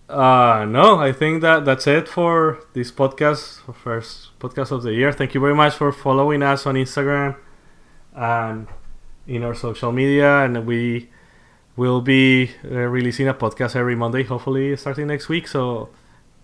Uh, 0.10 0.66
no, 0.66 0.98
I 0.98 1.12
think 1.12 1.42
that 1.42 1.66
that's 1.66 1.88
it 1.88 2.08
for 2.08 2.60
this 2.74 2.92
podcast, 2.92 3.74
first 3.74 4.38
podcast 4.40 4.72
of 4.72 4.84
the 4.84 4.94
year. 4.94 5.12
Thank 5.12 5.34
you 5.34 5.42
very 5.42 5.56
much 5.56 5.74
for 5.74 5.92
following 5.92 6.42
us 6.42 6.66
on 6.66 6.76
Instagram 6.76 7.36
and 8.16 8.68
in 9.28 9.44
our 9.44 9.54
social 9.54 9.92
media, 9.92 10.44
and 10.44 10.66
we 10.66 11.10
will 11.76 12.02
be 12.02 12.52
uh, 12.64 12.70
releasing 12.70 13.28
a 13.28 13.34
podcast 13.34 13.76
every 13.76 13.96
Monday, 13.96 14.24
hopefully 14.24 14.76
starting 14.78 15.08
next 15.08 15.30
week. 15.30 15.48
So 15.48 15.90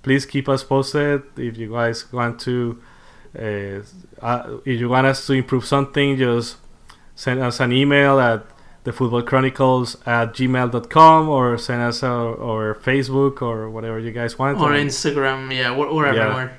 please 0.01 0.25
keep 0.25 0.49
us 0.49 0.63
posted 0.63 1.23
if 1.37 1.57
you 1.57 1.71
guys 1.71 2.11
want 2.11 2.39
to. 2.41 2.81
Uh, 3.37 3.81
uh, 4.21 4.57
if 4.65 4.79
you 4.79 4.89
want 4.89 5.07
us 5.07 5.25
to 5.27 5.33
improve 5.33 5.65
something, 5.65 6.17
just 6.17 6.57
send 7.15 7.39
us 7.41 7.59
an 7.59 7.71
email 7.71 8.19
at 8.19 8.45
thefootballchronicles 8.85 10.07
at 10.07 10.33
gmail.com 10.33 11.29
or 11.29 11.57
send 11.57 11.81
us 11.81 12.01
our, 12.01 12.33
or 12.33 12.75
Facebook 12.75 13.41
or 13.41 13.69
whatever 13.69 13.99
you 13.99 14.11
guys 14.11 14.39
want. 14.39 14.57
Or 14.57 14.71
Instagram, 14.71 15.53
yeah, 15.53 15.75
we're 15.75 16.13
yeah. 16.13 16.49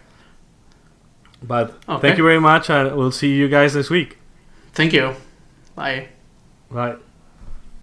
But 1.42 1.74
okay. 1.88 2.00
thank 2.02 2.18
you 2.18 2.24
very 2.24 2.40
much, 2.40 2.68
and 2.68 2.94
we'll 2.96 3.12
see 3.12 3.34
you 3.34 3.48
guys 3.48 3.72
this 3.72 3.88
week. 3.88 4.18
Thank 4.72 4.92
you. 4.92 5.14
Bye. 5.74 6.08
Bye. 6.70 6.96